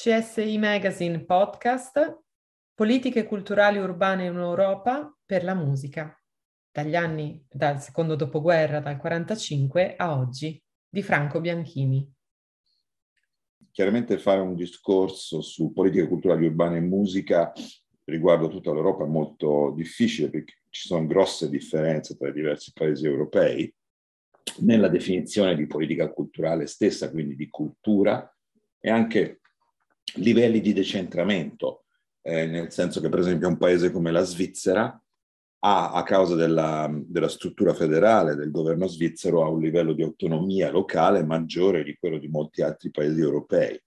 CSI 0.00 0.58
Magazine 0.58 1.24
Podcast, 1.24 2.22
Politiche 2.72 3.24
culturali 3.24 3.78
urbane 3.78 4.26
in 4.26 4.36
Europa 4.36 5.12
per 5.26 5.42
la 5.42 5.54
musica, 5.54 6.16
dagli 6.70 6.94
anni, 6.94 7.44
dal 7.50 7.82
secondo 7.82 8.14
dopoguerra, 8.14 8.78
dal 8.78 8.94
1945 8.94 9.96
a 9.96 10.16
oggi, 10.16 10.62
di 10.88 11.02
Franco 11.02 11.40
Bianchini. 11.40 12.14
Chiaramente 13.72 14.18
fare 14.18 14.38
un 14.38 14.54
discorso 14.54 15.40
su 15.40 15.72
politiche 15.72 16.06
culturali 16.06 16.46
urbane 16.46 16.76
e 16.76 16.82
musica 16.82 17.52
riguardo 18.04 18.46
tutta 18.46 18.72
l'Europa 18.72 19.02
è 19.02 19.08
molto 19.08 19.72
difficile 19.74 20.30
perché 20.30 20.60
ci 20.68 20.86
sono 20.86 21.04
grosse 21.06 21.50
differenze 21.50 22.16
tra 22.16 22.28
i 22.28 22.32
diversi 22.32 22.70
paesi 22.72 23.04
europei 23.04 23.74
nella 24.58 24.86
definizione 24.86 25.56
di 25.56 25.66
politica 25.66 26.08
culturale 26.12 26.68
stessa, 26.68 27.10
quindi 27.10 27.34
di 27.34 27.48
cultura 27.48 28.32
e 28.78 28.90
anche 28.90 29.40
livelli 30.16 30.60
di 30.60 30.72
decentramento, 30.72 31.84
eh, 32.22 32.46
nel 32.46 32.72
senso 32.72 33.00
che 33.00 33.08
per 33.08 33.20
esempio 33.20 33.48
un 33.48 33.58
paese 33.58 33.90
come 33.90 34.10
la 34.10 34.22
Svizzera 34.22 35.00
ha, 35.60 35.92
a 35.92 36.02
causa 36.02 36.34
della, 36.34 36.90
della, 37.06 37.28
struttura 37.28 37.74
federale 37.74 38.36
del 38.36 38.50
governo 38.50 38.86
svizzero, 38.86 39.44
ha 39.44 39.48
un 39.48 39.60
livello 39.60 39.92
di 39.92 40.02
autonomia 40.02 40.70
locale 40.70 41.24
maggiore 41.24 41.82
di 41.82 41.96
quello 41.98 42.18
di 42.18 42.28
molti 42.28 42.62
altri 42.62 42.90
paesi 42.90 43.20
europei. 43.20 43.80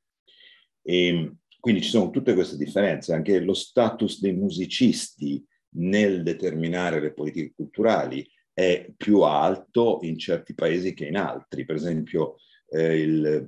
E 0.83 1.35
quindi 1.59 1.81
ci 1.81 1.89
sono 1.89 2.09
tutte 2.09 2.33
queste 2.33 2.57
differenze, 2.57 3.13
anche 3.13 3.39
lo 3.39 3.53
status 3.53 4.19
dei 4.19 4.33
musicisti 4.33 5.45
nel 5.75 6.23
determinare 6.23 6.99
le 6.99 7.13
politiche 7.13 7.53
culturali 7.55 8.27
è 8.53 8.91
più 8.97 9.21
alto 9.21 9.99
in 10.01 10.17
certi 10.17 10.53
paesi 10.53 10.93
che 10.93 11.05
in 11.05 11.15
altri. 11.15 11.63
Per 11.63 11.75
esempio, 11.75 12.37
eh, 12.73 13.01
il, 13.01 13.45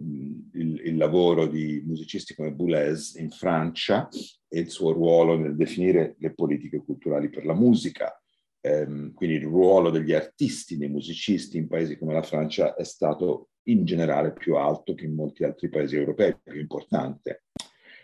il, 0.54 0.82
il, 0.84 0.98
lavoro 0.98 1.48
di 1.48 1.82
musicisti 1.86 2.36
come 2.36 2.52
Boulez 2.52 3.16
in 3.16 3.30
Francia 3.30 4.10
e 4.50 4.60
il 4.60 4.70
suo 4.70 4.92
ruolo 4.92 5.38
nel 5.38 5.56
definire 5.56 6.16
le 6.20 6.34
politiche 6.34 6.84
culturali 6.84 7.30
per 7.30 7.46
la 7.46 7.54
musica. 7.54 8.14
Eh, 8.60 9.12
quindi 9.14 9.36
il 9.38 9.44
ruolo 9.44 9.90
degli 9.90 10.14
artisti, 10.14 10.78
dei 10.78 10.90
musicisti 10.90 11.58
in 11.58 11.68
paesi 11.68 11.98
come 11.98 12.14
la 12.14 12.22
Francia 12.22 12.76
è 12.76 12.84
stato 12.84 13.50
in 13.68 13.86
generale 13.86 14.34
più 14.34 14.56
alto 14.56 14.94
che 14.94 15.06
in 15.06 15.16
molti 15.16 15.46
altri 15.46 15.70
paesi 15.70 15.96
europei, 15.96 16.36
più 16.44 16.60
importante. 16.60 17.44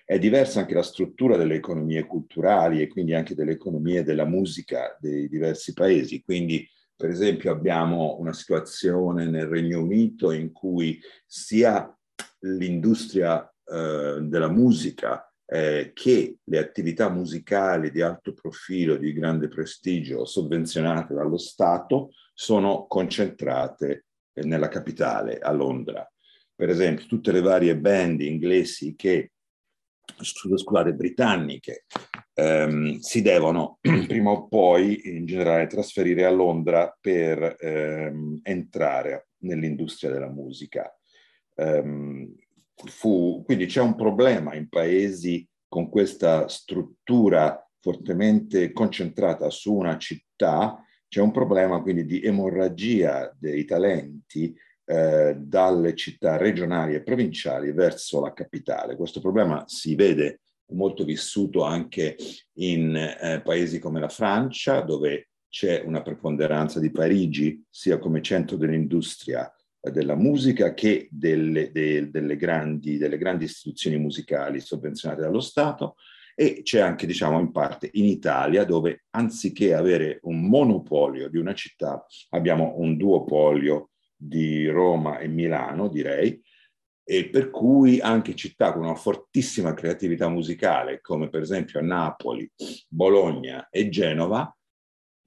È 0.05 0.17
diversa 0.17 0.61
anche 0.61 0.73
la 0.73 0.83
struttura 0.83 1.35
delle 1.35 1.55
economie 1.55 2.05
culturali 2.05 2.81
e 2.81 2.87
quindi 2.87 3.13
anche 3.13 3.35
delle 3.35 3.51
economie 3.51 4.03
della 4.03 4.25
musica 4.25 4.97
dei 4.99 5.27
diversi 5.27 5.73
paesi. 5.73 6.21
Quindi 6.21 6.67
per 6.99 7.11
esempio 7.11 7.53
abbiamo 7.53 8.17
una 8.19 8.33
situazione 8.33 9.25
nel 9.25 9.47
Regno 9.47 9.81
Unito 9.81 10.31
in 10.31 10.51
cui 10.51 10.99
sia 11.25 11.97
l'industria 12.39 13.41
eh, 13.63 14.17
della 14.19 14.49
musica 14.49 15.33
eh, 15.45 15.91
che 15.93 16.39
le 16.43 16.57
attività 16.57 17.07
musicali 17.07 17.89
di 17.89 18.01
alto 18.01 18.33
profilo, 18.33 18.97
di 18.97 19.13
grande 19.13 19.47
prestigio, 19.47 20.25
sovvenzionate 20.25 21.13
dallo 21.13 21.37
Stato, 21.37 22.09
sono 22.33 22.85
concentrate 22.85 24.07
eh, 24.33 24.43
nella 24.43 24.67
capitale, 24.67 25.39
a 25.39 25.53
Londra. 25.53 26.05
Per 26.53 26.67
esempio, 26.67 27.05
tutte 27.05 27.31
le 27.31 27.39
varie 27.39 27.77
band 27.77 28.19
inglesi 28.19 28.93
che 28.97 29.31
scusate, 30.19 30.91
britanniche 30.95 31.85
ehm, 32.39 32.99
si 32.99 33.21
devono 33.21 33.79
prima 34.07 34.31
o 34.31 34.47
poi 34.47 35.01
in 35.17 35.25
generale 35.25 35.67
trasferire 35.67 36.25
a 36.25 36.31
Londra 36.31 36.95
per 36.99 37.57
ehm, 37.59 38.39
entrare 38.43 39.29
nell'industria 39.39 40.11
della 40.11 40.29
musica. 40.29 40.93
Um, 41.55 42.33
fu, 42.73 43.43
quindi 43.45 43.65
c'è 43.65 43.81
un 43.81 43.95
problema 43.95 44.55
in 44.55 44.69
paesi 44.69 45.45
con 45.67 45.89
questa 45.89 46.47
struttura 46.47 47.61
fortemente 47.81 48.71
concentrata 48.71 49.49
su 49.49 49.73
una 49.73 49.97
città, 49.97 50.81
c'è 51.07 51.21
un 51.21 51.31
problema 51.31 51.81
quindi 51.81 52.05
di 52.05 52.21
emorragia 52.21 53.33
dei 53.37 53.65
talenti 53.65 54.55
eh, 54.85 55.35
dalle 55.37 55.95
città 55.95 56.37
regionali 56.37 56.95
e 56.95 57.03
provinciali 57.03 57.71
verso 57.71 58.21
la 58.21 58.33
capitale. 58.33 58.95
Questo 58.95 59.19
problema 59.19 59.63
si 59.67 59.95
vede 59.95 60.41
molto 60.71 61.03
vissuto 61.03 61.63
anche 61.63 62.15
in 62.53 62.95
eh, 62.95 63.41
paesi 63.43 63.79
come 63.79 63.99
la 63.99 64.09
Francia, 64.09 64.81
dove 64.81 65.29
c'è 65.49 65.81
una 65.83 66.01
preponderanza 66.01 66.79
di 66.79 66.91
Parigi 66.91 67.63
sia 67.69 67.97
come 67.97 68.21
centro 68.21 68.55
dell'industria 68.55 69.51
eh, 69.81 69.91
della 69.91 70.15
musica 70.15 70.73
che 70.73 71.07
delle, 71.11 71.71
de, 71.71 72.09
delle, 72.09 72.35
grandi, 72.35 72.97
delle 72.97 73.17
grandi 73.17 73.45
istituzioni 73.45 73.97
musicali 73.97 74.59
sovvenzionate 74.59 75.21
dallo 75.21 75.41
Stato. 75.41 75.95
E 76.35 76.61
c'è 76.63 76.79
anche, 76.79 77.05
diciamo, 77.05 77.37
in 77.39 77.51
parte 77.51 77.89
in 77.93 78.05
Italia, 78.05 78.63
dove 78.63 79.03
anziché 79.09 79.73
avere 79.73 80.19
un 80.23 80.47
monopolio 80.47 81.27
di 81.27 81.37
una 81.37 81.53
città, 81.53 82.05
abbiamo 82.29 82.75
un 82.77 82.95
duopolio 82.95 83.89
di 84.15 84.67
Roma 84.67 85.17
e 85.17 85.27
Milano, 85.27 85.89
direi, 85.89 86.41
e 87.11 87.27
per 87.27 87.49
cui 87.49 87.99
anche 87.99 88.35
città 88.35 88.71
con 88.71 88.83
una 88.83 88.93
fortissima 88.93 89.73
creatività 89.73 90.29
musicale, 90.29 91.01
come 91.01 91.27
per 91.27 91.41
esempio 91.41 91.81
Napoli, 91.81 92.47
Bologna 92.87 93.67
e 93.71 93.89
Genova, 93.89 94.55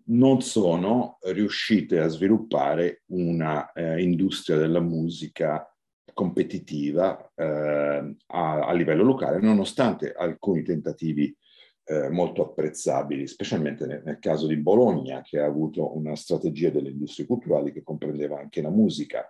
non 0.04 0.42
sono 0.42 1.18
riuscite 1.22 1.98
a 1.98 2.06
sviluppare 2.06 3.02
una 3.06 3.72
eh, 3.72 4.00
industria 4.00 4.56
della 4.58 4.78
musica 4.78 5.68
competitiva 6.12 7.32
eh, 7.34 8.14
a, 8.26 8.60
a, 8.60 8.72
livello 8.74 9.02
locale, 9.02 9.40
nonostante 9.40 10.12
alcuni 10.12 10.62
tentativi 10.62 11.36
eh, 11.82 12.10
molto 12.10 12.42
apprezzabili, 12.42 13.26
specialmente 13.26 13.86
nel, 13.86 14.02
nel, 14.04 14.20
caso 14.20 14.46
di 14.46 14.56
Bologna, 14.56 15.20
che 15.22 15.40
ha 15.40 15.46
avuto 15.46 15.96
una 15.96 16.14
strategia 16.14 16.70
delle 16.70 16.90
industrie 16.90 17.26
culturali 17.26 17.72
che 17.72 17.82
comprendeva 17.82 18.38
anche 18.38 18.62
la 18.62 18.70
musica. 18.70 19.28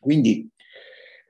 Quindi 0.00 0.50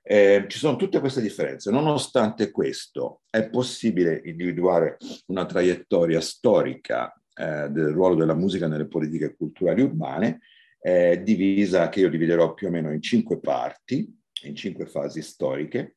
eh, 0.06 0.44
ci 0.48 0.59
sono 0.59 0.76
tutte 0.76 1.00
queste 1.00 1.22
differenze. 1.22 1.70
Nonostante 1.70 2.50
questo, 2.50 3.22
è 3.31 3.48
possibile 3.48 4.20
individuare 4.25 4.98
una 5.26 5.47
traiettoria 5.47 6.20
storica 6.20 7.12
eh, 7.34 7.69
del 7.70 7.88
ruolo 7.88 8.15
della 8.15 8.34
musica 8.34 8.69
nelle 8.69 8.87
politiche 8.87 9.34
culturali 9.34 9.81
urbane, 9.81 10.41
eh, 10.78 11.22
divisa, 11.22 11.88
che 11.88 12.00
io 12.00 12.10
dividerò 12.10 12.53
più 12.53 12.69
o 12.69 12.70
meno 12.70 12.92
in 12.92 13.00
cinque 13.00 13.41
parti, 13.41 14.06
in 14.42 14.54
cinque 14.54 14.84
fasi 14.84 15.22
storiche 15.22 15.97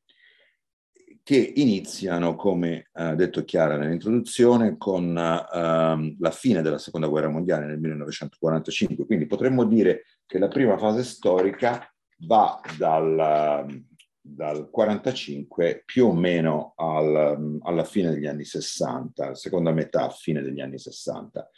che 1.28 1.52
iniziano, 1.56 2.36
come 2.36 2.88
ha 2.92 3.14
detto 3.14 3.44
Chiara 3.44 3.76
nell'introduzione, 3.76 4.78
con 4.78 5.10
uh, 5.10 6.16
la 6.18 6.30
fine 6.32 6.62
della 6.62 6.78
Seconda 6.78 7.06
Guerra 7.06 7.28
Mondiale 7.28 7.66
nel 7.66 7.78
1945. 7.78 9.04
Quindi 9.04 9.26
potremmo 9.26 9.66
dire 9.66 10.04
che 10.24 10.38
la 10.38 10.48
prima 10.48 10.78
fase 10.78 11.02
storica 11.04 11.86
va 12.20 12.58
dal, 12.78 13.68
dal 14.30 14.68
45 14.70 15.82
più 15.84 16.06
o 16.06 16.14
meno 16.14 16.74
al, 16.76 17.58
alla 17.62 17.84
fine 17.84 18.10
degli 18.10 18.26
anni 18.26 18.44
60, 18.44 19.34
seconda 19.34 19.72
metà, 19.72 20.10
fine 20.10 20.42
degli 20.42 20.60
anni 20.60 20.78
60. 20.78 21.50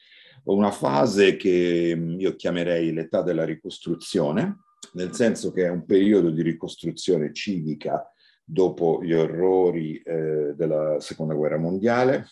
Una 0.45 0.71
fase 0.71 1.37
che 1.37 1.99
io 2.19 2.37
chiamerei 2.37 2.93
l'età 2.93 3.23
della 3.23 3.45
ricostruzione, 3.45 4.61
nel 4.93 5.13
senso 5.15 5.53
che 5.53 5.65
è 5.65 5.69
un 5.69 5.85
periodo 5.85 6.31
di 6.31 6.43
ricostruzione 6.43 7.33
civica 7.33 8.09
dopo 8.43 9.03
gli 9.03 9.13
orrori 9.13 9.99
eh, 9.99 10.55
della 10.57 10.99
seconda 11.01 11.35
guerra 11.35 11.59
mondiale 11.59 12.27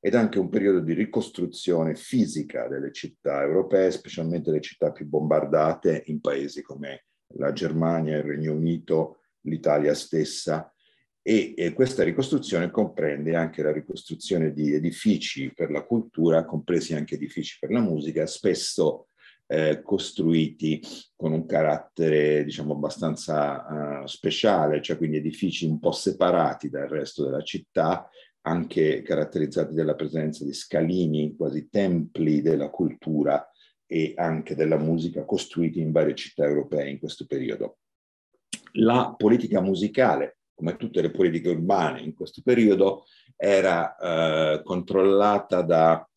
ed 0.00 0.14
anche 0.14 0.38
un 0.38 0.48
periodo 0.48 0.80
di 0.80 0.92
ricostruzione 0.92 1.94
fisica 1.94 2.68
delle 2.68 2.92
città 2.92 3.42
europee, 3.42 3.90
specialmente 3.90 4.50
le 4.50 4.60
città 4.60 4.92
più 4.92 5.06
bombardate 5.06 6.02
in 6.06 6.20
paesi 6.20 6.62
come 6.62 7.06
la 7.38 7.52
Germania, 7.52 8.18
il 8.18 8.22
Regno 8.22 8.52
Unito, 8.52 9.20
l'Italia 9.46 9.94
stessa. 9.94 10.70
E, 11.22 11.54
e 11.56 11.72
questa 11.72 12.04
ricostruzione 12.04 12.70
comprende 12.70 13.34
anche 13.34 13.62
la 13.62 13.72
ricostruzione 13.72 14.52
di 14.52 14.74
edifici 14.74 15.52
per 15.52 15.72
la 15.72 15.82
cultura, 15.82 16.44
compresi 16.44 16.94
anche 16.94 17.16
edifici 17.16 17.56
per 17.58 17.72
la 17.72 17.80
musica, 17.80 18.26
spesso 18.26 19.08
eh, 19.48 19.80
costruiti 19.82 20.80
con 21.14 21.32
un 21.32 21.46
carattere 21.46 22.44
diciamo 22.44 22.74
abbastanza 22.74 24.02
uh, 24.02 24.06
speciale, 24.06 24.82
cioè 24.82 24.96
quindi 24.96 25.18
edifici 25.18 25.66
un 25.66 25.78
po' 25.78 25.92
separati 25.92 26.68
dal 26.68 26.88
resto 26.88 27.24
della 27.24 27.42
città, 27.42 28.08
anche 28.42 29.02
caratterizzati 29.02 29.74
dalla 29.74 29.94
presenza 29.94 30.44
di 30.44 30.52
scalini, 30.52 31.34
quasi 31.36 31.68
templi 31.68 32.42
della 32.42 32.70
cultura 32.70 33.48
e 33.86 34.14
anche 34.16 34.54
della 34.54 34.78
musica 34.78 35.24
costruiti 35.24 35.80
in 35.80 35.92
varie 35.92 36.14
città 36.14 36.44
europee 36.44 36.90
in 36.90 36.98
questo 36.98 37.26
periodo. 37.26 37.78
La 38.78 39.14
politica 39.16 39.60
musicale, 39.60 40.38
come 40.54 40.76
tutte 40.76 41.00
le 41.00 41.10
politiche 41.10 41.50
urbane 41.50 42.00
in 42.00 42.14
questo 42.14 42.42
periodo, 42.42 43.04
era 43.36 43.96
eh, 43.96 44.62
controllata 44.62 45.62
da 45.62 46.08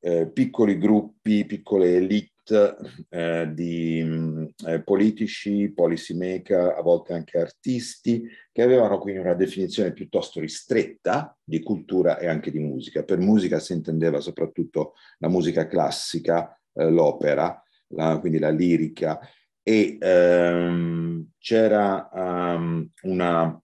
eh, 0.00 0.30
piccoli 0.30 0.78
gruppi, 0.78 1.44
piccole 1.44 1.96
elite 1.96 2.76
eh, 3.08 3.50
di 3.52 4.02
mh, 4.02 4.48
eh, 4.66 4.82
politici, 4.82 5.72
policy 5.72 6.16
maker, 6.16 6.74
a 6.76 6.82
volte 6.82 7.12
anche 7.12 7.38
artisti, 7.38 8.26
che 8.50 8.62
avevano 8.62 8.98
quindi 8.98 9.20
una 9.20 9.34
definizione 9.34 9.92
piuttosto 9.92 10.40
ristretta 10.40 11.36
di 11.44 11.62
cultura 11.62 12.18
e 12.18 12.26
anche 12.26 12.50
di 12.50 12.58
musica. 12.58 13.04
Per 13.04 13.18
musica 13.18 13.58
si 13.58 13.72
intendeva 13.72 14.20
soprattutto 14.20 14.94
la 15.18 15.28
musica 15.28 15.66
classica, 15.66 16.58
eh, 16.72 16.90
l'opera, 16.90 17.62
la, 17.88 18.18
quindi 18.18 18.38
la 18.38 18.50
lirica, 18.50 19.20
e 19.62 19.98
ehm, 20.00 21.30
c'era 21.38 22.08
um, 22.12 22.88
una 23.02 23.62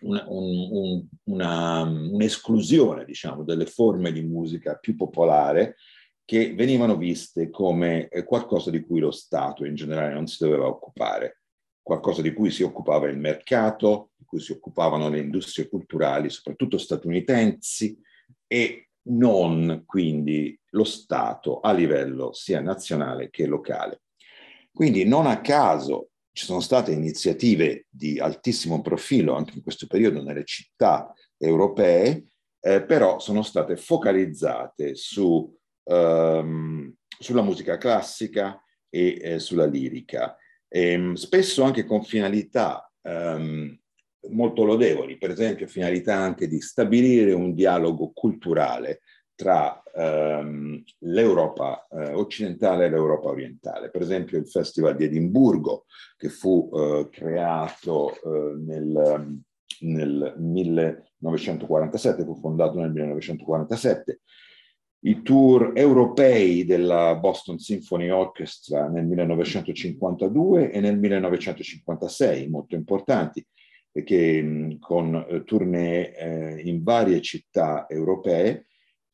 una, 0.00 0.24
un, 0.28 1.08
un, 1.24 2.10
un'esclusione, 2.12 3.04
diciamo, 3.04 3.42
delle 3.42 3.66
forme 3.66 4.12
di 4.12 4.22
musica 4.22 4.76
più 4.76 4.94
popolare 4.96 5.76
che 6.24 6.54
venivano 6.54 6.96
viste 6.96 7.48
come 7.48 8.08
eh, 8.08 8.24
qualcosa 8.24 8.70
di 8.70 8.82
cui 8.82 9.00
lo 9.00 9.10
Stato 9.10 9.64
in 9.64 9.74
generale 9.74 10.12
non 10.12 10.26
si 10.26 10.44
doveva 10.44 10.66
occupare, 10.66 11.40
qualcosa 11.80 12.20
di 12.20 12.34
cui 12.34 12.50
si 12.50 12.62
occupava 12.62 13.08
il 13.08 13.16
mercato, 13.16 14.10
di 14.14 14.26
cui 14.26 14.40
si 14.40 14.52
occupavano 14.52 15.08
le 15.08 15.20
industrie 15.20 15.68
culturali, 15.68 16.28
soprattutto 16.28 16.76
statunitensi, 16.76 17.98
e 18.46 18.90
non 19.08 19.84
quindi 19.86 20.58
lo 20.72 20.84
Stato 20.84 21.60
a 21.60 21.72
livello 21.72 22.34
sia 22.34 22.60
nazionale 22.60 23.30
che 23.30 23.46
locale. 23.46 24.02
Quindi 24.78 25.04
non 25.04 25.26
a 25.26 25.40
caso 25.40 26.10
ci 26.30 26.44
sono 26.44 26.60
state 26.60 26.92
iniziative 26.92 27.86
di 27.90 28.20
altissimo 28.20 28.80
profilo 28.80 29.34
anche 29.34 29.54
in 29.56 29.62
questo 29.64 29.88
periodo 29.88 30.22
nelle 30.22 30.44
città 30.44 31.12
europee, 31.36 32.26
eh, 32.60 32.84
però 32.84 33.18
sono 33.18 33.42
state 33.42 33.76
focalizzate 33.76 34.94
su, 34.94 35.52
um, 35.82 36.94
sulla 37.08 37.42
musica 37.42 37.76
classica 37.76 38.62
e 38.88 39.18
eh, 39.20 39.38
sulla 39.40 39.66
lirica, 39.66 40.36
e, 40.68 40.92
ehm, 40.92 41.14
spesso 41.14 41.64
anche 41.64 41.84
con 41.84 42.04
finalità 42.04 42.88
um, 43.00 43.76
molto 44.30 44.62
lodevoli, 44.62 45.18
per 45.18 45.30
esempio 45.30 45.66
finalità 45.66 46.14
anche 46.14 46.46
di 46.46 46.60
stabilire 46.60 47.32
un 47.32 47.52
dialogo 47.52 48.12
culturale 48.14 49.00
tra 49.38 49.80
ehm, 49.94 50.82
l'Europa 51.02 51.86
eh, 51.92 52.12
occidentale 52.12 52.86
e 52.86 52.90
l'Europa 52.90 53.28
orientale. 53.28 53.88
Per 53.88 54.02
esempio 54.02 54.36
il 54.36 54.48
Festival 54.48 54.96
di 54.96 55.04
Edimburgo, 55.04 55.84
che 56.16 56.28
fu 56.28 56.68
eh, 56.74 57.06
creato 57.08 58.14
eh, 58.14 58.56
nel, 58.56 59.40
nel 59.82 60.34
1947, 60.38 62.24
fu 62.24 62.34
fondato 62.34 62.80
nel 62.80 62.90
1947, 62.90 64.22
i 65.02 65.22
tour 65.22 65.70
europei 65.76 66.64
della 66.64 67.14
Boston 67.14 67.60
Symphony 67.60 68.08
Orchestra 68.08 68.88
nel 68.88 69.06
1952 69.06 70.72
e 70.72 70.80
nel 70.80 70.98
1956, 70.98 72.48
molto 72.48 72.74
importanti, 72.74 73.46
che 73.92 74.76
con 74.80 75.14
eh, 75.14 75.44
tournée 75.44 76.12
eh, 76.12 76.60
in 76.62 76.82
varie 76.82 77.20
città 77.20 77.86
europee 77.88 78.64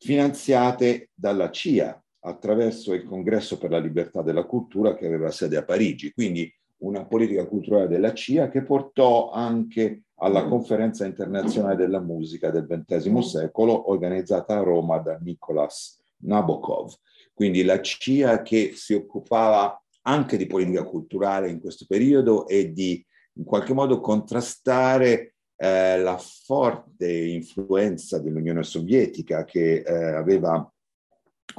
finanziate 0.05 1.09
dalla 1.15 1.49
CIA 1.49 1.99
attraverso 2.19 2.93
il 2.93 3.05
Congresso 3.05 3.57
per 3.57 3.71
la 3.71 3.79
libertà 3.79 4.21
della 4.21 4.43
cultura 4.43 4.93
che 4.93 5.07
aveva 5.07 5.31
sede 5.31 5.57
a 5.57 5.63
Parigi, 5.63 6.11
quindi 6.11 6.47
una 6.83 7.05
politica 7.05 7.47
culturale 7.47 7.87
della 7.87 8.13
CIA 8.13 8.49
che 8.49 8.61
portò 8.61 9.31
anche 9.31 10.03
alla 10.17 10.45
conferenza 10.45 11.07
internazionale 11.07 11.75
della 11.75 11.99
musica 11.99 12.51
del 12.51 12.67
XX 12.67 13.17
secolo 13.17 13.89
organizzata 13.89 14.59
a 14.59 14.61
Roma 14.61 14.99
da 14.99 15.17
Nicolas 15.19 15.99
Nabokov. 16.17 16.93
Quindi 17.33 17.63
la 17.63 17.81
CIA 17.81 18.43
che 18.43 18.73
si 18.75 18.93
occupava 18.93 19.83
anche 20.03 20.37
di 20.37 20.45
politica 20.45 20.83
culturale 20.83 21.49
in 21.49 21.59
questo 21.59 21.85
periodo 21.87 22.47
e 22.47 22.71
di 22.71 23.03
in 23.37 23.43
qualche 23.43 23.73
modo 23.73 23.99
contrastare 23.99 25.34
eh, 25.57 25.99
la 25.99 26.17
forte 26.17 27.11
influenza 27.11 28.19
dell'Unione 28.19 28.63
Sovietica 28.63 29.43
che 29.45 29.83
eh, 29.85 29.93
aveva, 30.13 30.71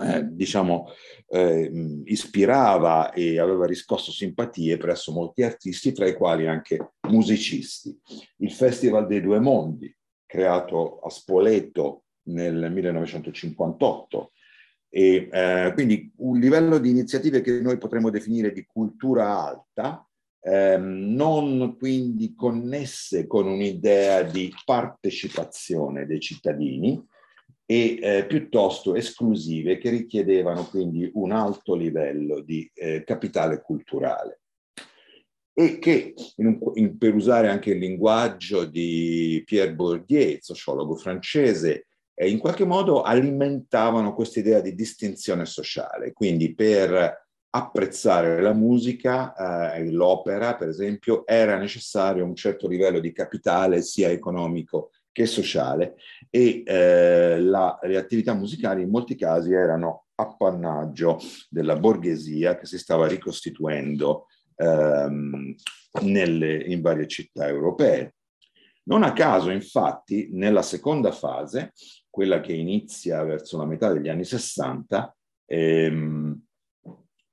eh, 0.03 0.27
diciamo, 0.31 0.89
eh, 1.29 2.03
ispirava 2.05 3.13
e 3.13 3.39
aveva 3.39 3.67
riscosso 3.67 4.13
simpatie 4.13 4.77
presso 4.77 5.13
molti 5.13 5.43
artisti, 5.43 5.93
tra 5.93 6.07
i 6.07 6.15
quali 6.15 6.47
anche 6.47 6.93
musicisti. 7.09 7.99
Il 8.39 8.53
Festival 8.53 9.07
dei 9.07 9.21
Due 9.21 9.41
Mondi, 9.41 9.95
creato 10.27 10.99
a 11.01 11.11
Spoleto 11.11 12.05
nel 12.29 12.71
1958, 12.71 14.33
e 14.89 15.29
eh, 15.31 15.73
quindi 15.75 16.11
un 16.19 16.39
livello 16.39 16.79
di 16.79 16.91
iniziative 16.91 17.41
che 17.41 17.61
noi 17.61 17.77
potremmo 17.77 18.11
definire 18.11 18.53
di 18.53 18.65
cultura 18.65 19.43
alta, 19.45 20.06
ehm, 20.47 21.15
non 21.15 21.77
quindi 21.77 22.35
connesse 22.35 23.27
con 23.27 23.49
un'idea 23.49 24.23
di 24.23 24.53
partecipazione 24.65 26.07
dei 26.07 26.21
cittadini 26.21 27.05
e 27.69 27.99
eh, 28.01 28.27
piuttosto 28.27 28.95
esclusive 28.95 29.79
che 29.79 29.91
richiedevano 29.91 30.67
quindi 30.67 31.11
un 31.15 31.33
alto 31.33 31.75
livello 31.75 32.41
di 32.41 32.71
eh, 32.75 33.03
capitale 33.03 33.61
culturale 33.61 34.43
e 35.53 35.79
che, 35.79 36.15
in 36.37 36.59
in, 36.75 36.99
per 36.99 37.15
usare 37.15 37.49
anche 37.49 37.71
il 37.71 37.79
linguaggio 37.79 38.67
di 38.67 39.43
Pierre 39.47 39.75
Bourdieu, 39.75 40.37
sociologo 40.39 40.97
francese, 40.97 41.87
eh, 42.15 42.29
in 42.29 42.39
qualche 42.39 42.67
modo 42.67 43.01
alimentavano 43.01 44.15
questa 44.15 44.39
idea 44.39 44.61
di 44.61 44.75
distinzione 44.75 45.47
sociale. 45.47 46.13
Quindi 46.13 46.55
per 46.55 47.26
apprezzare 47.57 48.41
la 48.43 48.53
musica 48.53 49.73
e 49.73 49.81
eh, 49.81 49.91
l'opera, 49.91 50.57
per 50.57 50.69
esempio, 50.69 51.27
era 51.27 51.57
necessario 51.57 52.25
un 52.25 52.35
certo 52.35 52.69
livello 52.69 53.01
di 53.01 53.13
capitale 53.13 53.81
sia 53.81 54.11
economico 54.11 54.91
che 55.11 55.25
sociale 55.25 55.95
e 56.29 56.63
eh, 56.67 57.41
la, 57.41 57.79
le 57.83 57.97
attività 57.97 58.35
musicali 58.35 58.83
in 58.83 58.91
molti 58.91 59.17
casi 59.17 59.53
erano 59.53 60.05
appannaggio 60.15 61.19
della 61.49 61.77
borghesia 61.77 62.59
che 62.59 62.67
si 62.67 62.77
stava 62.77 63.07
ricostituendo 63.07 64.27
ehm, 64.57 65.55
nelle, 66.03 66.57
in 66.65 66.83
varie 66.83 67.07
città 67.07 67.47
europee. 67.49 68.17
Non 68.85 69.03
a 69.03 69.15
caso, 69.15 69.51
infatti, 69.51 70.29
nella 70.33 70.63
seconda 70.63 71.11
fase, 71.11 71.73
quella 72.11 72.41
che 72.41 72.53
inizia 72.53 73.25
verso 73.25 73.57
la 73.57 73.65
metà 73.65 73.93
degli 73.93 74.09
anni 74.09 74.25
60, 74.25 75.17
ehm, 75.47 76.47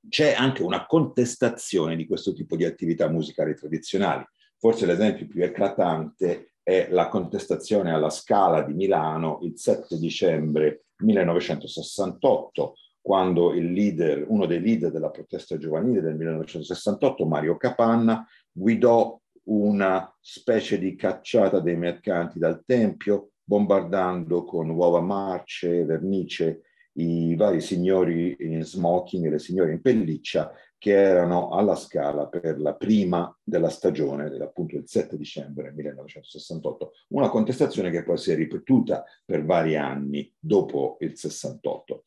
c'è 0.10 0.34
anche 0.34 0.64
una 0.64 0.86
contestazione 0.86 1.96
di 1.96 2.06
questo 2.06 2.34
tipo 2.34 2.56
di 2.56 2.66
attività 2.66 3.10
musicali 3.10 3.56
tradizionali. 3.56 4.26
Forse 4.58 4.86
l'esempio 4.86 5.28
più 5.28 5.44
eclatante 5.44 6.54
è 6.64 6.88
la 6.90 7.10
contestazione 7.10 7.92
alla 7.92 8.10
Scala 8.10 8.62
di 8.62 8.74
Milano 8.74 9.40
il 9.42 9.58
7 9.58 9.98
dicembre 9.98 10.86
1968, 10.98 12.76
quando 13.02 13.52
leader, 13.52 14.24
uno 14.30 14.46
dei 14.46 14.62
leader 14.62 14.90
della 14.90 15.10
protesta 15.10 15.58
giovanile 15.58 16.02
del 16.02 16.16
1968, 16.16 17.26
Mario 17.26 17.58
Capanna, 17.58 18.26
guidò 18.50 19.20
una 19.46 20.16
specie 20.22 20.80
di 20.80 20.96
cacciata 20.96 21.60
dei 21.60 21.76
mercanti 21.76 22.40
dal 22.40 22.64
Tempio, 22.66 23.32
bombardando 23.44 24.46
con 24.46 24.70
uova 24.70 25.02
marce, 25.02 25.84
vernice 25.84 26.62
i 26.94 27.36
vari 27.36 27.62
signori 27.62 28.36
in 28.40 28.64
smoking 28.64 29.26
e 29.26 29.30
le 29.30 29.40
signore 29.40 29.72
in 29.72 29.82
pelliccia 29.82 30.52
che 30.84 30.92
erano 30.92 31.52
alla 31.52 31.76
Scala 31.76 32.28
per 32.28 32.60
la 32.60 32.76
prima 32.76 33.34
della 33.42 33.70
stagione, 33.70 34.26
appunto 34.42 34.76
il 34.76 34.84
7 34.86 35.16
dicembre 35.16 35.72
1968, 35.72 36.92
una 37.10 37.30
contestazione 37.30 37.90
che 37.90 38.04
poi 38.04 38.18
si 38.18 38.32
è 38.32 38.36
ripetuta 38.36 39.06
per 39.24 39.46
vari 39.46 39.78
anni 39.78 40.30
dopo 40.38 40.98
il 41.00 41.18
68. 41.18 42.04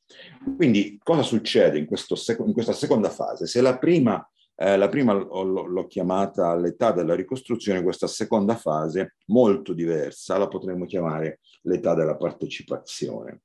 Quindi 0.56 1.00
cosa 1.02 1.22
succede 1.22 1.78
in, 1.78 1.86
sec- 1.96 2.44
in 2.44 2.52
questa 2.52 2.74
seconda 2.74 3.08
fase? 3.08 3.46
Se 3.46 3.62
la 3.62 3.78
prima, 3.78 4.30
eh, 4.54 4.76
la 4.76 4.90
prima 4.90 5.14
l'ho, 5.14 5.42
l'ho 5.42 5.86
chiamata 5.86 6.54
l'età 6.54 6.92
della 6.92 7.14
ricostruzione, 7.14 7.82
questa 7.82 8.06
seconda 8.06 8.56
fase, 8.56 9.14
molto 9.28 9.72
diversa, 9.72 10.36
la 10.36 10.48
potremmo 10.48 10.84
chiamare 10.84 11.40
l'età 11.62 11.94
della 11.94 12.16
partecipazione 12.16 13.40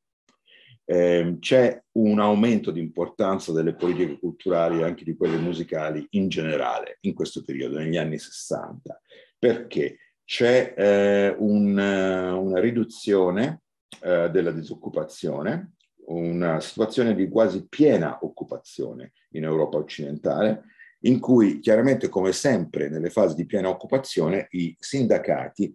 eh, 0.86 1.38
c'è 1.40 1.82
un 1.94 2.20
aumento 2.20 2.72
di 2.72 2.80
importanza 2.80 3.52
delle 3.52 3.74
politiche 3.74 4.20
culturali 4.20 4.80
e 4.80 4.84
anche 4.84 5.04
di 5.04 5.16
quelle 5.16 5.38
musicali 5.38 6.06
in 6.12 6.28
generale 6.28 6.98
in 7.02 7.14
questo 7.14 7.44
periodo, 7.44 7.78
negli 7.78 7.98
anni 7.98 8.18
60, 8.18 9.02
perché? 9.38 9.98
C'è 10.24 10.74
eh, 10.78 11.36
un, 11.40 11.78
una 11.78 12.60
riduzione 12.60 13.64
eh, 14.02 14.30
della 14.30 14.52
disoccupazione, 14.52 15.74
una 16.06 16.60
situazione 16.62 17.16
di 17.16 17.28
quasi 17.28 17.68
piena 17.68 18.20
occupazione 18.22 19.12
in 19.32 19.44
Europa 19.44 19.78
occidentale, 19.78 20.64
in 21.02 21.20
cui 21.20 21.60
chiaramente, 21.60 22.10
come 22.10 22.32
sempre 22.32 22.90
nelle 22.90 23.10
fasi 23.10 23.36
di 23.36 23.46
piena 23.46 23.70
occupazione, 23.70 24.48
i 24.52 24.76
sindacati 24.80 25.74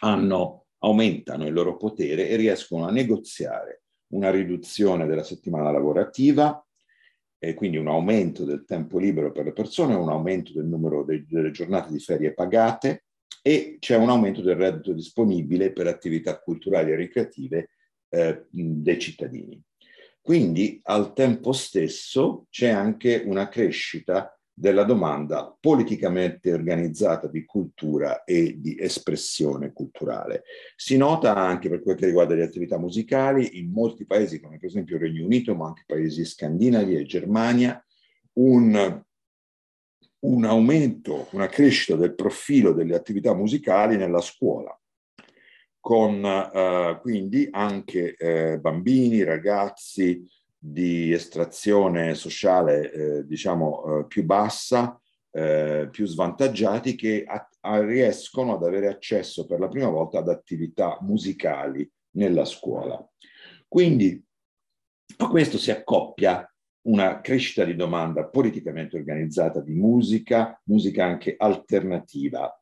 hanno, 0.00 0.66
aumentano 0.78 1.46
il 1.46 1.52
loro 1.52 1.76
potere 1.76 2.28
e 2.28 2.36
riescono 2.36 2.86
a 2.86 2.90
negoziare 2.90 3.81
una 4.12 4.30
riduzione 4.30 5.06
della 5.06 5.22
settimana 5.24 5.70
lavorativa 5.70 6.64
e 7.38 7.54
quindi 7.54 7.76
un 7.76 7.88
aumento 7.88 8.44
del 8.44 8.64
tempo 8.64 8.98
libero 8.98 9.32
per 9.32 9.44
le 9.44 9.52
persone, 9.52 9.94
un 9.94 10.08
aumento 10.08 10.52
del 10.52 10.66
numero 10.66 11.02
de- 11.02 11.24
delle 11.28 11.50
giornate 11.50 11.90
di 11.90 11.98
ferie 11.98 12.34
pagate 12.34 13.04
e 13.42 13.78
c'è 13.80 13.96
un 13.96 14.10
aumento 14.10 14.40
del 14.40 14.56
reddito 14.56 14.92
disponibile 14.92 15.72
per 15.72 15.88
attività 15.88 16.38
culturali 16.38 16.92
e 16.92 16.96
ricreative 16.96 17.70
eh, 18.10 18.46
dei 18.50 18.98
cittadini. 19.00 19.60
Quindi 20.20 20.80
al 20.84 21.14
tempo 21.14 21.52
stesso 21.52 22.46
c'è 22.48 22.68
anche 22.68 23.22
una 23.26 23.48
crescita 23.48 24.38
della 24.54 24.84
domanda 24.84 25.56
politicamente 25.58 26.52
organizzata 26.52 27.26
di 27.26 27.44
cultura 27.44 28.24
e 28.24 28.60
di 28.60 28.76
espressione 28.78 29.72
culturale. 29.72 30.44
Si 30.76 30.96
nota 30.96 31.34
anche 31.34 31.68
per 31.68 31.82
quel 31.82 31.96
che 31.96 32.06
riguarda 32.06 32.34
le 32.34 32.44
attività 32.44 32.78
musicali 32.78 33.58
in 33.58 33.70
molti 33.70 34.04
paesi 34.04 34.40
come 34.40 34.58
per 34.58 34.68
esempio 34.68 34.96
il 34.96 35.02
Regno 35.02 35.24
Unito, 35.24 35.54
ma 35.54 35.66
anche 35.66 35.84
paesi 35.86 36.24
scandinavi 36.24 36.96
e 36.96 37.04
Germania, 37.04 37.82
un, 38.34 39.02
un 40.20 40.44
aumento, 40.44 41.28
una 41.32 41.46
crescita 41.46 41.96
del 41.96 42.14
profilo 42.14 42.72
delle 42.72 42.94
attività 42.94 43.34
musicali 43.34 43.96
nella 43.96 44.20
scuola 44.20 44.76
con 45.82 46.24
eh, 46.24 46.98
quindi 47.00 47.48
anche 47.50 48.14
eh, 48.14 48.56
bambini, 48.60 49.24
ragazzi, 49.24 50.24
di 50.64 51.10
estrazione 51.10 52.14
sociale, 52.14 52.92
eh, 52.92 53.26
diciamo, 53.26 53.98
eh, 53.98 54.06
più 54.06 54.24
bassa, 54.24 54.96
eh, 55.32 55.88
più 55.90 56.06
svantaggiati, 56.06 56.94
che 56.94 57.24
a, 57.26 57.48
a 57.62 57.84
riescono 57.84 58.54
ad 58.54 58.62
avere 58.62 58.86
accesso 58.86 59.44
per 59.44 59.58
la 59.58 59.66
prima 59.66 59.88
volta 59.88 60.18
ad 60.20 60.28
attività 60.28 60.98
musicali 61.00 61.90
nella 62.12 62.44
scuola. 62.44 63.04
Quindi 63.66 64.22
a 65.16 65.28
questo 65.28 65.58
si 65.58 65.72
accoppia 65.72 66.46
una 66.82 67.20
crescita 67.20 67.64
di 67.64 67.74
domanda 67.74 68.26
politicamente 68.26 68.96
organizzata 68.96 69.60
di 69.60 69.74
musica, 69.74 70.60
musica 70.66 71.04
anche 71.04 71.34
alternativa, 71.36 72.56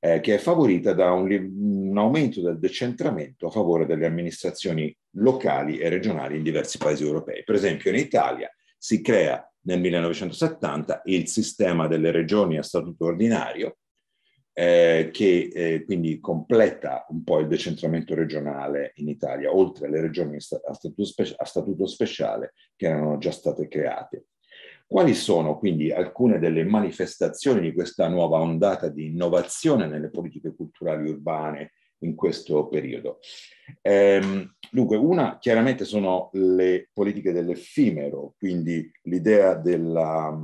eh, 0.00 0.20
che 0.20 0.34
è 0.34 0.38
favorita 0.38 0.92
da 0.92 1.12
un, 1.12 1.30
un, 1.30 1.98
aumento 1.98 2.40
del 2.40 2.58
decentramento 2.58 3.46
a 3.46 3.50
favore 3.50 3.86
delle 3.86 4.06
amministrazioni 4.06 4.96
locali 5.12 5.78
e 5.78 5.88
regionali 5.88 6.36
in 6.36 6.42
diversi 6.42 6.78
paesi 6.78 7.04
europei. 7.04 7.44
Per 7.44 7.54
esempio 7.54 7.90
in 7.90 7.96
Italia 7.96 8.50
si 8.76 9.02
crea 9.02 9.42
nel 9.62 9.80
1970 9.80 11.02
il 11.04 11.28
sistema 11.28 11.86
delle 11.86 12.10
regioni 12.10 12.58
a 12.58 12.62
statuto 12.62 13.06
ordinario, 13.06 13.78
eh, 14.52 15.10
che 15.12 15.50
eh, 15.52 15.84
quindi 15.84 16.18
completa 16.20 17.06
un 17.10 17.22
po' 17.22 17.38
il 17.38 17.48
decentramento 17.48 18.14
regionale 18.14 18.92
in 18.96 19.08
Italia, 19.08 19.54
oltre 19.54 19.86
alle 19.86 20.00
regioni 20.00 20.36
a 20.36 20.40
statuto, 20.40 21.04
spe- 21.04 21.34
a 21.36 21.44
statuto 21.44 21.86
speciale 21.86 22.54
che 22.74 22.86
erano 22.86 23.18
già 23.18 23.30
state 23.30 23.68
create. 23.68 24.26
Quali 24.90 25.12
sono 25.12 25.58
quindi 25.58 25.92
alcune 25.92 26.38
delle 26.38 26.64
manifestazioni 26.64 27.60
di 27.60 27.74
questa 27.74 28.08
nuova 28.08 28.38
ondata 28.38 28.88
di 28.88 29.04
innovazione 29.04 29.86
nelle 29.86 30.08
politiche 30.08 30.54
culturali 30.54 31.10
urbane 31.10 31.72
in 31.98 32.14
questo 32.14 32.68
periodo? 32.68 33.18
Ehm, 33.82 34.54
dunque, 34.70 34.96
una 34.96 35.36
chiaramente 35.38 35.84
sono 35.84 36.30
le 36.32 36.88
politiche 36.90 37.32
dell'effimero, 37.32 38.32
quindi 38.38 38.90
l'idea 39.02 39.52
della, 39.52 40.34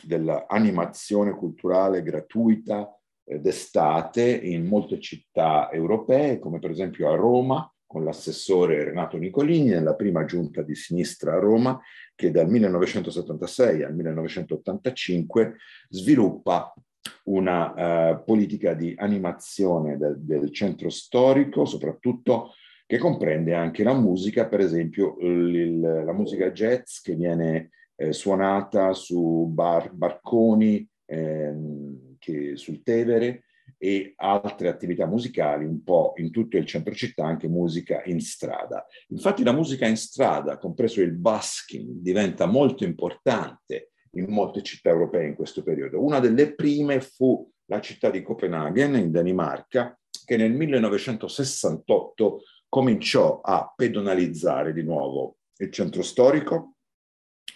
dell'animazione 0.00 1.32
culturale 1.32 2.04
gratuita 2.04 2.96
eh, 3.24 3.40
d'estate 3.40 4.22
in 4.22 4.66
molte 4.66 5.00
città 5.00 5.68
europee, 5.72 6.38
come 6.38 6.60
per 6.60 6.70
esempio 6.70 7.10
a 7.10 7.16
Roma, 7.16 7.68
con 7.90 8.04
l'assessore 8.04 8.84
Renato 8.84 9.16
Nicolini 9.16 9.70
nella 9.70 9.96
prima 9.96 10.24
giunta 10.24 10.62
di 10.62 10.76
sinistra 10.76 11.32
a 11.32 11.38
Roma 11.40 11.76
che 12.14 12.30
dal 12.30 12.48
1976 12.48 13.82
al 13.82 13.96
1985 13.96 15.56
sviluppa 15.88 16.72
una 17.24 18.12
uh, 18.12 18.24
politica 18.24 18.74
di 18.74 18.94
animazione 18.96 19.96
del, 19.96 20.20
del, 20.20 20.52
centro 20.52 20.88
storico, 20.88 21.64
soprattutto 21.64 22.52
che 22.86 22.96
comprende 22.96 23.54
anche 23.54 23.82
la 23.82 23.94
musica, 23.94 24.46
per 24.46 24.60
esempio 24.60 25.16
il, 25.22 25.80
la 25.80 26.12
musica 26.12 26.52
jazz 26.52 27.00
che 27.00 27.16
viene 27.16 27.70
eh, 27.96 28.12
suonata 28.12 28.92
su 28.92 29.50
bar, 29.52 29.92
barconi 29.92 30.88
eh, 31.06 31.52
che, 32.20 32.54
sul 32.54 32.84
Tevere, 32.84 33.46
e 33.82 34.12
altre 34.16 34.68
attività 34.68 35.06
musicali 35.06 35.64
un 35.64 35.82
po' 35.82 36.12
in 36.16 36.30
tutto 36.30 36.58
il 36.58 36.66
centro 36.66 36.94
città, 36.94 37.24
anche 37.24 37.48
musica 37.48 38.02
in 38.04 38.20
strada. 38.20 38.84
Infatti 39.08 39.42
la 39.42 39.52
musica 39.52 39.86
in 39.86 39.96
strada, 39.96 40.58
compreso 40.58 41.00
il 41.00 41.12
busking, 41.12 42.02
diventa 42.02 42.44
molto 42.44 42.84
importante 42.84 43.92
in 44.16 44.26
molte 44.28 44.62
città 44.62 44.90
europee 44.90 45.28
in 45.28 45.34
questo 45.34 45.62
periodo. 45.62 46.04
Una 46.04 46.20
delle 46.20 46.54
prime 46.54 47.00
fu 47.00 47.50
la 47.70 47.80
città 47.80 48.10
di 48.10 48.20
Copenaghen 48.20 48.96
in 48.96 49.10
Danimarca, 49.10 49.98
che 50.26 50.36
nel 50.36 50.52
1968 50.52 52.42
cominciò 52.68 53.40
a 53.40 53.72
pedonalizzare 53.74 54.74
di 54.74 54.82
nuovo 54.82 55.38
il 55.56 55.72
centro 55.72 56.02
storico 56.02 56.74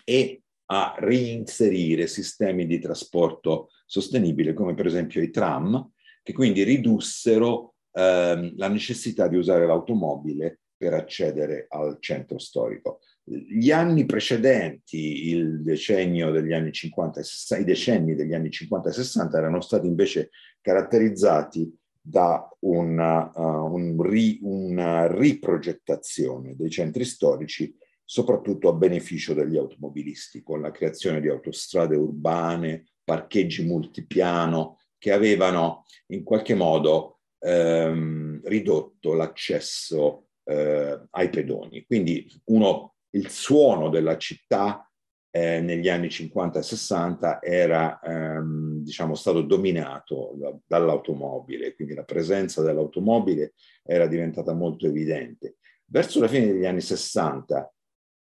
e 0.05 0.41
a 0.67 0.95
reinserire 0.99 2.07
sistemi 2.07 2.65
di 2.67 2.79
trasporto 2.79 3.69
sostenibile 3.85 4.55
come 4.55 4.73
per 4.73 4.87
esempio 4.87 5.21
i 5.21 5.29
tram 5.29 5.93
che 6.25 6.33
quindi 6.33 6.65
ridussero 6.65 7.75
ehm, 7.93 8.55
la 8.57 8.69
necessità 8.69 9.29
di 9.29 9.37
usare 9.37 9.67
l'automobile 9.67 10.61
per 10.77 10.95
accedere 10.95 11.67
al 11.69 11.99
centro 12.01 12.39
storico. 12.39 13.01
Gli 13.23 13.71
anni 13.71 14.07
precedenti, 14.07 15.29
il 15.29 15.63
decennio 15.63 16.31
degli 16.31 16.53
anni 16.53 16.73
50 16.73 17.21
e 17.21 17.23
60, 17.23 17.63
i 17.63 17.67
decenni 17.67 18.15
degli 18.15 18.35
anni 18.35 18.51
50 18.51 18.89
e 18.89 18.93
60 18.93 19.39
erano 19.39 19.61
stati 19.61 19.87
invece 19.87 20.31
caratterizzati 20.61 21.73
da 22.01 22.47
una, 22.61 23.31
uh, 23.35 23.73
un 23.73 24.03
ri, 24.03 24.39
una 24.43 25.07
riprogettazione 25.07 26.55
dei 26.57 26.69
centri 26.69 27.05
storici, 27.05 27.75
soprattutto 28.05 28.69
a 28.69 28.75
beneficio 28.75 29.33
degli 29.33 29.57
automobilisti, 29.57 30.43
con 30.43 30.61
la 30.61 30.71
creazione 30.71 31.21
di 31.21 31.29
autostrade 31.29 31.97
urbane, 31.97 32.85
parcheggi 33.03 33.65
multipiano, 33.65 34.81
che 35.05 35.13
avevano 35.13 35.85
in 36.13 36.25
qualche 36.25 36.55
modo 36.55 37.19
ehm, 37.39 38.41
ridotto 38.45 39.13
l'accesso 39.13 40.29
eh, 40.45 40.99
ai 41.11 41.29
pedoni. 41.29 41.85
Quindi 41.85 42.27
uno, 42.45 42.95
il 43.11 43.29
suono 43.29 43.91
della 43.91 44.17
città 44.17 44.91
eh, 45.31 45.61
negli 45.61 45.91
anni 45.91 46.09
50 46.09 46.59
e 46.59 46.63
60 46.63 47.43
era 47.43 48.01
ehm, 48.01 48.83
diciamo, 48.83 49.15
stato 49.15 49.43
dominato 49.43 50.37
da, 50.39 50.57
dall'automobile, 50.67 51.75
quindi 51.75 51.93
la 51.93 52.05
presenza 52.05 52.63
dell'automobile 52.63 53.53
era 53.83 54.07
diventata 54.07 54.55
molto 54.55 54.87
evidente. 54.87 55.57
Verso 55.85 56.19
la 56.19 56.29
fine 56.29 56.47
degli 56.47 56.65
anni 56.65 56.81
60 56.81 57.71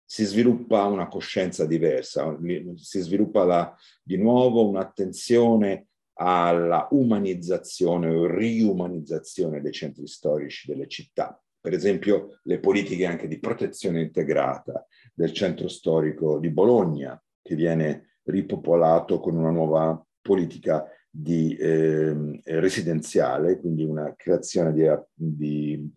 si 0.03 0.25
sviluppa 0.25 0.85
una 0.85 1.09
coscienza 1.09 1.67
diversa, 1.67 2.35
si 2.77 3.01
sviluppa 3.01 3.45
la, 3.45 3.77
di 4.03 4.17
nuovo 4.17 4.67
un'attenzione 4.67 5.89
alla 6.15 6.87
umanizzazione 6.91 8.09
o 8.09 8.27
riumanizzazione 8.27 9.61
dei 9.61 9.73
centri 9.73 10.07
storici 10.07 10.71
delle 10.71 10.87
città. 10.87 11.41
Per 11.61 11.73
esempio 11.73 12.41
le 12.43 12.61
politiche 12.61 13.07
anche 13.07 13.27
di 13.27 13.39
protezione 13.39 14.03
integrata 14.03 14.87
del 15.15 15.33
centro 15.33 15.69
storico 15.69 16.39
di 16.39 16.51
Bologna, 16.51 17.21
che 17.41 17.55
viene 17.55 18.19
ripopolato 18.25 19.19
con 19.19 19.37
una 19.37 19.51
nuova 19.51 20.03
politica 20.21 20.87
di 21.11 21.55
eh, 21.57 22.41
residenziale, 22.45 23.61
quindi 23.61 23.85
una 23.85 24.15
creazione 24.17 24.73
di, 24.73 24.89
di 25.15 25.93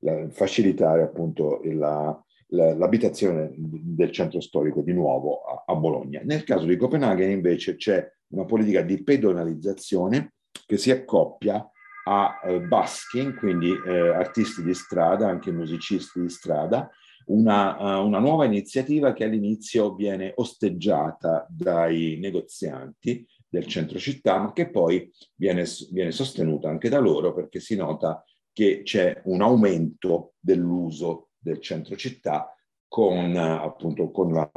la, 0.00 0.28
facilitare 0.30 1.02
appunto 1.02 1.60
la, 1.64 2.22
l'abitazione 2.50 3.52
del 3.56 4.10
centro 4.10 4.40
storico 4.40 4.80
di 4.82 4.92
nuovo 4.92 5.42
a, 5.42 5.64
a 5.66 5.74
Bologna. 5.74 6.20
Nel 6.24 6.44
caso 6.44 6.66
di 6.66 6.76
Copenaghen 6.76 7.30
invece 7.30 7.76
c'è 7.76 8.06
una 8.28 8.44
politica 8.44 8.82
di 8.82 9.02
pedonalizzazione 9.02 10.34
che 10.66 10.76
si 10.76 10.90
accoppia 10.90 11.68
a 12.04 12.40
eh, 12.42 12.60
busking, 12.60 13.36
quindi 13.38 13.70
eh, 13.70 14.08
artisti 14.08 14.62
di 14.62 14.74
strada, 14.74 15.28
anche 15.28 15.52
musicisti 15.52 16.20
di 16.20 16.30
strada, 16.30 16.90
una, 17.26 17.98
uh, 17.98 18.06
una, 18.06 18.18
nuova 18.18 18.46
iniziativa 18.46 19.12
che 19.12 19.24
all'inizio 19.24 19.94
viene 19.94 20.32
osteggiata 20.34 21.46
dai 21.50 22.16
negozianti 22.18 23.26
del 23.46 23.66
centro 23.66 23.98
città, 23.98 24.38
ma 24.38 24.52
che 24.52 24.70
poi 24.70 25.10
viene, 25.34 25.64
viene 25.90 26.10
sostenuta 26.10 26.70
anche 26.70 26.88
da 26.88 26.98
loro 26.98 27.34
perché 27.34 27.60
si 27.60 27.76
nota 27.76 28.24
che 28.50 28.82
c'è 28.82 29.20
un 29.24 29.42
aumento 29.42 30.32
dell'uso 30.40 31.27
del 31.38 31.60
centro 31.60 31.96
città 31.96 32.54
con, 32.86 33.36
appunto, 33.36 34.10
con 34.10 34.32
la, 34.32 34.50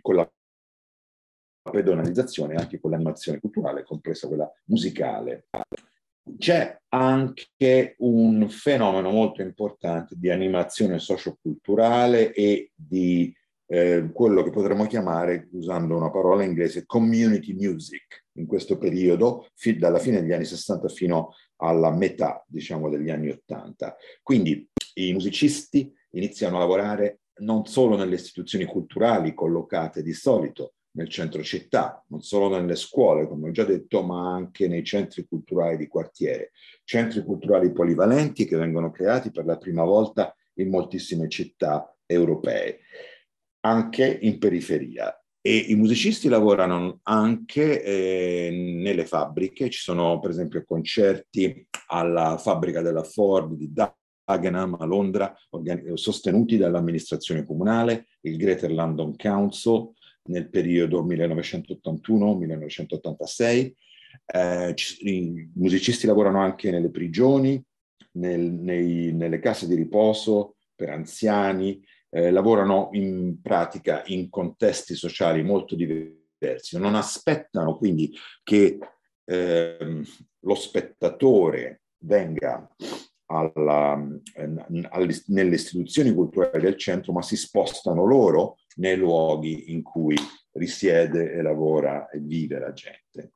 con 0.00 0.14
la 0.14 0.30
pedonalizzazione 1.70 2.56
anche 2.56 2.80
con 2.80 2.90
l'animazione 2.90 3.40
culturale, 3.40 3.84
compresa 3.84 4.26
quella 4.26 4.50
musicale. 4.64 5.46
C'è 6.36 6.78
anche 6.88 7.94
un 7.98 8.48
fenomeno 8.50 9.10
molto 9.10 9.42
importante 9.42 10.14
di 10.16 10.30
animazione 10.30 10.98
socioculturale 10.98 12.32
e 12.32 12.72
di 12.74 13.34
eh, 13.70 14.10
quello 14.12 14.42
che 14.42 14.50
potremmo 14.50 14.86
chiamare, 14.86 15.48
usando 15.52 15.96
una 15.96 16.10
parola 16.10 16.42
inglese, 16.42 16.86
community 16.86 17.54
music 17.54 18.24
in 18.32 18.46
questo 18.46 18.78
periodo, 18.78 19.48
fi- 19.54 19.76
dalla 19.76 19.98
fine 19.98 20.20
degli 20.20 20.32
anni 20.32 20.44
60 20.44 20.88
fino 20.88 21.34
alla 21.56 21.90
metà, 21.90 22.44
diciamo, 22.46 22.88
degli 22.88 23.10
anni 23.10 23.30
80. 23.30 23.96
Quindi 24.22 24.68
i 24.94 25.12
musicisti 25.12 25.92
iniziano 26.10 26.56
a 26.56 26.60
lavorare 26.60 27.20
non 27.40 27.66
solo 27.66 27.96
nelle 27.96 28.16
istituzioni 28.16 28.64
culturali 28.64 29.34
collocate 29.34 30.02
di 30.02 30.12
solito 30.12 30.74
nel 30.92 31.08
centro 31.08 31.42
città, 31.42 32.04
non 32.08 32.22
solo 32.22 32.48
nelle 32.48 32.74
scuole, 32.74 33.28
come 33.28 33.48
ho 33.48 33.52
già 33.52 33.64
detto, 33.64 34.02
ma 34.02 34.34
anche 34.34 34.66
nei 34.66 34.82
centri 34.82 35.26
culturali 35.26 35.76
di 35.76 35.86
quartiere, 35.86 36.50
centri 36.84 37.22
culturali 37.22 37.72
polivalenti 37.72 38.46
che 38.46 38.56
vengono 38.56 38.90
creati 38.90 39.30
per 39.30 39.44
la 39.44 39.58
prima 39.58 39.84
volta 39.84 40.34
in 40.54 40.70
moltissime 40.70 41.28
città 41.28 41.94
europee, 42.04 42.80
anche 43.60 44.18
in 44.22 44.38
periferia. 44.38 45.12
E 45.40 45.56
i 45.56 45.76
musicisti 45.76 46.28
lavorano 46.28 46.98
anche 47.04 47.82
eh, 47.82 48.50
nelle 48.50 49.06
fabbriche, 49.06 49.70
ci 49.70 49.78
sono 49.78 50.18
per 50.18 50.30
esempio 50.30 50.64
concerti 50.64 51.64
alla 51.86 52.36
fabbrica 52.38 52.82
della 52.82 53.04
Ford 53.04 53.54
di 53.54 53.72
Dagenham 54.28 54.76
a 54.78 54.84
Londra, 54.84 55.34
sostenuti 55.94 56.58
dall'amministrazione 56.58 57.46
comunale, 57.46 58.08
il 58.22 58.36
Greater 58.36 58.70
London 58.70 59.16
Council 59.16 59.90
nel 60.24 60.50
periodo 60.50 61.02
1981-1986. 61.06 63.72
Eh, 64.26 64.74
I 65.00 65.50
musicisti 65.54 66.06
lavorano 66.06 66.40
anche 66.40 66.70
nelle 66.70 66.90
prigioni, 66.90 67.64
nel, 68.12 68.52
nei, 68.52 69.12
nelle 69.14 69.38
case 69.38 69.66
di 69.66 69.74
riposo 69.74 70.56
per 70.74 70.90
anziani, 70.90 71.82
eh, 72.10 72.30
lavorano 72.30 72.90
in 72.92 73.40
pratica 73.40 74.02
in 74.06 74.28
contesti 74.28 74.94
sociali 74.94 75.42
molto 75.42 75.74
diversi, 75.74 76.78
non 76.78 76.94
aspettano 76.94 77.78
quindi 77.78 78.14
che 78.42 78.78
eh, 79.24 80.02
lo 80.40 80.54
spettatore 80.54 81.80
venga 82.00 82.68
alla, 83.30 83.92
alle, 84.90 85.22
nelle 85.26 85.54
istituzioni 85.54 86.12
culturali 86.12 86.62
del 86.62 86.76
centro, 86.76 87.12
ma 87.12 87.22
si 87.22 87.36
spostano 87.36 88.04
loro 88.04 88.58
nei 88.76 88.96
luoghi 88.96 89.72
in 89.72 89.82
cui 89.82 90.16
risiede 90.52 91.32
e 91.32 91.42
lavora 91.42 92.08
e 92.08 92.18
vive 92.18 92.58
la 92.58 92.72
gente. 92.72 93.32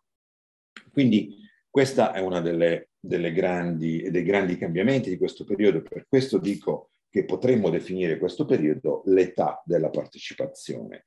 Quindi 0.91 1.37
questa 1.69 2.13
è 2.13 2.21
una 2.21 2.41
delle, 2.41 2.91
delle 2.99 3.33
grandi, 3.33 4.11
dei 4.11 4.23
grandi 4.23 4.59
cambiamenti 4.59 5.11
di 5.11 5.19
questo 5.19 5.45
periodo, 5.45 5.83
per 5.83 6.07
questo 6.09 6.39
dico 6.39 6.91
che 7.09 7.25
potremmo 7.25 7.71
definire 7.71 8.19
questo 8.19 8.45
periodo 8.45 9.03
l'età 9.07 9.63
della 9.65 9.91
partecipazione. 9.91 11.07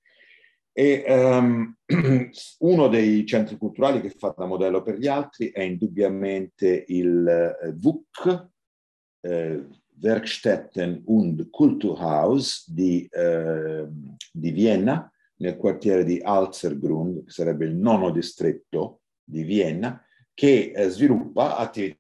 E 0.72 1.04
um, 1.08 1.74
uno 2.60 2.88
dei 2.90 3.26
centri 3.26 3.58
culturali 3.58 4.02
che 4.02 4.10
fa 4.10 4.34
da 4.38 4.46
modello 4.46 4.82
per 4.82 4.98
gli 4.98 5.08
altri 5.08 5.52
è 5.52 5.62
indubbiamente 5.62 6.84
il 6.88 7.26
eh, 7.28 7.74
VUC, 7.74 8.54
Werkstätten 9.98 11.04
und 11.06 11.50
Kulturhaus 11.52 12.66
di, 12.68 13.08
eh, 13.12 13.86
di, 14.32 14.52
Vienna, 14.52 15.12
nel 15.38 15.58
quartiere 15.58 16.04
di 16.04 16.20
Alzergrund, 16.22 17.26
che 17.26 17.32
sarebbe 17.32 17.66
il 17.66 17.76
nono 17.76 18.12
distretto 18.12 19.02
di 19.24 19.44
Vienna, 19.44 20.02
che 20.34 20.72
eh, 20.76 20.90
sviluppa 20.90 21.58
attività 21.58 22.00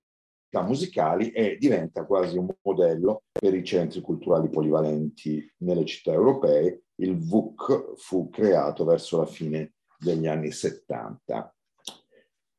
musicali 0.62 1.32
e 1.32 1.58
diventa 1.58 2.06
quasi 2.06 2.38
un 2.38 2.50
modello 2.62 3.24
per 3.32 3.54
i 3.54 3.64
centri 3.64 4.02
culturali 4.02 4.50
polivalenti 4.50 5.52
nelle 5.58 5.86
città 5.86 6.12
europee. 6.12 6.84
Il 6.96 7.18
VUC 7.18 7.94
fu 7.98 8.30
creato 8.30 8.86
verso 8.86 9.18
la 9.18 9.26
fine 9.26 9.74
degli 9.98 10.28
anni 10.28 10.52
70. 10.52 11.54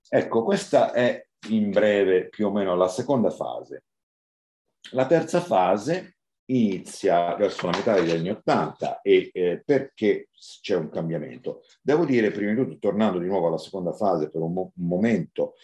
Ecco, 0.08 0.44
questa 0.44 0.92
è 0.92 1.26
in 1.50 1.70
breve 1.70 2.28
più 2.28 2.48
o 2.48 2.52
meno 2.52 2.74
la 2.74 2.88
seconda 2.88 3.30
fase. 3.30 3.84
La 4.92 5.06
terza 5.06 5.40
fase 5.40 6.16
inizia 6.46 7.34
verso 7.34 7.66
la 7.66 7.76
metà 7.76 7.94
degli 7.94 8.10
anni 8.10 8.30
Ottanta 8.30 9.00
e 9.00 9.30
eh, 9.32 9.62
perché 9.64 10.28
c'è 10.60 10.76
un 10.76 10.90
cambiamento? 10.90 11.62
Devo 11.82 12.04
dire, 12.04 12.30
prima 12.30 12.52
di 12.52 12.56
tutto, 12.56 12.78
tornando 12.78 13.18
di 13.18 13.26
nuovo 13.26 13.48
alla 13.48 13.58
seconda 13.58 13.92
fase 13.92 14.30
per 14.30 14.40
un, 14.42 14.52
mo- 14.52 14.72
un 14.76 14.86
momento, 14.86 15.54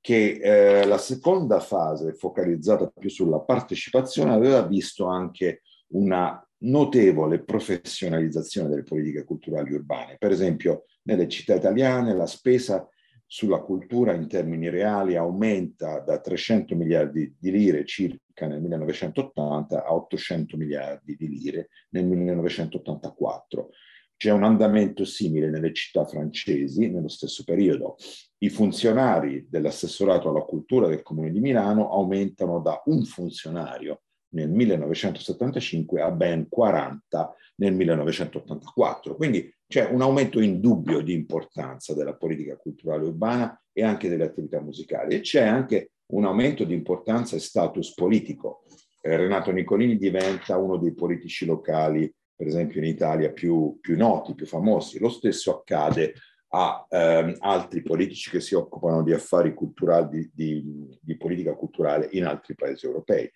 che 0.00 0.40
eh, 0.42 0.86
la 0.86 0.96
seconda 0.96 1.60
fase, 1.60 2.14
focalizzata 2.14 2.86
più 2.86 3.10
sulla 3.10 3.40
partecipazione, 3.40 4.32
aveva 4.32 4.62
visto 4.62 5.06
anche 5.06 5.62
una 5.88 6.42
notevole 6.62 7.42
professionalizzazione 7.42 8.68
delle 8.68 8.82
politiche 8.82 9.24
culturali 9.24 9.72
urbane. 9.74 10.16
Per 10.18 10.30
esempio, 10.30 10.84
nelle 11.02 11.28
città 11.28 11.54
italiane 11.54 12.14
la 12.14 12.26
spesa 12.26 12.86
sulla 13.32 13.60
cultura 13.60 14.12
in 14.12 14.26
termini 14.26 14.68
reali 14.68 15.14
aumenta 15.14 16.00
da 16.00 16.18
300 16.18 16.74
miliardi 16.74 17.32
di 17.38 17.52
lire 17.52 17.84
circa 17.84 18.48
nel 18.48 18.60
1980 18.60 19.84
a 19.84 19.94
800 19.94 20.56
miliardi 20.56 21.14
di 21.14 21.28
lire 21.28 21.68
nel 21.90 22.06
1984. 22.06 23.68
C'è 24.16 24.32
un 24.32 24.42
andamento 24.42 25.04
simile 25.04 25.48
nelle 25.48 25.72
città 25.72 26.04
francesi 26.04 26.90
nello 26.90 27.06
stesso 27.06 27.44
periodo. 27.44 27.94
I 28.38 28.48
funzionari 28.48 29.46
dell'assessorato 29.48 30.28
alla 30.28 30.42
cultura 30.42 30.88
del 30.88 31.02
Comune 31.02 31.30
di 31.30 31.38
Milano 31.38 31.88
aumentano 31.88 32.58
da 32.58 32.82
un 32.86 33.04
funzionario 33.04 34.02
nel 34.30 34.50
1975 34.50 36.02
a 36.02 36.10
ben 36.10 36.48
40 36.48 37.32
nel 37.58 37.74
1984. 37.74 39.14
Quindi 39.14 39.54
c'è 39.70 39.88
un 39.88 40.02
aumento 40.02 40.40
indubbio 40.40 41.00
di 41.00 41.12
importanza 41.12 41.94
della 41.94 42.16
politica 42.16 42.56
culturale 42.56 43.04
urbana 43.04 43.56
e 43.72 43.84
anche 43.84 44.08
delle 44.08 44.24
attività 44.24 44.60
musicali 44.60 45.14
e 45.14 45.20
c'è 45.20 45.42
anche 45.42 45.92
un 46.06 46.24
aumento 46.24 46.64
di 46.64 46.74
importanza 46.74 47.36
e 47.36 47.38
status 47.38 47.94
politico. 47.94 48.64
Eh, 49.00 49.16
Renato 49.16 49.52
Nicolini 49.52 49.96
diventa 49.96 50.56
uno 50.56 50.76
dei 50.76 50.92
politici 50.92 51.46
locali, 51.46 52.12
per 52.34 52.48
esempio 52.48 52.80
in 52.80 52.86
Italia, 52.88 53.30
più, 53.30 53.78
più 53.80 53.96
noti, 53.96 54.34
più 54.34 54.44
famosi. 54.44 54.98
Lo 54.98 55.08
stesso 55.08 55.58
accade 55.58 56.14
a 56.48 56.84
ehm, 56.88 57.36
altri 57.38 57.82
politici 57.82 58.28
che 58.28 58.40
si 58.40 58.56
occupano 58.56 59.04
di 59.04 59.12
affari 59.12 59.54
culturali, 59.54 60.08
di, 60.34 60.64
di, 60.64 60.98
di 61.00 61.16
politica 61.16 61.54
culturale 61.54 62.08
in 62.10 62.24
altri 62.24 62.56
paesi 62.56 62.86
europei. 62.86 63.30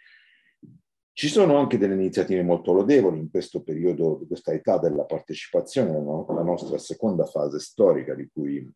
Ci 1.17 1.29
sono 1.29 1.59
anche 1.59 1.79
delle 1.79 1.95
iniziative 1.95 2.43
molto 2.43 2.73
lodevoli 2.73 3.21
in 3.21 3.31
questo 3.31 3.63
periodo, 3.63 4.19
di 4.21 4.27
questa 4.27 4.53
età 4.53 4.79
della 4.79 5.05
partecipazione, 5.05 5.93
la 5.93 6.43
nostra 6.43 6.77
seconda 6.77 7.25
fase 7.25 7.61
storica 7.61 8.15
di 8.15 8.29
cui, 8.33 8.69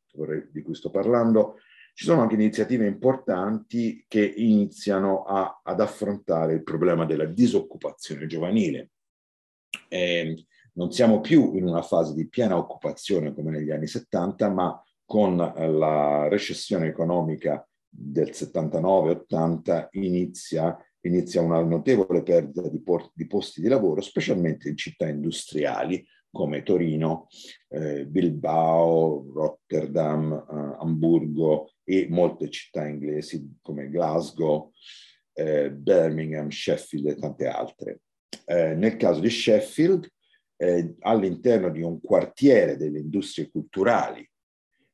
di 0.52 0.62
cui 0.62 0.74
sto 0.76 0.88
parlando. 0.88 1.56
Ci 1.92 2.04
sono 2.04 2.20
anche 2.20 2.34
iniziative 2.36 2.86
importanti 2.86 4.04
che 4.06 4.24
iniziano 4.24 5.24
a, 5.24 5.62
ad 5.64 5.80
affrontare 5.80 6.52
il 6.52 6.62
problema 6.62 7.04
della 7.04 7.24
disoccupazione 7.24 8.26
giovanile. 8.26 8.90
Eh, 9.88 10.46
non 10.74 10.92
siamo 10.92 11.20
più 11.20 11.56
in 11.56 11.66
una 11.66 11.82
fase 11.82 12.14
di 12.14 12.28
piena 12.28 12.56
occupazione 12.56 13.34
come 13.34 13.50
negli 13.50 13.72
anni 13.72 13.88
70, 13.88 14.48
ma 14.48 14.80
con 15.04 15.38
la 15.38 16.28
recessione 16.28 16.86
economica 16.86 17.68
del 17.88 18.28
79-80 18.28 19.88
inizia 19.92 20.78
inizia 21.02 21.40
una 21.40 21.62
notevole 21.62 22.22
perdita 22.22 22.62
di, 22.68 22.82
di, 23.14 23.26
posti 23.26 23.60
di 23.60 23.68
lavoro, 23.68 24.00
specialmente 24.00 24.68
in 24.68 24.76
città 24.76 25.08
industriali 25.08 26.04
come 26.30 26.62
Torino, 26.62 27.28
eh, 27.68 28.06
Bilbao, 28.06 29.30
Rotterdam, 29.32 30.32
eh, 30.32 30.76
Amburgo 30.80 31.72
e 31.84 32.06
molte 32.10 32.50
città 32.50 32.86
inglesi 32.86 33.56
come 33.62 33.88
Glasgow, 33.88 34.72
eh, 35.32 35.70
Birmingham, 35.70 36.50
Sheffield 36.50 37.06
e 37.06 37.14
tante 37.16 37.46
altre. 37.46 38.00
Eh, 38.44 38.74
nel 38.74 38.96
caso 38.96 39.20
di 39.20 39.30
Sheffield, 39.30 40.10
eh, 40.56 40.96
all'interno 41.00 41.70
di 41.70 41.82
un 41.82 42.00
quartiere 42.00 42.76
delle 42.76 42.98
industrie 42.98 43.48
culturali 43.48 44.28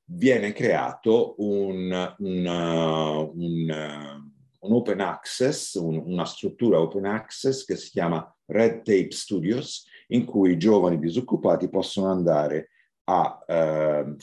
viene 0.06 0.52
creato 0.52 1.34
un, 1.38 2.14
una, 2.18 3.18
un 3.18 4.23
un 4.64 4.72
open 4.72 5.00
access, 5.00 5.74
un, 5.74 6.02
una 6.04 6.24
struttura 6.24 6.80
open 6.80 7.04
access 7.04 7.64
che 7.64 7.76
si 7.76 7.90
chiama 7.90 8.34
Red 8.46 8.82
Tape 8.82 9.10
Studios, 9.10 9.86
in 10.08 10.24
cui 10.24 10.52
i 10.52 10.58
giovani 10.58 10.98
disoccupati 10.98 11.68
possono 11.68 12.10
andare 12.10 12.70
a, 13.04 13.44
eh, 13.46 14.16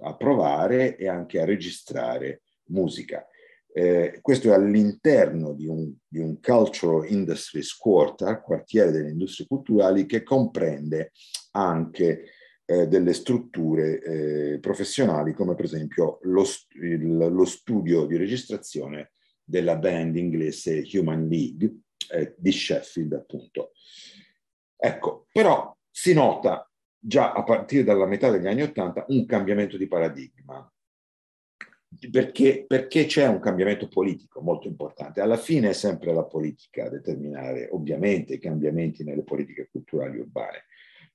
a 0.00 0.16
provare 0.16 0.96
e 0.96 1.08
anche 1.08 1.40
a 1.40 1.44
registrare 1.44 2.42
musica. 2.66 3.26
Eh, 3.72 4.18
questo 4.20 4.50
è 4.50 4.54
all'interno 4.54 5.52
di 5.52 5.66
un, 5.66 5.92
di 6.06 6.20
un 6.20 6.40
Cultural 6.40 7.10
Industries 7.10 7.76
Quarter, 7.76 8.40
quartiere 8.40 8.92
delle 8.92 9.10
industrie 9.10 9.46
culturali, 9.46 10.06
che 10.06 10.22
comprende 10.22 11.12
anche 11.52 12.26
eh, 12.66 12.86
delle 12.86 13.12
strutture 13.12 14.00
eh, 14.00 14.58
professionali 14.58 15.34
come 15.34 15.54
per 15.54 15.66
esempio 15.66 16.18
lo, 16.22 16.44
il, 16.80 17.16
lo 17.16 17.44
studio 17.44 18.06
di 18.06 18.16
registrazione 18.16 19.10
della 19.44 19.76
band 19.76 20.16
inglese 20.16 20.82
Human 20.94 21.28
League 21.28 21.82
eh, 22.10 22.34
di 22.36 22.50
Sheffield, 22.50 23.12
appunto. 23.12 23.72
Ecco, 24.76 25.26
però 25.32 25.76
si 25.90 26.12
nota 26.12 26.68
già 26.98 27.32
a 27.32 27.42
partire 27.42 27.84
dalla 27.84 28.06
metà 28.06 28.30
degli 28.30 28.46
anni 28.46 28.62
Ottanta 28.62 29.04
un 29.08 29.26
cambiamento 29.26 29.76
di 29.76 29.86
paradigma. 29.86 30.68
Perché, 32.10 32.64
perché 32.66 33.06
c'è 33.06 33.28
un 33.28 33.38
cambiamento 33.38 33.86
politico 33.86 34.40
molto 34.40 34.66
importante. 34.66 35.20
Alla 35.20 35.36
fine 35.36 35.70
è 35.70 35.72
sempre 35.72 36.12
la 36.12 36.24
politica 36.24 36.86
a 36.86 36.90
determinare 36.90 37.68
ovviamente 37.70 38.34
i 38.34 38.40
cambiamenti 38.40 39.04
nelle 39.04 39.22
politiche 39.22 39.68
culturali 39.70 40.18
urbane. 40.18 40.64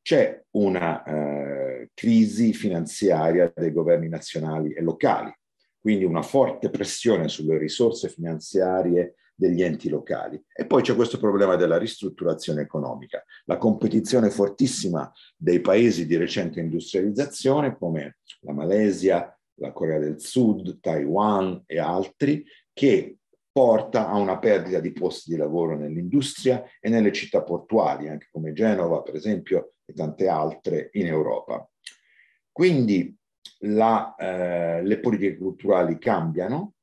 C'è 0.01 0.41
una 0.51 1.03
eh, 1.03 1.89
crisi 1.93 2.53
finanziaria 2.53 3.51
dei 3.53 3.73
governi 3.73 4.07
nazionali 4.07 4.71
e 4.71 4.81
locali, 4.81 5.35
quindi 5.79 6.03
una 6.03 6.21
forte 6.21 6.69
pressione 6.69 7.27
sulle 7.27 7.57
risorse 7.57 8.09
finanziarie 8.09 9.15
degli 9.39 9.63
enti 9.63 9.87
locali. 9.87 10.41
E 10.53 10.65
poi 10.65 10.81
c'è 10.81 10.95
questo 10.95 11.17
problema 11.17 11.55
della 11.55 11.77
ristrutturazione 11.77 12.61
economica, 12.61 13.23
la 13.45 13.57
competizione 13.57 14.29
fortissima 14.29 15.09
dei 15.37 15.61
paesi 15.61 16.05
di 16.05 16.17
recente 16.17 16.59
industrializzazione 16.59 17.77
come 17.77 18.17
la 18.41 18.51
Malesia, 18.51 19.33
la 19.55 19.71
Corea 19.71 19.99
del 19.99 20.19
Sud, 20.19 20.79
Taiwan 20.81 21.63
e 21.65 21.79
altri, 21.79 22.45
che 22.73 23.19
porta 23.51 24.09
a 24.09 24.17
una 24.17 24.37
perdita 24.39 24.79
di 24.79 24.91
posti 24.91 25.31
di 25.31 25.37
lavoro 25.37 25.77
nell'industria 25.77 26.63
e 26.79 26.89
nelle 26.89 27.11
città 27.11 27.41
portuali, 27.41 28.09
anche 28.09 28.27
come 28.31 28.53
Genova, 28.53 29.01
per 29.01 29.15
esempio, 29.15 29.73
e 29.85 29.93
tante 29.93 30.27
altre 30.27 30.89
in 30.93 31.07
Europa. 31.07 31.67
Quindi 32.51 33.17
la, 33.63 34.15
eh, 34.15 34.83
le 34.83 34.99
politiche 34.99 35.37
culturali 35.37 35.97
cambiano, 35.97 36.73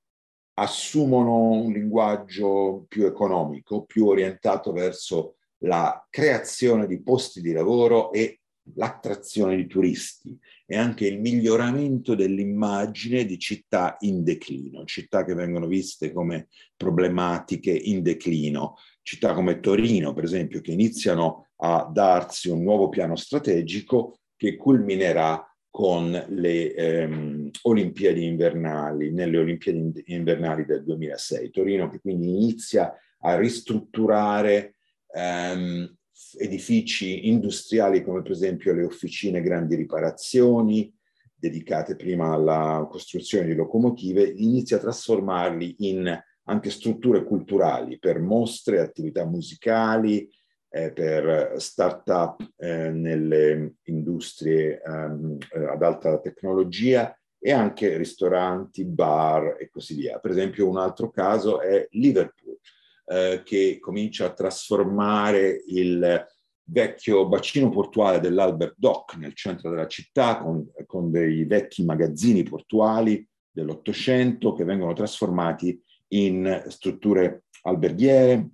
assumono 0.55 1.51
un 1.51 1.73
linguaggio 1.73 2.87
più 2.89 3.05
economico, 3.05 3.85
più 3.85 4.07
orientato 4.07 4.73
verso 4.73 5.37
la 5.59 6.07
creazione 6.11 6.87
di 6.87 7.03
posti 7.03 7.41
di 7.41 7.53
lavoro 7.53 8.13
e 8.13 8.41
l'attrazione 8.75 9.57
di 9.57 9.67
turisti 9.67 10.37
e 10.67 10.77
anche 10.77 11.07
il 11.07 11.21
miglioramento 11.21 12.15
dell'immagine 12.15 13.25
di 13.25 13.39
città 13.39 13.97
in 14.01 14.25
declino, 14.25 14.85
città 14.85 15.25
che 15.25 15.35
vengono 15.35 15.67
viste 15.67 16.13
come 16.13 16.49
problematiche 16.77 17.71
in 17.71 18.03
declino, 18.03 18.77
città 19.03 19.35
come 19.35 19.61
Torino, 19.61 20.13
per 20.13 20.25
esempio, 20.25 20.61
che 20.61 20.73
iniziano 20.73 21.49
a 21.57 21.89
darsi 21.91 22.49
un 22.49 22.63
nuovo 22.63 22.89
piano 22.89 23.15
strategico 23.15 24.19
che 24.37 24.57
culminerà 24.57 25.46
con 25.77 26.11
le 26.11 26.73
ehm, 26.73 27.51
Olimpiadi 27.65 28.25
invernali, 28.25 29.13
nelle 29.13 29.37
Olimpiadi 29.37 30.05
invernali 30.07 30.65
del 30.65 30.83
2006. 30.83 31.51
Torino 31.51 31.91
che 31.91 32.01
quindi 32.01 32.31
inizia 32.31 32.95
a 33.21 33.37
ristrutturare 33.37 34.77
ehm, 35.13 35.95
edifici 36.39 37.29
industriali 37.29 38.03
come 38.03 38.23
per 38.23 38.31
esempio 38.31 38.73
le 38.73 38.85
officine 38.85 39.43
grandi 39.43 39.75
riparazioni, 39.75 40.91
dedicate 41.35 41.95
prima 41.95 42.33
alla 42.33 42.87
costruzione 42.91 43.45
di 43.45 43.55
locomotive, 43.55 44.23
inizia 44.35 44.79
a 44.79 44.81
trasformarli 44.81 45.75
in 45.81 46.25
anche 46.45 46.71
strutture 46.71 47.23
culturali 47.23 47.99
per 47.99 48.19
mostre, 48.19 48.81
attività 48.81 49.27
musicali, 49.27 50.27
eh, 50.77 50.93
per 50.93 51.55
start-up 51.57 52.53
eh, 52.59 52.91
nelle 52.91 53.77
industrie 53.85 54.83
um, 54.85 55.39
ad 55.51 55.83
alta 55.83 56.21
tecnologia 56.21 57.19
e 57.39 57.51
anche 57.51 57.97
ristoranti, 57.97 58.85
bar 58.85 59.57
e 59.59 59.71
così 59.71 59.95
via. 59.95 60.19
Per 60.19 60.31
esempio 60.31 60.69
un 60.69 60.77
altro 60.77 61.11
caso 61.11 61.61
è 61.63 61.87
Liverpool, 61.93 62.59
eh, 63.07 63.41
che 63.43 63.79
comincia 63.81 64.27
a 64.27 64.35
trasformare 64.35 65.63
il 65.69 66.27
vecchio 66.69 67.27
bacino 67.27 67.71
portuale 67.71 68.21
dell'Albert 68.21 68.75
Dock 68.77 69.17
nel 69.17 69.35
centro 69.35 69.71
della 69.71 69.87
città 69.87 70.39
con, 70.39 70.67
con 70.85 71.11
dei 71.11 71.45
vecchi 71.45 71.85
magazzini 71.85 72.43
portuali 72.43 73.27
dell'Ottocento 73.51 74.53
che 74.53 74.65
vengono 74.65 74.93
trasformati 74.93 75.81
in 76.09 76.65
strutture 76.69 77.45
alberghiere, 77.63 78.51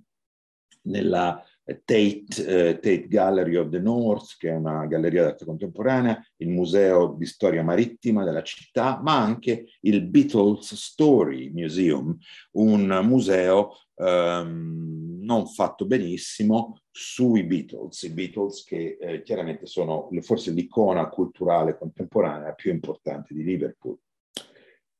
nella 0.85 1.43
Tate, 1.65 2.25
eh, 2.45 2.73
Tate, 2.73 3.07
Gallery 3.07 3.55
of 3.55 3.69
the 3.69 3.79
North, 3.79 4.35
che 4.37 4.49
è 4.49 4.55
una 4.55 4.85
galleria 4.85 5.23
d'arte 5.23 5.45
contemporanea, 5.45 6.21
il 6.37 6.49
Museo 6.49 7.15
di 7.17 7.25
Storia 7.25 7.63
Marittima 7.63 8.23
della 8.23 8.43
città, 8.43 8.99
ma 9.01 9.21
anche 9.21 9.65
il 9.81 10.05
Beatles 10.05 10.73
Story 10.75 11.51
Museum, 11.51 12.17
un 12.53 12.99
museo 13.03 13.77
ehm, 13.95 15.19
non 15.21 15.47
fatto 15.47 15.85
benissimo 15.85 16.81
sui 16.91 17.43
Beatles, 17.43 18.03
i 18.03 18.09
Beatles 18.11 18.63
che 18.63 18.97
eh, 18.99 19.23
chiaramente 19.23 19.65
sono 19.65 20.09
forse 20.21 20.51
l'icona 20.51 21.07
culturale 21.09 21.77
contemporanea 21.77 22.53
più 22.53 22.71
importante 22.71 23.33
di 23.33 23.43
Liverpool. 23.43 23.97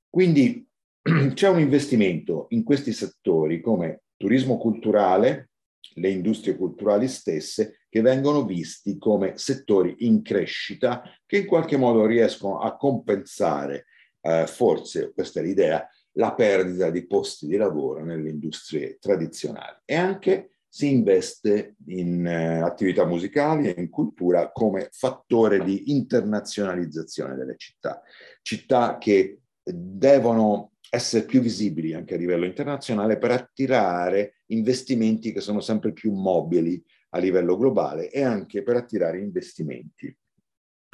Quindi 0.09 0.65
c'è 1.33 1.49
un 1.49 1.59
investimento 1.59 2.47
in 2.49 2.63
questi 2.63 2.93
settori 2.93 3.59
come 3.61 4.03
turismo 4.15 4.57
culturale, 4.57 5.49
le 5.95 6.09
industrie 6.09 6.55
culturali 6.55 7.07
stesse 7.07 7.85
che 7.89 8.01
vengono 8.01 8.43
visti 8.45 8.97
come 8.97 9.33
settori 9.37 9.95
in 9.99 10.21
crescita 10.21 11.03
che 11.25 11.37
in 11.37 11.45
qualche 11.45 11.77
modo 11.77 12.05
riescono 12.05 12.59
a 12.59 12.75
compensare, 12.75 13.85
eh, 14.21 14.47
forse 14.47 15.11
questa 15.13 15.39
è 15.39 15.43
l'idea, 15.43 15.87
la 16.13 16.33
perdita 16.33 16.89
di 16.89 17.05
posti 17.05 17.47
di 17.47 17.57
lavoro 17.57 18.03
nelle 18.03 18.29
industrie 18.29 18.97
tradizionali. 18.99 19.77
E 19.85 19.95
anche 19.95 20.53
si 20.67 20.91
investe 20.91 21.75
in 21.87 22.25
eh, 22.25 22.61
attività 22.61 23.05
musicali 23.05 23.71
e 23.71 23.79
in 23.79 23.89
cultura 23.89 24.51
come 24.51 24.89
fattore 24.91 25.63
di 25.63 25.91
internazionalizzazione 25.91 27.35
delle 27.35 27.55
città, 27.57 28.01
città 28.41 28.97
che 28.97 29.41
devono 29.63 30.71
essere 30.89 31.25
più 31.25 31.41
visibili 31.41 31.93
anche 31.93 32.15
a 32.15 32.17
livello 32.17 32.45
internazionale 32.45 33.17
per 33.17 33.31
attirare 33.31 34.37
investimenti 34.53 35.31
che 35.31 35.41
sono 35.41 35.59
sempre 35.59 35.93
più 35.93 36.11
mobili 36.11 36.83
a 37.09 37.19
livello 37.19 37.57
globale 37.57 38.09
e 38.09 38.23
anche 38.23 38.63
per 38.63 38.75
attirare 38.75 39.19
investimenti 39.19 40.15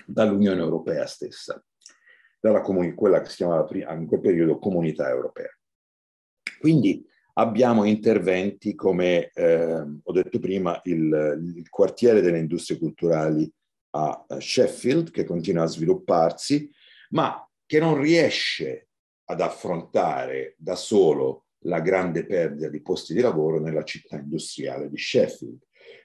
dall'Unione 0.05 0.59
Europea 0.59 1.05
stessa, 1.05 1.63
dalla 2.39 2.61
comuni- 2.61 2.93
quella 2.93 3.21
che 3.21 3.29
si 3.29 3.37
chiamava 3.37 3.67
in 3.93 4.05
quel 4.07 4.19
periodo 4.19 4.59
Comunità 4.59 5.09
Europea. 5.09 5.49
Quindi 6.59 7.05
abbiamo 7.33 7.85
interventi 7.85 8.75
come, 8.75 9.29
eh, 9.33 9.79
ho 10.03 10.11
detto 10.11 10.39
prima, 10.39 10.79
il, 10.83 11.53
il 11.55 11.69
quartiere 11.69 12.21
delle 12.21 12.39
industrie 12.39 12.77
culturali 12.77 13.49
a 13.91 14.25
Sheffield, 14.37 15.11
che 15.11 15.23
continua 15.23 15.63
a 15.63 15.67
svilupparsi, 15.67 16.69
ma 17.11 17.47
che 17.65 17.79
non 17.79 17.99
riesce 17.99 18.89
ad 19.25 19.41
affrontare 19.41 20.55
da 20.57 20.75
solo 20.75 21.45
la 21.63 21.81
grande 21.81 22.25
perdita 22.25 22.69
di 22.69 22.81
posti 22.81 23.13
di 23.13 23.21
lavoro 23.21 23.59
nella 23.59 23.83
città 23.83 24.17
industriale 24.17 24.89
di 24.89 24.97
Sheffield. 24.97 25.59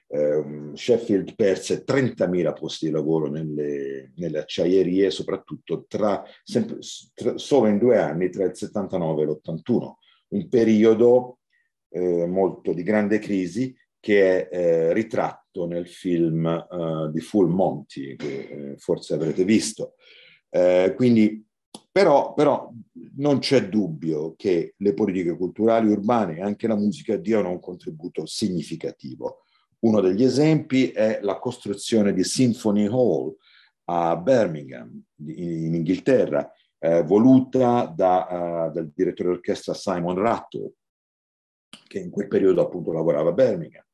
Eh, 0.07 0.71
Sheffield 0.73 1.35
perse 1.35 1.83
30.000 1.83 2.53
posti 2.53 2.87
di 2.87 2.91
lavoro 2.91 3.29
nelle, 3.29 4.11
nelle 4.15 4.39
acciaierie, 4.39 5.09
soprattutto 5.09 5.85
tra, 5.87 6.23
sempre, 6.43 6.77
tra, 7.13 7.37
solo 7.37 7.67
in 7.67 7.77
due 7.77 7.97
anni, 7.97 8.29
tra 8.29 8.45
il 8.45 8.55
79 8.55 9.21
e 9.21 9.25
l'81, 9.25 9.93
un 10.27 10.49
periodo 10.49 11.39
eh, 11.89 12.25
molto 12.25 12.73
di 12.73 12.83
grande 12.83 13.19
crisi 13.19 13.75
che 13.99 14.47
è 14.47 14.55
eh, 14.55 14.93
ritratto 14.93 15.65
nel 15.65 15.87
film 15.87 16.45
uh, 16.69 17.09
di 17.09 17.21
Full 17.21 17.49
Monty, 17.49 18.15
che 18.15 18.49
eh, 18.49 18.77
forse 18.77 19.15
avrete 19.15 19.43
visto. 19.43 19.95
Eh, 20.49 20.93
quindi 20.95 21.44
però, 21.95 22.33
però, 22.33 22.69
non 23.15 23.39
c'è 23.39 23.69
dubbio 23.69 24.33
che 24.35 24.73
le 24.75 24.93
politiche 24.93 25.37
culturali 25.37 25.87
urbane 25.87 26.35
e 26.35 26.41
anche 26.41 26.67
la 26.67 26.75
musica 26.75 27.15
diano 27.15 27.49
un 27.49 27.61
contributo 27.61 28.25
significativo. 28.25 29.45
Uno 29.85 30.01
degli 30.01 30.21
esempi 30.21 30.89
è 30.89 31.19
la 31.21 31.39
costruzione 31.39 32.11
di 32.11 32.25
Symphony 32.25 32.87
Hall 32.87 33.33
a 33.85 34.17
Birmingham, 34.17 35.01
in 35.27 35.73
Inghilterra, 35.73 36.51
eh, 36.79 37.01
voluta 37.03 37.85
da, 37.85 38.67
uh, 38.67 38.73
dal 38.73 38.91
direttore 38.93 39.29
d'orchestra 39.29 39.73
Simon 39.73 40.17
Rattle, 40.17 40.73
che 41.87 41.99
in 41.99 42.09
quel 42.09 42.27
periodo 42.27 42.61
appunto 42.61 42.91
lavorava 42.91 43.29
a 43.29 43.33
Birmingham. 43.33 43.85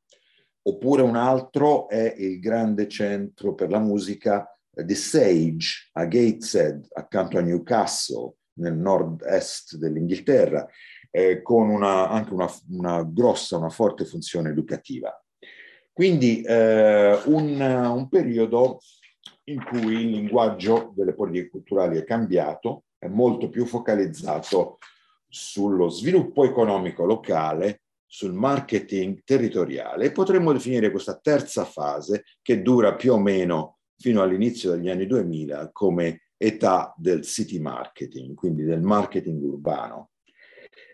Oppure 0.64 1.04
un 1.04 1.16
altro 1.16 1.88
è 1.88 2.16
il 2.18 2.40
grande 2.40 2.88
centro 2.88 3.54
per 3.54 3.70
la 3.70 3.80
musica 3.80 4.51
di 4.74 4.96
Sage 4.96 5.90
a 5.94 6.06
Gateshead, 6.06 6.88
accanto 6.94 7.38
a 7.38 7.42
Newcastle, 7.42 8.36
nel 8.54 8.76
nord-est 8.76 9.76
dell'Inghilterra, 9.78 10.68
eh, 11.10 11.42
con 11.42 11.70
una, 11.70 12.10
anche 12.10 12.34
una, 12.34 12.50
una, 12.70 13.04
grossa, 13.04 13.58
una 13.58 13.70
forte 13.70 14.06
funzione 14.06 14.50
educativa. 14.50 15.14
Quindi 15.92 16.42
eh, 16.42 17.20
un, 17.26 17.60
un 17.60 18.10
periodo 18.10 18.80
in 19.46 19.64
cui 19.64 20.02
il 20.02 20.10
linguaggio 20.10 20.94
delle 20.96 21.14
politiche 21.14 21.50
culturali 21.50 21.98
è 21.98 22.06
cambiato, 22.06 22.86
è 22.98 23.08
molto 23.08 23.50
più 23.50 23.66
focalizzato 23.66 24.78
sullo 25.28 25.90
sviluppo 25.90 26.46
economico 26.46 27.06
locale, 27.06 27.82
sul 28.06 28.34
marketing 28.34 29.22
territoriale 29.24 30.06
e 30.06 30.12
potremmo 30.12 30.52
definire 30.52 30.92
questa 30.92 31.18
terza 31.18 31.64
fase 31.64 32.26
che 32.42 32.62
dura 32.62 32.96
più 32.96 33.14
o 33.14 33.18
meno 33.18 33.78
fino 34.02 34.24
all'inizio 34.24 34.72
degli 34.72 34.90
anni 34.90 35.06
2000 35.06 35.70
come 35.72 36.24
età 36.36 36.94
del 36.98 37.22
city 37.22 37.60
marketing, 37.60 38.34
quindi 38.34 38.64
del 38.64 38.82
marketing 38.82 39.44
urbano. 39.44 40.10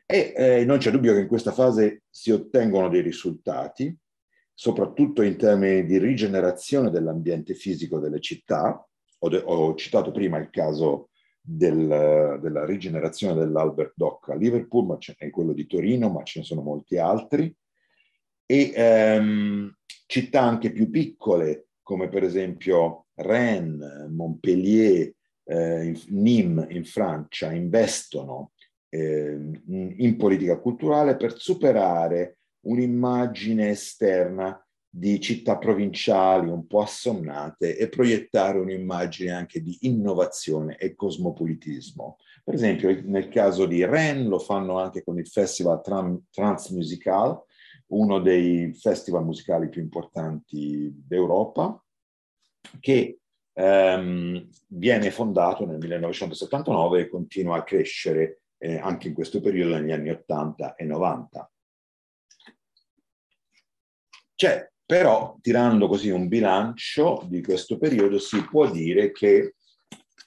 E 0.06 0.34
eh, 0.36 0.65
non 0.65 0.78
c'è 0.78 0.91
dubbio 0.91 1.13
che 1.13 1.22
in 1.22 1.28
questa 1.28 1.54
fase 1.54 2.04
si 2.10 2.32
ottengono 2.32 2.89
dei 2.89 3.02
risultati, 3.02 3.96
soprattutto 4.54 5.22
in 5.22 5.38
termini 5.38 5.86
di 5.86 5.98
rigenerazione 5.98 6.89
dell'ambiente 6.89 7.54
fisico 7.54 8.00
delle 8.00 8.20
città. 8.20 8.86
Ho, 9.20 9.30
de- 9.30 9.41
ho 9.43 9.74
citato 9.76 10.12
prima 10.12 10.38
il 10.38 10.50
caso 10.50 11.10
del, 11.41 12.39
della 12.41 12.65
rigenerazione 12.65 13.39
dell'Albert 13.39 13.93
Dock 13.96 14.30
a 14.30 14.36
Liverpool, 14.36 14.86
ma 14.86 14.98
ce 14.98 15.15
n'è 15.17 15.30
quello 15.30 15.54
di 15.54 15.65
Torino, 15.65 16.10
ma 16.10 16.24
ce 16.24 16.39
ne 16.39 16.46
sono 16.46 16.62
molti 16.62 16.98
altri. 16.98 17.56
E 18.46 18.72
ehm, 18.76 19.74
città 20.06 20.41
anche 20.41 20.72
più 20.72 20.89
piccole, 20.89 21.67
come 21.88 22.10
per 22.10 22.21
esempio 22.23 23.06
Rennes, 23.13 24.10
Montpellier, 24.10 25.10
eh, 25.45 25.97
Nîmes 26.10 26.67
in 26.71 26.84
Francia, 26.84 27.54
investono 27.54 28.52
eh, 28.89 29.39
in 29.69 30.15
politica 30.17 30.60
culturale 30.60 31.15
per 31.15 31.39
superare 31.39 32.39
un'immagine 32.65 33.69
esterna 33.69 34.62
di 34.89 35.21
città 35.21 35.58
provinciali 35.58 36.50
un 36.50 36.67
po' 36.67 36.82
assonnate 36.82 37.78
e 37.78 37.88
proiettare 37.88 38.60
un'immagine 38.60 39.32
anche 39.32 39.62
di 39.62 39.78
innovazione 39.82 40.76
e 40.76 40.93
cosmopolitismo. 40.93 42.17
Per 42.43 42.54
esempio, 42.54 43.02
nel 43.06 43.30
caso 43.30 43.65
di 43.65 43.86
Rennes 43.86 44.28
lo 44.28 44.39
fanno 44.39 44.78
anche 44.78 45.06
con 45.06 45.17
il 45.17 45.28
Festival 45.28 45.82
Transmusical, 46.30 47.43
uno 47.88 48.19
dei 48.19 48.73
festival 48.73 49.26
musicali 49.26 49.69
più 49.69 49.82
importanti 49.82 50.91
d'Europa, 50.93 51.82
che 52.80 53.19
ehm, 53.54 54.50
viene 54.67 55.12
fondato 55.12 55.65
nel 55.65 55.78
1979 55.78 57.02
e 57.02 57.10
continua 57.10 57.58
a 57.58 57.63
crescere 57.63 58.41
eh, 58.58 58.78
anche 58.78 59.08
in 59.08 59.13
questo 59.13 59.39
periodo 59.39 59.78
negli 59.78 59.91
anni 59.91 60.10
80 60.10 60.76
e 60.76 60.86
90. 60.86 61.52
C'è 64.36 64.69
però, 64.86 65.38
tirando 65.41 65.88
così 65.88 66.10
un 66.10 66.28
bilancio 66.30 67.26
di 67.28 67.41
questo 67.41 67.78
periodo, 67.78 68.19
si 68.19 68.41
può 68.45 68.71
dire 68.71 69.12
che 69.12 69.56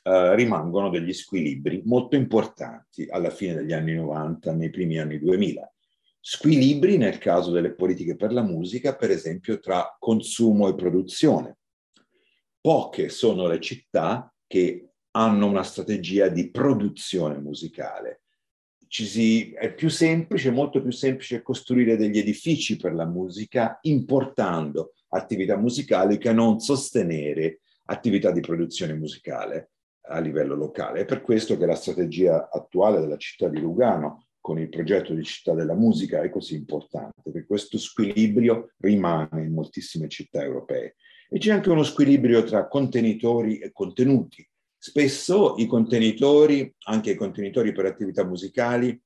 eh, 0.02 0.34
rimangono 0.34 0.90
degli 0.90 1.14
squilibri 1.14 1.82
molto 1.86 2.16
importanti 2.16 3.06
alla 3.08 3.30
fine 3.30 3.54
degli 3.54 3.72
anni 3.72 3.94
90, 3.94 4.52
nei 4.52 4.68
primi 4.68 4.98
anni 4.98 5.18
2000. 5.18 5.72
Squilibri 6.20 6.96
nel 6.96 7.18
caso 7.18 7.50
delle 7.50 7.72
politiche 7.72 8.16
per 8.16 8.32
la 8.32 8.42
musica, 8.42 8.94
per 8.94 9.10
esempio, 9.10 9.58
tra 9.58 9.96
consumo 9.98 10.68
e 10.68 10.74
produzione. 10.74 11.56
Poche 12.60 13.08
sono 13.08 13.46
le 13.46 13.60
città 13.60 14.32
che 14.46 14.90
hanno 15.12 15.46
una 15.46 15.62
strategia 15.62 16.28
di 16.28 16.50
produzione 16.50 17.38
musicale 17.38 18.20
si, 18.90 19.52
è 19.52 19.72
più 19.72 19.88
semplice, 19.88 20.50
molto 20.50 20.82
più 20.82 20.90
semplice 20.90 21.42
costruire 21.42 21.96
degli 21.96 22.18
edifici 22.18 22.76
per 22.76 22.92
la 22.92 23.06
musica 23.06 23.78
importando 23.82 24.94
attività 25.10 25.56
musicali 25.56 26.18
che 26.18 26.32
non 26.32 26.58
sostenere 26.58 27.60
attività 27.84 28.32
di 28.32 28.40
produzione 28.40 28.94
musicale 28.94 29.70
a 30.08 30.18
livello 30.18 30.56
locale. 30.56 31.00
È 31.00 31.04
per 31.04 31.22
questo 31.22 31.56
che 31.56 31.66
la 31.66 31.76
strategia 31.76 32.48
attuale 32.50 32.98
della 32.98 33.16
città 33.16 33.48
di 33.48 33.60
Lugano 33.60 34.26
con 34.40 34.58
il 34.58 34.68
progetto 34.68 35.14
di 35.14 35.22
città 35.22 35.54
della 35.54 35.74
musica 35.74 36.22
è 36.22 36.30
così 36.30 36.54
importante, 36.54 37.20
perché 37.22 37.46
questo 37.46 37.78
squilibrio 37.78 38.72
rimane 38.78 39.44
in 39.44 39.52
moltissime 39.52 40.08
città 40.08 40.42
europee. 40.42 40.96
E 41.28 41.38
c'è 41.38 41.52
anche 41.52 41.70
uno 41.70 41.82
squilibrio 41.82 42.42
tra 42.42 42.66
contenitori 42.66 43.58
e 43.58 43.70
contenuti. 43.72 44.46
Spesso 44.76 45.56
i 45.58 45.66
contenitori, 45.66 46.74
anche 46.86 47.10
i 47.10 47.14
contenitori 47.14 47.72
per 47.72 47.84
attività 47.84 48.24
musicali, 48.24 48.98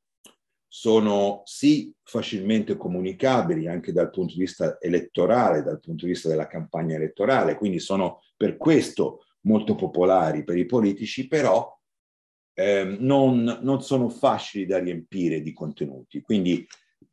sono 0.68 1.42
sì 1.44 1.92
facilmente 2.02 2.76
comunicabili 2.76 3.68
anche 3.68 3.92
dal 3.92 4.10
punto 4.10 4.34
di 4.34 4.40
vista 4.40 4.76
elettorale, 4.80 5.62
dal 5.62 5.80
punto 5.80 6.04
di 6.04 6.12
vista 6.12 6.28
della 6.28 6.48
campagna 6.48 6.96
elettorale, 6.96 7.56
quindi 7.56 7.78
sono 7.78 8.22
per 8.36 8.56
questo 8.56 9.24
molto 9.42 9.74
popolari 9.74 10.42
per 10.42 10.56
i 10.56 10.66
politici, 10.66 11.28
però 11.28 11.72
eh, 12.54 12.96
non, 12.98 13.58
non 13.62 13.82
sono 13.82 14.08
facili 14.08 14.66
da 14.66 14.78
riempire 14.78 15.42
di 15.42 15.52
contenuti. 15.52 16.20
Quindi 16.20 16.66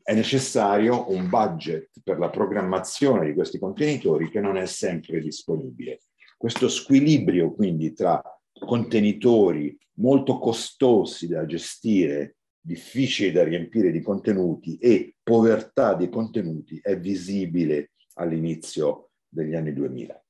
è 0.04 0.14
necessario 0.14 1.12
un 1.12 1.30
budget 1.30 1.90
per 2.04 2.18
la 2.18 2.30
programmazione 2.30 3.28
di 3.28 3.34
questi 3.34 3.60
contenitori 3.60 4.30
che 4.30 4.40
non 4.40 4.58
è 4.58 4.66
sempre 4.66 5.20
disponibile. 5.20 6.02
Questo 6.38 6.70
squilibrio 6.70 7.54
quindi 7.54 7.94
tra 7.94 8.22
contenitori 8.66 9.78
molto 9.96 10.40
costosi 10.40 11.28
da 11.28 11.46
gestire, 11.46 12.38
difficili 12.60 13.32
da 13.32 13.44
riempire 13.44 13.92
di 13.92 14.02
contenuti 14.02 14.78
e 14.78 15.16
povertà 15.22 15.96
di 15.96 16.10
contenuti 16.10 16.80
è 16.82 16.98
visibile 16.98 17.92
all'inizio 18.16 19.12
degli 19.28 19.56
anni 19.56 19.74
2000. 19.74 20.24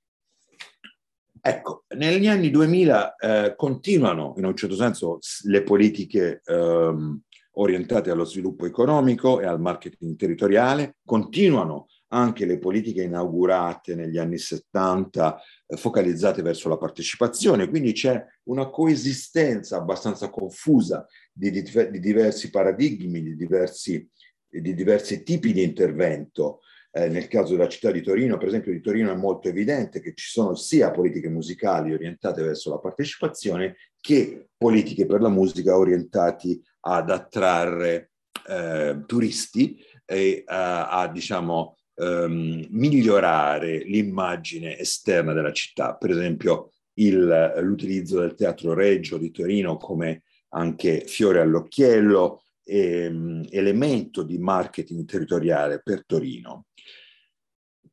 Ecco, 1.44 1.86
negli 1.96 2.28
anni 2.28 2.52
2000 2.52 3.16
eh, 3.16 3.56
continuano 3.56 4.36
in 4.38 4.46
un 4.46 4.56
certo 4.56 4.76
senso 4.76 5.18
le 5.46 5.64
politiche 5.64 6.42
ehm, 6.46 7.20
orientate 7.54 8.12
allo 8.12 8.26
sviluppo 8.26 8.68
economico 8.68 9.42
e 9.42 9.46
al 9.48 9.60
marketing 9.60 10.16
territoriale, 10.16 10.98
continuano 11.04 11.88
anche 12.14 12.46
le 12.46 12.60
politiche 12.60 13.04
inaugurate 13.04 13.96
negli 13.96 14.18
anni 14.18 14.38
70 14.38 15.42
eh, 15.66 15.78
focalizzate 15.78 16.42
verso 16.42 16.70
la 16.70 16.78
partecipazione, 16.78 17.70
quindi 17.70 17.94
c'è 17.94 18.24
una 18.44 18.70
coesistenza 18.70 19.78
abbastanza 19.78 20.30
confusa 20.30 21.08
di, 21.32 21.50
di, 21.50 21.64
di 21.64 22.00
diversi 22.00 22.50
paradigmi, 22.50 23.24
di 23.24 23.36
diversi, 23.36 24.08
di 24.48 24.74
diversi, 24.76 25.24
tipi 25.24 25.54
di 25.54 25.64
intervento. 25.64 26.60
Eh, 26.94 27.08
nel 27.08 27.30
caso 27.30 27.54
della 27.54 27.70
città 27.70 27.90
di 27.90 28.02
Torino, 28.02 28.38
per 28.38 28.50
esempio 28.50 28.74
di 28.74 28.82
Torino 28.82 29.12
è 29.12 29.16
molto 29.16 29.48
evidente 29.48 30.02
che 30.02 30.14
ci 30.14 30.28
sono 30.28 30.56
sia 30.56 30.92
politiche 30.92 31.30
musicali 31.30 31.94
orientate 31.94 32.44
verso 32.44 32.70
la 32.70 32.80
partecipazione 32.80 33.78
che 34.02 34.50
politiche 34.58 35.06
per 35.06 35.22
la 35.22 35.30
musica 35.30 35.78
orientati 35.78 36.62
ad 36.82 37.10
attrarre 37.10 38.12
eh, 38.46 39.04
turisti 39.06 39.82
e 40.06 40.44
a, 40.46 40.90
a 40.90 41.08
diciamo, 41.08 41.78
ehm, 41.96 42.68
migliorare 42.72 43.78
l'immagine 43.86 44.78
esterna 44.78 45.32
della 45.32 45.54
città, 45.54 45.96
per 45.96 46.10
esempio 46.10 46.72
il, 46.96 47.54
l'utilizzo 47.62 48.20
del 48.20 48.36
Teatro 48.36 48.74
Reggio 48.74 49.18
di 49.18 49.32
Torino 49.32 49.78
come 49.78 50.24
anche 50.50 51.04
fiore 51.06 51.40
all'occhiello, 51.40 52.44
ehm, 52.64 53.48
elemento 53.50 54.24
di 54.24 54.38
marketing 54.38 55.06
territoriale 55.06 55.82
per 55.82 56.06
Torino. 56.06 56.66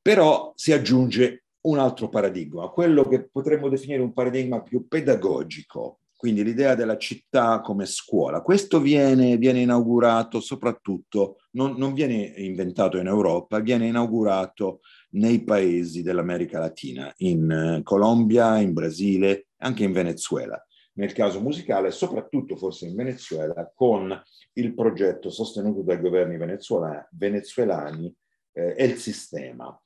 Però 0.01 0.53
si 0.57 0.73
aggiunge 0.73 1.45
un 1.63 1.79
altro 1.79 2.09
paradigma, 2.09 2.69
quello 2.69 3.07
che 3.07 3.29
potremmo 3.29 3.69
definire 3.69 4.01
un 4.01 4.13
paradigma 4.13 4.63
più 4.63 4.87
pedagogico, 4.87 6.01
quindi 6.17 6.43
l'idea 6.43 6.75
della 6.75 6.97
città 6.97 7.61
come 7.61 7.87
scuola. 7.87 8.41
Questo 8.43 8.81
viene, 8.81 9.37
viene 9.37 9.61
inaugurato 9.61 10.41
soprattutto, 10.41 11.37
non, 11.53 11.77
non, 11.77 11.93
viene 11.93 12.33
inventato 12.39 12.99
in 12.99 13.07
Europa, 13.07 13.61
viene 13.61 13.87
inaugurato 13.87 14.81
nei 15.11 15.45
paesi 15.45 16.03
dell'America 16.03 16.59
Latina, 16.59 17.13
in 17.19 17.51
eh, 17.51 17.83
Colombia, 17.85 18.59
in 18.59 18.73
Brasile, 18.73 19.49
anche 19.59 19.85
in 19.85 19.93
Venezuela. 19.93 20.61
Nel 20.99 21.13
caso 21.13 21.41
musicale, 21.41 21.93
soprattutto 21.93 22.57
forse 22.57 22.87
in 22.87 22.97
Venezuela, 22.97 23.71
con 23.73 24.21
il 24.55 24.75
progetto 24.75 25.31
sostenuto 25.31 25.83
dai 25.83 26.01
governi 26.01 26.37
venezuelani, 26.37 28.13
eh, 28.53 28.75
El 28.77 28.97
Sistema, 28.97 29.81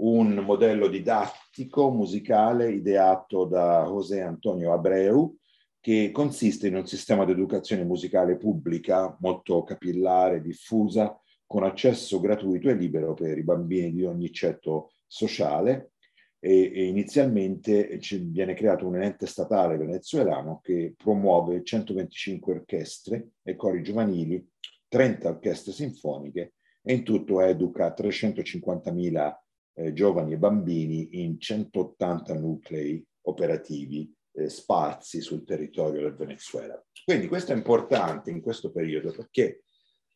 un 0.00 0.34
modello 0.34 0.88
didattico 0.88 1.90
musicale 1.90 2.72
ideato 2.72 3.44
da 3.44 3.84
José 3.84 4.20
Antonio 4.20 4.72
Abreu, 4.72 5.36
che 5.80 6.10
consiste 6.10 6.66
in 6.66 6.74
un 6.74 6.86
sistema 6.86 7.24
di 7.24 7.30
educazione 7.30 7.84
musicale 7.84 8.36
pubblica 8.36 9.16
molto 9.20 9.62
capillare, 9.62 10.42
diffusa, 10.42 11.16
con 11.46 11.62
accesso 11.62 12.18
gratuito 12.18 12.68
e 12.68 12.74
libero 12.74 13.14
per 13.14 13.38
i 13.38 13.44
bambini 13.44 13.92
di 13.92 14.04
ogni 14.04 14.32
ceto 14.32 14.90
sociale. 15.06 15.92
E, 16.40 16.72
e 16.72 16.84
inizialmente 16.84 17.98
viene 18.30 18.54
creato 18.54 18.86
un 18.86 19.02
ente 19.02 19.26
statale 19.26 19.76
venezuelano 19.76 20.60
che 20.62 20.94
promuove 20.96 21.64
125 21.64 22.52
orchestre 22.52 23.30
e 23.42 23.56
cori 23.56 23.82
giovanili, 23.82 24.46
30 24.86 25.28
orchestre 25.28 25.72
sinfoniche 25.72 26.54
e 26.82 26.94
in 26.94 27.02
tutto 27.02 27.40
educa 27.40 27.92
350.000 27.92 29.36
eh, 29.74 29.92
giovani 29.92 30.32
e 30.32 30.38
bambini 30.38 31.22
in 31.22 31.40
180 31.40 32.34
nuclei 32.34 33.04
operativi 33.22 34.12
eh, 34.32 34.48
sparsi 34.48 35.20
sul 35.20 35.44
territorio 35.44 36.02
del 36.02 36.14
Venezuela. 36.14 36.80
Quindi 37.04 37.26
questo 37.26 37.52
è 37.52 37.56
importante 37.56 38.30
in 38.30 38.40
questo 38.40 38.70
periodo 38.70 39.12
perché 39.12 39.62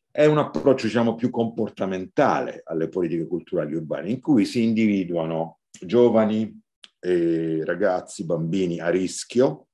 è 0.09 0.25
un 0.25 0.37
approccio 0.37 0.85
diciamo, 0.85 1.15
più 1.15 1.29
comportamentale 1.29 2.61
alle 2.65 2.87
politiche 2.87 3.25
culturali 3.25 3.73
urbane 3.73 4.11
in 4.11 4.21
cui 4.21 4.45
si 4.45 4.63
individuano 4.63 5.59
giovani 5.79 6.61
eh, 6.99 7.63
ragazzi, 7.65 8.25
bambini 8.25 8.79
a 8.79 8.89
rischio, 8.89 9.67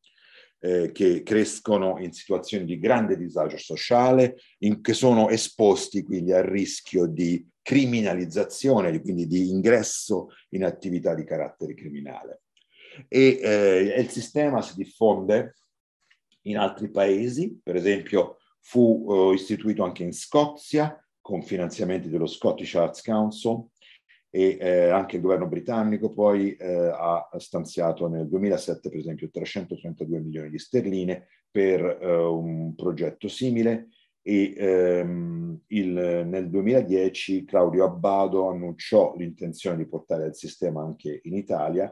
eh, 0.60 0.92
che 0.92 1.24
crescono 1.24 2.00
in 2.00 2.12
situazioni 2.12 2.66
di 2.66 2.80
grande 2.80 3.18
disagio 3.18 3.58
sociale, 3.58 4.38
in, 4.60 4.82
che 4.82 4.94
sono 4.94 5.30
esposti 5.30 6.04
quindi 6.04 6.32
al 6.34 6.44
rischio 6.44 7.06
di 7.06 7.48
criminalizzazione, 7.62 9.00
quindi 9.02 9.28
di 9.28 9.50
ingresso 9.50 10.30
in 10.50 10.64
attività 10.64 11.14
di 11.14 11.24
carattere 11.24 11.74
criminale. 11.76 12.42
E 13.08 13.40
eh, 13.42 14.00
il 14.00 14.10
sistema 14.10 14.62
si 14.62 14.76
diffonde 14.76 15.56
in 16.44 16.58
altri 16.58 16.90
paesi, 16.90 17.60
per 17.62 17.76
esempio 17.76 18.38
fu 18.62 19.06
uh, 19.06 19.34
istituito 19.34 19.84
anche 19.84 20.04
in 20.04 20.14
Scozia 20.14 20.96
con 21.22 21.42
finanziamenti 21.42 22.10
dello 22.10 22.28
Scottish 22.28 22.76
Arts 22.76 23.02
Council 23.02 23.66
e 24.32 24.58
eh, 24.60 24.90
anche 24.90 25.16
il 25.16 25.22
governo 25.22 25.48
britannico 25.48 26.10
poi 26.10 26.56
eh, 26.56 26.92
ha 26.94 27.28
stanziato 27.38 28.08
nel 28.08 28.28
2007 28.28 28.90
per 28.90 29.00
esempio 29.00 29.30
332 29.30 30.20
milioni 30.20 30.50
di 30.50 30.60
sterline 30.60 31.28
per 31.50 32.00
eh, 32.02 32.16
un 32.16 32.76
progetto 32.76 33.28
simile. 33.28 33.90
E 34.22 34.54
ehm, 34.56 35.62
il, 35.68 35.92
nel 36.28 36.50
2010 36.50 37.46
Claudio 37.46 37.86
Abbado 37.86 38.50
annunciò 38.50 39.16
l'intenzione 39.16 39.78
di 39.78 39.88
portare 39.88 40.28
il 40.28 40.36
sistema 40.36 40.84
anche 40.84 41.22
in 41.24 41.36
Italia 41.36 41.92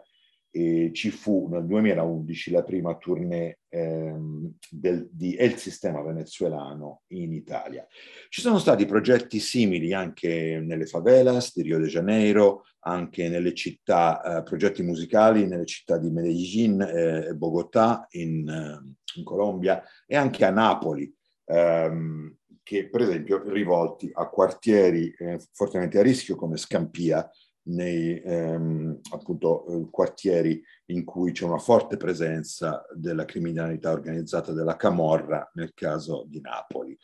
e 0.52 0.92
ci 0.94 1.10
fu 1.10 1.48
nel 1.50 1.66
2011 1.66 2.52
la 2.52 2.64
prima 2.64 2.96
tournée 2.98 3.57
ehm, 3.70 4.54
del, 4.70 5.08
di 5.12 5.36
El 5.36 5.56
Sistema 5.58 6.02
Venezuelano 6.02 7.02
in 7.08 7.34
Italia. 7.34 7.86
Ci 8.30 8.42
sono 8.42 8.60
stati 8.60 8.86
progetti 8.86 9.40
simili 9.40 9.94
anche 9.94 10.62
nelle 10.64 10.86
favelas 10.86 11.54
di 11.56 11.64
Rio 11.64 11.80
de 11.80 11.88
Janeiro, 11.88 12.64
anche 12.82 13.28
nelle 13.30 13.54
città, 13.54 14.22
eh, 14.40 14.44
progetti 14.44 14.84
musicali 14.84 15.46
nelle 15.46 15.66
città 15.66 15.98
di 15.98 16.10
Medellin 16.10 16.82
eh, 16.82 17.28
e 17.28 17.36
Bogotà 17.36 18.08
in, 18.12 18.48
eh, 18.48 18.96
in, 19.16 19.24
Colombia 19.24 19.84
e 20.06 20.16
anche 20.16 20.46
a 20.46 20.52
Napoli. 20.52 21.14
Ehm, 21.46 22.36
che 22.68 22.90
per 22.90 23.00
esempio 23.00 23.42
rivolti 23.50 24.12
a 24.14 24.28
quartieri 24.28 25.10
eh, 25.18 25.40
fortemente 25.54 26.00
a 26.00 26.02
rischio 26.02 26.36
come 26.36 26.58
Scampia, 26.58 27.26
nei 27.68 28.20
ehm, 28.22 29.00
appunto, 29.12 29.66
eh, 29.68 29.88
quartieri 29.90 30.62
in 30.88 31.04
cui 31.04 31.32
c'è 31.32 31.46
una 31.46 31.58
forte 31.58 31.98
presenza 31.98 32.86
della 32.94 33.26
criminalità 33.26 33.92
organizzata 33.92 34.52
della 34.52 34.76
Camorra, 34.76 35.50
nel 35.56 35.74
caso 35.74 36.26
di 36.28 36.40
Napoli. 36.42 36.98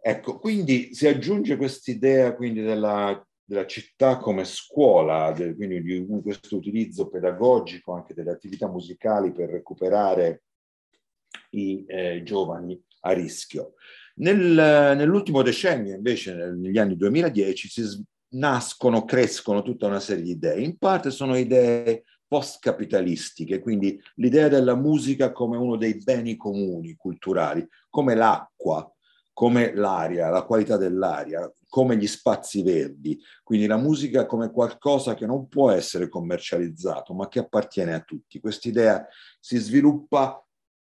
Ecco, 0.00 0.38
quindi 0.38 0.94
si 0.94 1.06
aggiunge 1.06 1.56
quest'idea 1.56 2.34
quindi 2.34 2.60
della, 2.62 3.26
della 3.42 3.66
città 3.66 4.18
come 4.18 4.44
scuola, 4.44 5.32
del, 5.32 5.54
quindi 5.54 5.82
di 5.82 6.06
questo 6.22 6.56
utilizzo 6.56 7.08
pedagogico 7.08 7.92
anche 7.92 8.14
delle 8.14 8.32
attività 8.32 8.68
musicali 8.68 9.32
per 9.32 9.50
recuperare 9.50 10.42
i 11.50 11.84
eh, 11.86 12.22
giovani 12.22 12.80
a 13.00 13.12
rischio. 13.12 13.74
Nel, 14.16 14.40
nell'ultimo 14.40 15.42
decennio, 15.42 15.94
invece, 15.94 16.34
negli 16.52 16.78
anni 16.78 16.96
2010, 16.96 17.68
si, 17.68 18.04
nascono, 18.34 19.04
crescono 19.04 19.62
tutta 19.62 19.86
una 19.86 20.00
serie 20.00 20.22
di 20.22 20.30
idee. 20.32 20.60
In 20.60 20.78
parte 20.78 21.10
sono 21.10 21.36
idee 21.36 22.04
post-capitalistiche, 22.26 23.60
quindi 23.60 24.00
l'idea 24.16 24.48
della 24.48 24.74
musica 24.74 25.32
come 25.32 25.56
uno 25.56 25.76
dei 25.76 25.98
beni 25.98 26.36
comuni 26.36 26.94
culturali, 26.94 27.66
come 27.88 28.14
l'acqua, 28.14 28.90
come 29.32 29.74
l'aria, 29.74 30.30
la 30.30 30.44
qualità 30.44 30.76
dell'aria, 30.76 31.52
come 31.68 31.96
gli 31.96 32.06
spazi 32.06 32.62
verdi, 32.62 33.20
quindi 33.42 33.66
la 33.66 33.76
musica 33.76 34.26
come 34.26 34.50
qualcosa 34.50 35.14
che 35.14 35.26
non 35.26 35.48
può 35.48 35.70
essere 35.70 36.08
commercializzato, 36.08 37.14
ma 37.14 37.28
che 37.28 37.40
appartiene 37.40 37.94
a 37.94 38.00
tutti. 38.00 38.40
Quest'idea 38.40 39.06
si 39.40 39.56
sviluppa 39.58 40.40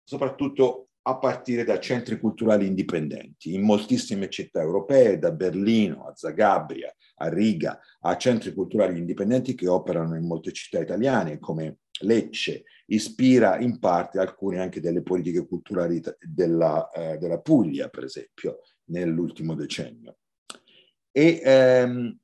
soprattutto 0.03 0.89
a 1.07 1.17
partire 1.17 1.63
da 1.63 1.79
centri 1.79 2.19
culturali 2.19 2.65
indipendenti 2.65 3.53
in 3.53 3.61
moltissime 3.61 4.27
città 4.27 4.61
europee, 4.61 5.19
da 5.19 5.31
Berlino 5.31 6.07
a 6.07 6.15
Zagabria, 6.15 6.93
a 7.17 7.29
Riga, 7.29 7.79
a 8.01 8.17
centri 8.17 8.53
culturali 8.53 8.97
indipendenti 8.97 9.53
che 9.53 9.67
operano 9.67 10.15
in 10.15 10.25
molte 10.25 10.51
città 10.51 10.79
italiane 10.79 11.37
come 11.39 11.77
Lecce, 12.01 12.63
ispira 12.87 13.59
in 13.59 13.79
parte 13.79 14.19
alcune 14.19 14.59
anche 14.59 14.81
delle 14.81 15.01
politiche 15.01 15.45
culturali 15.45 16.01
della, 16.19 16.89
eh, 16.89 17.17
della 17.17 17.39
Puglia, 17.39 17.87
per 17.87 18.03
esempio, 18.03 18.61
nell'ultimo 18.85 19.53
decennio. 19.53 20.17
E 21.11 21.39
ehm, 21.43 22.17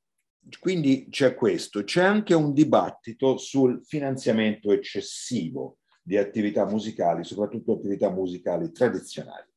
quindi 0.60 1.08
c'è 1.10 1.36
questo, 1.36 1.84
c'è 1.84 2.04
anche 2.04 2.34
un 2.34 2.52
dibattito 2.52 3.38
sul 3.38 3.82
finanziamento 3.86 4.72
eccessivo 4.72 5.78
di 6.02 6.18
attività 6.18 6.66
musicali, 6.66 7.24
soprattutto 7.24 7.74
attività 7.74 8.10
musicali 8.10 8.72
tradizionali. 8.72 9.48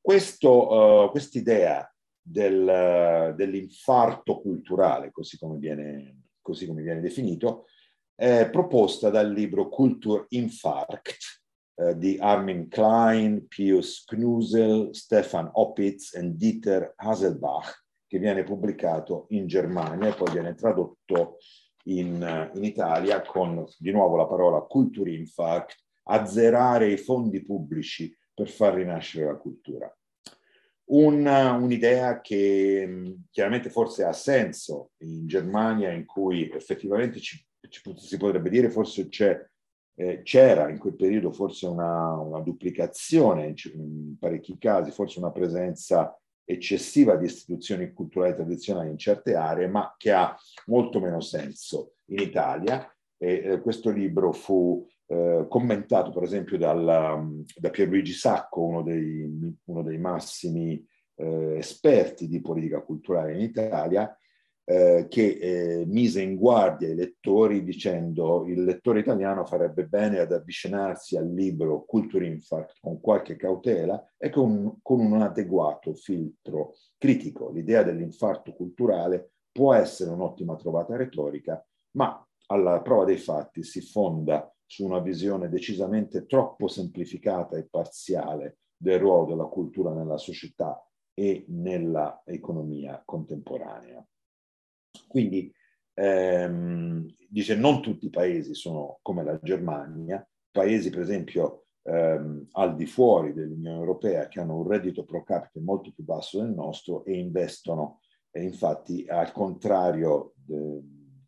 Questo, 0.00 1.04
uh, 1.04 1.10
quest'idea 1.10 1.88
del, 2.20 3.34
dell'infarto 3.36 4.40
culturale, 4.40 5.10
così 5.10 5.38
come, 5.38 5.58
viene, 5.58 6.22
così 6.40 6.66
come 6.66 6.82
viene 6.82 7.00
definito, 7.00 7.66
è 8.14 8.48
proposta 8.50 9.10
dal 9.10 9.30
libro 9.32 9.68
Kultur 9.68 10.26
Infarkt 10.30 11.42
uh, 11.74 11.92
di 11.96 12.16
Armin 12.18 12.68
Klein, 12.68 13.46
Pius 13.46 14.04
Knusel, 14.04 14.94
Stefan 14.94 15.50
Opitz 15.52 16.14
e 16.14 16.34
Dieter 16.34 16.94
Haselbach, 16.96 17.84
che 18.06 18.18
viene 18.18 18.44
pubblicato 18.44 19.26
in 19.30 19.46
Germania 19.46 20.08
e 20.08 20.14
poi 20.14 20.32
viene 20.32 20.54
tradotto 20.54 21.38
in, 21.84 22.50
in 22.54 22.64
Italia 22.64 23.22
con 23.22 23.64
di 23.78 23.90
nuovo 23.90 24.16
la 24.16 24.26
parola 24.26 24.60
Kulturinfarkt, 24.60 25.81
azzerare 26.04 26.90
i 26.90 26.96
fondi 26.96 27.42
pubblici 27.42 28.16
per 28.34 28.48
far 28.48 28.74
rinascere 28.74 29.26
la 29.26 29.36
cultura. 29.36 29.94
Un, 30.84 31.26
un'idea 31.26 32.20
che 32.20 33.16
chiaramente 33.30 33.70
forse 33.70 34.04
ha 34.04 34.12
senso 34.12 34.90
in 34.98 35.26
Germania, 35.26 35.90
in 35.90 36.04
cui 36.04 36.50
effettivamente 36.50 37.20
ci, 37.20 37.42
ci, 37.68 37.80
si 37.96 38.16
potrebbe 38.16 38.50
dire 38.50 38.68
forse 38.68 39.08
eh, 39.94 40.22
c'era 40.22 40.68
in 40.68 40.78
quel 40.78 40.96
periodo 40.96 41.32
forse 41.32 41.66
una, 41.66 42.14
una 42.18 42.40
duplicazione, 42.40 43.46
in, 43.46 43.54
in 43.74 44.16
parecchi 44.18 44.58
casi, 44.58 44.90
forse 44.90 45.18
una 45.18 45.30
presenza 45.30 46.16
eccessiva 46.44 47.16
di 47.16 47.26
istituzioni 47.26 47.92
culturali 47.92 48.34
tradizionali 48.34 48.90
in 48.90 48.98
certe 48.98 49.34
aree, 49.34 49.68
ma 49.68 49.94
che 49.96 50.12
ha 50.12 50.36
molto 50.66 51.00
meno 51.00 51.20
senso 51.20 51.94
in 52.06 52.20
Italia. 52.20 52.86
E, 53.16 53.42
eh, 53.44 53.60
questo 53.60 53.90
libro 53.90 54.32
fu 54.32 54.84
eh, 55.12 55.46
commentato 55.46 56.10
per 56.10 56.22
esempio 56.22 56.56
dal, 56.56 57.44
da 57.54 57.70
Pierluigi 57.70 58.14
Sacco, 58.14 58.62
uno 58.62 58.82
dei, 58.82 59.56
uno 59.64 59.82
dei 59.82 59.98
massimi 59.98 60.82
eh, 61.16 61.56
esperti 61.58 62.28
di 62.28 62.40
politica 62.40 62.80
culturale 62.80 63.34
in 63.34 63.40
Italia, 63.40 64.16
eh, 64.64 65.06
che 65.10 65.26
eh, 65.26 65.84
mise 65.86 66.22
in 66.22 66.36
guardia 66.36 66.88
i 66.88 66.94
lettori 66.94 67.62
dicendo 67.62 68.46
il 68.46 68.64
lettore 68.64 69.00
italiano 69.00 69.44
farebbe 69.44 69.84
bene 69.84 70.18
ad 70.18 70.32
avvicinarsi 70.32 71.18
al 71.18 71.30
libro 71.30 71.84
Culturinfarct 71.84 72.78
con 72.80 72.98
qualche 73.00 73.36
cautela 73.36 74.02
e 74.16 74.30
con, 74.30 74.78
con 74.80 75.00
un 75.00 75.20
adeguato 75.20 75.92
filtro 75.92 76.74
critico. 76.96 77.50
L'idea 77.50 77.82
dell'infarto 77.82 78.54
culturale 78.54 79.32
può 79.52 79.74
essere 79.74 80.10
un'ottima 80.10 80.56
trovata 80.56 80.96
retorica, 80.96 81.62
ma 81.96 82.26
alla 82.46 82.80
prova 82.80 83.04
dei 83.04 83.18
fatti 83.18 83.62
si 83.62 83.82
fonda 83.82 84.50
su 84.72 84.86
una 84.86 85.00
visione 85.00 85.50
decisamente 85.50 86.24
troppo 86.24 86.66
semplificata 86.66 87.58
e 87.58 87.68
parziale 87.68 88.60
del 88.74 89.00
ruolo 89.00 89.26
della 89.26 89.44
cultura 89.44 89.92
nella 89.92 90.16
società 90.16 90.82
e 91.12 91.44
nella 91.48 92.22
economia 92.24 93.02
contemporanea. 93.04 94.02
Quindi 95.06 95.52
ehm, 95.92 97.06
dice 97.28 97.54
non 97.54 97.82
tutti 97.82 98.06
i 98.06 98.10
paesi 98.10 98.54
sono 98.54 98.98
come 99.02 99.22
la 99.22 99.38
Germania, 99.42 100.26
paesi 100.50 100.88
per 100.88 101.00
esempio 101.00 101.66
ehm, 101.82 102.46
al 102.52 102.74
di 102.74 102.86
fuori 102.86 103.34
dell'Unione 103.34 103.76
Europea 103.76 104.26
che 104.28 104.40
hanno 104.40 104.56
un 104.56 104.66
reddito 104.66 105.04
pro 105.04 105.22
capite 105.22 105.60
molto 105.60 105.92
più 105.92 106.02
basso 106.02 106.40
del 106.40 106.54
nostro 106.54 107.04
e 107.04 107.18
investono, 107.18 108.00
e 108.30 108.42
infatti 108.42 109.04
al 109.06 109.32
contrario 109.32 110.32
de, 110.34 110.80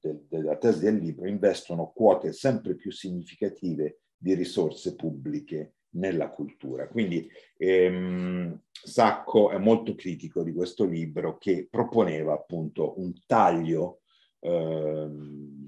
de, 0.04 0.24
della 0.28 0.56
tesi 0.56 0.80
del 0.80 0.96
libro, 0.96 1.26
investono 1.26 1.92
quote 1.94 2.32
sempre 2.32 2.74
più 2.74 2.92
significative 2.92 4.00
di 4.16 4.34
risorse 4.34 4.94
pubbliche 4.94 5.76
nella 5.94 6.28
cultura. 6.30 6.88
Quindi 6.88 7.28
ehm, 7.56 8.60
Sacco 8.70 9.50
è 9.50 9.58
molto 9.58 9.94
critico 9.94 10.42
di 10.42 10.52
questo 10.52 10.84
libro 10.84 11.38
che 11.38 11.68
proponeva 11.70 12.34
appunto 12.34 13.00
un 13.00 13.12
taglio 13.26 14.00
eh, 14.40 15.08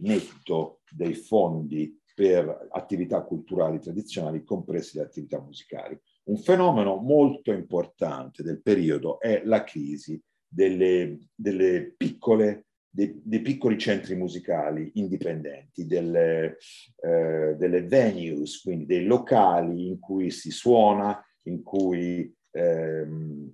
netto 0.01 0.81
dei 0.91 1.15
fondi 1.15 1.99
per 2.15 2.69
attività 2.71 3.23
culturali 3.23 3.79
tradizionali, 3.79 4.43
comprese 4.43 4.99
le 4.99 5.05
attività 5.05 5.41
musicali. 5.41 5.99
Un 6.25 6.39
fenomeno 6.39 6.97
molto 6.97 7.53
importante 7.53 8.43
del 8.43 8.61
periodo 8.63 9.21
è 9.21 9.43
la 9.45 9.63
crisi 9.65 10.21
delle, 10.49 11.29
delle 11.35 11.95
piccole 11.97 12.66
dei, 12.97 13.21
dei, 13.23 13.43
piccoli 13.43 13.77
centri 13.77 14.15
musicali 14.15 14.91
indipendenti, 14.95 15.85
delle, 15.85 16.57
eh, 17.03 17.55
delle, 17.59 17.83
venues, 17.83 18.63
quindi 18.63 18.87
dei 18.87 19.05
locali 19.05 19.89
in 19.89 19.99
cui 20.01 20.31
si 20.31 20.51
suona, 20.51 21.23
in 21.43 21.63
cui 21.63 22.35
ehm, 22.53 23.53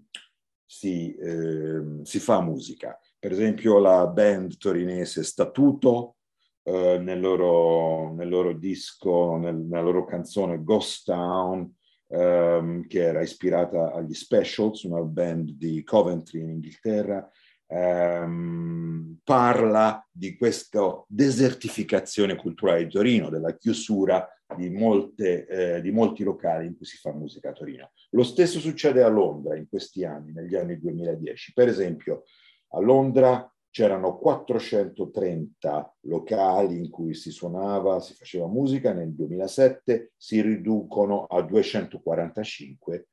si, 0.65 1.17
ehm, 1.19 2.03
si, 2.03 2.21
fa 2.21 2.41
musica. 2.41 2.97
Per 3.19 3.33
esempio 3.33 3.81
la 3.81 4.07
band 4.07 4.57
torinese 4.59 5.25
Statuto, 5.25 6.19
eh, 6.63 6.99
nel, 6.99 7.19
loro, 7.19 8.15
nel, 8.15 8.29
loro, 8.29 8.53
disco, 8.53 9.37
nel, 9.39 9.57
nella 9.57 9.83
loro 9.83 10.05
canzone 10.05 10.63
Ghost 10.63 11.07
Town, 11.07 11.69
ehm, 12.07 12.87
che 12.87 13.03
era 13.03 13.23
ispirata 13.23 13.93
agli 13.93 14.15
Specials, 14.15 14.85
una 14.85 15.03
band 15.03 15.51
di 15.51 15.83
Coventry 15.83 16.41
in 16.43 16.51
Inghilterra, 16.51 17.29
ehm, 17.73 19.19
parla 19.25 20.07
di 20.11 20.37
questa 20.37 21.03
desertificazione 21.07 22.37
culturale 22.37 22.85
di 22.85 22.91
Torino, 22.91 23.31
della 23.31 23.57
chiusura 23.57 24.29
di, 24.57 24.69
molte, 24.69 25.47
eh, 25.47 25.81
di 25.81 25.91
molti 25.91 26.23
locali 26.23 26.67
in 26.67 26.77
cui 26.77 26.85
si 26.85 26.99
fa 26.99 27.13
musica 27.13 27.51
a 27.51 27.53
Torino. 27.53 27.93
Lo 28.11 28.23
stesso 28.23 28.61
succede 28.61 29.03
a 29.03 29.09
Londra 29.09 29.57
in 29.57 29.69
questi 29.69 30.05
anni, 30.05 30.33
negli 30.33 30.55
anni 30.55 30.79
2010. 30.79 31.53
Per 31.55 31.69
esempio, 31.69 32.25
a 32.73 32.81
Londra 32.81 33.47
c'erano 33.71 34.19
430 34.19 35.97
locali 36.01 36.77
in 36.77 36.91
cui 36.91 37.15
si 37.15 37.31
suonava, 37.31 38.01
si 38.01 38.13
faceva 38.13 38.47
musica, 38.47 38.93
nel 38.93 39.15
2007 39.15 40.13
si 40.15 40.43
riducono 40.43 41.25
a 41.25 41.41
245, 41.41 43.09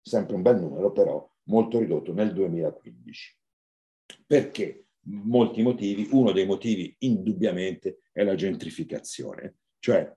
sempre 0.00 0.34
un 0.34 0.42
bel 0.42 0.60
numero 0.60 0.90
però, 0.90 1.24
molto 1.44 1.78
ridotto 1.78 2.12
nel 2.12 2.32
2015. 2.32 3.41
Perché? 4.32 4.86
Molti 5.08 5.60
motivi, 5.60 6.08
uno 6.12 6.32
dei 6.32 6.46
motivi 6.46 6.96
indubbiamente 7.00 7.98
è 8.12 8.24
la 8.24 8.34
gentrificazione, 8.34 9.56
cioè 9.78 10.10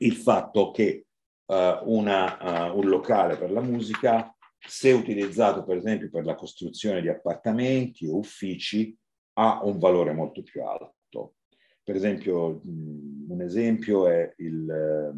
il 0.00 0.12
fatto 0.12 0.70
che 0.72 1.06
uh, 1.46 1.54
una, 1.84 2.68
uh, 2.68 2.78
un 2.78 2.86
locale 2.86 3.38
per 3.38 3.50
la 3.50 3.62
musica 3.62 4.30
se 4.58 4.92
utilizzato 4.92 5.64
per 5.64 5.78
esempio 5.78 6.10
per 6.10 6.26
la 6.26 6.34
costruzione 6.34 7.00
di 7.00 7.08
appartamenti 7.08 8.06
o 8.06 8.18
uffici, 8.18 8.94
ha 9.38 9.64
un 9.64 9.78
valore 9.78 10.12
molto 10.12 10.42
più 10.42 10.62
alto. 10.62 11.36
Per 11.82 11.96
esempio, 11.96 12.60
un 12.62 13.40
esempio 13.40 14.06
è 14.06 14.34
il 14.36 15.14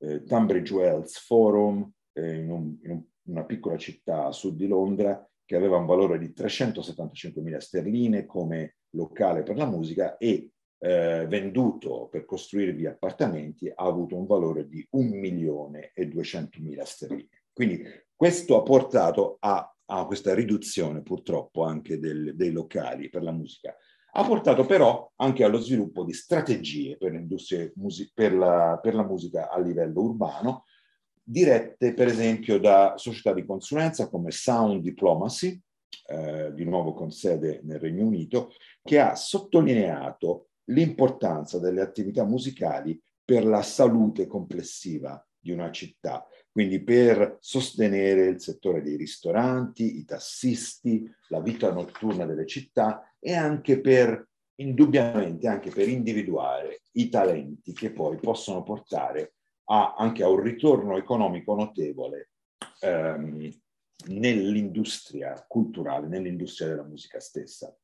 eh, 0.00 0.24
Tunbridge 0.24 0.74
Wells 0.74 1.20
Forum 1.20 1.88
eh, 2.14 2.34
in, 2.38 2.50
un, 2.50 2.76
in, 2.82 3.00
una 3.28 3.44
piccola 3.44 3.76
città 3.76 4.26
a 4.26 4.32
sud 4.32 4.56
di 4.56 4.66
Londra 4.66 5.24
che 5.44 5.56
aveva 5.56 5.76
un 5.76 5.86
valore 5.86 6.18
di 6.18 6.32
375.000 6.36 7.58
sterline 7.58 8.26
come 8.26 8.76
locale 8.90 9.42
per 9.42 9.56
la 9.56 9.66
musica 9.66 10.16
e 10.16 10.50
eh, 10.78 11.26
venduto 11.28 12.08
per 12.10 12.24
costruirvi 12.24 12.86
appartamenti 12.86 13.68
ha 13.68 13.84
avuto 13.84 14.16
un 14.16 14.26
valore 14.26 14.68
di 14.68 14.84
1 14.90 15.14
milione 15.14 15.92
e 15.94 16.08
200.000 16.08 16.82
sterline. 16.82 17.28
Quindi 17.52 17.82
questo 18.14 18.56
ha 18.56 18.62
portato 18.62 19.36
a, 19.40 19.74
a 19.86 20.06
questa 20.06 20.34
riduzione 20.34 21.02
purtroppo 21.02 21.64
anche 21.64 21.98
del, 21.98 22.34
dei 22.34 22.50
locali 22.50 23.08
per 23.08 23.22
la 23.22 23.32
musica. 23.32 23.76
Ha 24.14 24.24
portato 24.24 24.66
però 24.66 25.10
anche 25.16 25.44
allo 25.44 25.58
sviluppo 25.58 26.04
di 26.04 26.12
strategie 26.12 26.96
per, 26.98 27.26
per, 28.12 28.34
la, 28.34 28.78
per 28.82 28.94
la 28.94 29.04
musica 29.04 29.50
a 29.50 29.58
livello 29.58 30.02
urbano, 30.02 30.64
dirette 31.22 31.94
per 31.94 32.08
esempio 32.08 32.58
da 32.58 32.94
società 32.96 33.32
di 33.32 33.44
consulenza 33.44 34.08
come 34.08 34.30
Sound 34.30 34.82
Diplomacy, 34.82 35.60
eh, 36.06 36.52
di 36.54 36.64
nuovo 36.64 36.92
con 36.92 37.10
sede 37.10 37.60
nel 37.64 37.78
Regno 37.78 38.06
Unito, 38.06 38.52
che 38.82 38.98
ha 38.98 39.14
sottolineato 39.14 40.48
l'importanza 40.66 41.58
delle 41.58 41.80
attività 41.80 42.24
musicali 42.24 43.00
per 43.24 43.44
la 43.44 43.62
salute 43.62 44.26
complessiva 44.26 45.24
di 45.38 45.50
una 45.50 45.70
città 45.70 46.26
quindi 46.52 46.82
per 46.82 47.38
sostenere 47.40 48.26
il 48.26 48.40
settore 48.40 48.82
dei 48.82 48.96
ristoranti, 48.96 49.96
i 49.96 50.04
tassisti, 50.04 51.10
la 51.28 51.40
vita 51.40 51.72
notturna 51.72 52.26
delle 52.26 52.46
città 52.46 53.10
e 53.18 53.32
anche 53.32 53.80
per, 53.80 54.28
indubbiamente, 54.56 55.48
anche 55.48 55.70
per 55.70 55.88
individuare 55.88 56.82
i 56.92 57.08
talenti 57.08 57.72
che 57.72 57.90
poi 57.90 58.18
possono 58.18 58.62
portare 58.62 59.32
a, 59.72 59.94
anche 59.96 60.22
a 60.22 60.28
un 60.28 60.40
ritorno 60.40 60.96
economico 60.96 61.54
notevole 61.54 62.30
ehm, 62.80 63.48
nell'industria 64.08 65.44
culturale, 65.48 66.08
nell'industria 66.08 66.68
della 66.68 66.84
musica 66.84 67.20
stessa. 67.20 67.74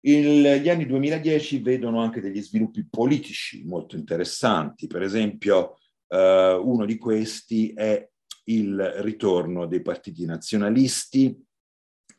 Il, 0.00 0.60
gli 0.60 0.68
anni 0.68 0.86
2010 0.86 1.60
vedono 1.60 2.00
anche 2.00 2.20
degli 2.20 2.42
sviluppi 2.42 2.86
politici 2.88 3.64
molto 3.64 3.96
interessanti, 3.96 4.86
per 4.86 5.02
esempio 5.02 5.78
Uh, 6.08 6.62
uno 6.62 6.84
di 6.84 6.98
questi 6.98 7.72
è 7.72 8.08
il 8.44 8.80
ritorno 8.98 9.66
dei 9.66 9.82
partiti 9.82 10.24
nazionalisti, 10.24 11.36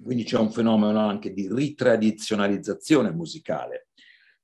quindi 0.04 0.26
c'è 0.26 0.38
un 0.38 0.52
fenomeno 0.52 1.00
anche 1.00 1.32
di 1.32 1.48
ritradizionalizzazione 1.50 3.12
musicale, 3.12 3.88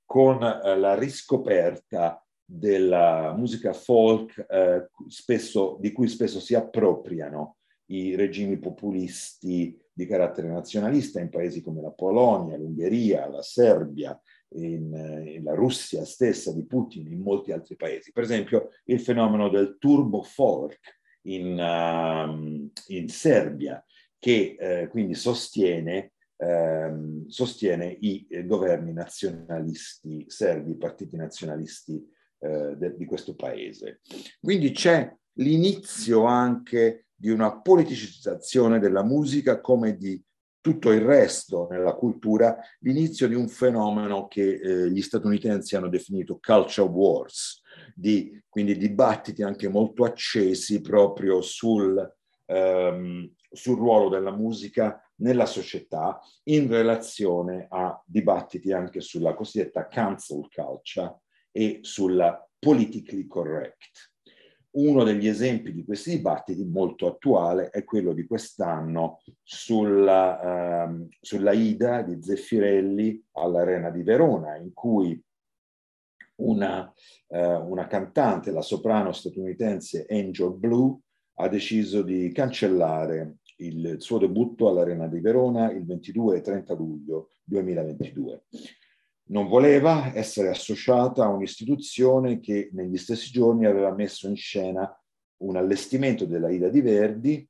con 0.06 0.38
uh, 0.38 0.80
la 0.80 0.97
riscoperta 0.97 2.22
della 2.46 3.34
musica 3.38 3.74
folk 3.74 4.46
uh, 4.48 5.10
spesso, 5.10 5.78
di 5.80 5.91
cui 5.91 6.08
spesso 6.08 6.39
si 6.39 6.56
appropriano 6.56 7.58
i 7.88 8.16
regimi 8.16 8.58
populisti 8.58 9.78
di 9.91 10.06
carattere 10.06 10.48
nazionalista 10.48 11.20
in 11.20 11.30
paesi 11.30 11.62
come 11.62 11.82
la 11.82 11.91
Polonia, 11.91 12.58
l'Ungheria, 12.58 13.28
la 13.28 13.41
Serbia, 13.41 14.20
in, 14.56 14.94
in, 15.26 15.44
la 15.44 15.54
Russia 15.54 16.04
stessa 16.06 16.52
di 16.52 16.66
Putin, 16.66 17.12
in 17.12 17.22
molti 17.22 17.52
altri 17.52 17.76
paesi. 17.76 18.12
Per 18.12 18.24
esempio 18.24 18.70
il 18.86 19.00
fenomeno 19.00 19.50
del 19.50 19.78
turbo 19.80 20.24
folk 20.24 20.80
in, 21.24 21.58
uh, 21.58 22.94
in 22.94 23.10
Serbia, 23.10 23.84
che 24.24 24.56
eh, 24.58 24.88
quindi 24.88 25.16
sostiene, 25.16 26.14
ehm, 26.38 27.28
sostiene, 27.28 27.98
i 28.00 28.26
governi 28.46 28.94
nazionalisti 28.94 30.24
serbi, 30.30 30.72
i 30.72 30.78
partiti 30.78 31.18
nazionalisti 31.18 32.02
eh, 32.44 32.76
de, 32.76 32.96
di 32.98 33.06
questo 33.06 33.36
paese. 33.36 34.02
Quindi 34.41 34.72
c'è 34.72 35.10
l'inizio 35.38 36.26
anche 36.26 37.06
di 37.16 37.30
una 37.30 37.62
politicizzazione 37.62 38.80
della 38.80 39.04
musica 39.04 39.62
come 39.62 39.96
di 39.96 40.22
tutto 40.60 40.91
il 40.91 41.02
resto 41.02 41.68
nella 41.70 41.94
cultura, 41.94 42.58
l'inizio 42.80 43.28
di 43.28 43.36
un 43.36 43.48
fenomeno 43.48 44.28
che 44.28 44.54
eh, 44.54 44.89
gli 44.89 45.02
statunitensi 45.02 45.76
hanno 45.76 45.89
definito 45.89 46.39
culture 46.41 46.88
wars, 46.89 47.62
di, 47.96 48.41
quindi 48.50 48.78
dibattiti 48.78 49.44
anche 49.44 49.68
molto 49.68 50.04
accesi 50.04 50.82
proprio 50.82 51.41
sul, 51.41 51.98
ehm, 52.46 53.34
sul 53.52 53.78
ruolo 53.78 54.10
della 54.10 54.32
musica 54.32 55.02
nella 55.18 55.46
società 55.46 56.20
in 56.44 56.68
relazione 56.68 57.68
a 57.70 58.02
dibattiti 58.06 58.72
anche 58.72 59.02
sulla 59.02 59.34
cosiddetta 59.34 59.88
cancel 59.88 60.48
culture 60.54 61.22
e 61.54 61.80
sulla 61.82 62.45
politically 62.60 63.28
correct. 63.28 64.12
Uno 64.72 65.04
degli 65.04 65.28
esempi 65.28 65.72
di 65.72 65.86
questi 65.86 66.16
dibattiti 66.16 66.66
molto 66.66 67.06
attuale 67.06 67.70
è 67.70 67.84
quello 67.84 68.12
di 68.12 68.26
quest'anno 68.26 69.22
sulla, 69.43 70.86
um, 70.88 71.08
sulla 71.22 71.51
Ida 71.51 72.01
di 72.01 72.20
Zeffirelli 72.20 73.24
all'Arena 73.34 73.91
di 73.91 74.01
Verona, 74.01 74.56
in 74.56 74.74
cui 74.74 75.22
una, 76.38 76.91
uh, 77.28 77.38
una 77.38 77.86
cantante, 77.86 78.49
la 78.49 78.64
soprano 78.64 79.12
statunitense 79.12 80.08
Angel 80.10 80.56
Blue, 80.56 80.97
ha 81.36 81.47
deciso 81.47 82.01
di 82.01 82.32
cancellare 82.32 83.38
il 83.58 83.97
suo 83.99 84.18
debutto 84.18 84.68
all'Arena 84.68 85.08
di 85.08 85.20
Verona 85.20 85.72
il 85.72 85.86
22 85.86 86.38
e 86.38 86.41
30 86.41 86.74
luglio 86.74 87.30
2022 87.43 88.45
non 89.26 89.47
voleva 89.47 90.13
essere 90.13 90.49
associata 90.49 91.24
a 91.24 91.30
un'istituzione 91.30 92.39
che 92.39 92.69
negli 92.74 92.97
stessi 92.97 93.32
giorni 93.32 93.65
aveva 93.65 93.93
messo 93.93 94.28
in 94.28 94.36
scena 94.36 94.91
un 95.43 95.55
allestimento 95.55 96.26
della 96.26 96.49
Ida 96.49 96.69
di 96.69 96.82
Verdi 96.82 97.47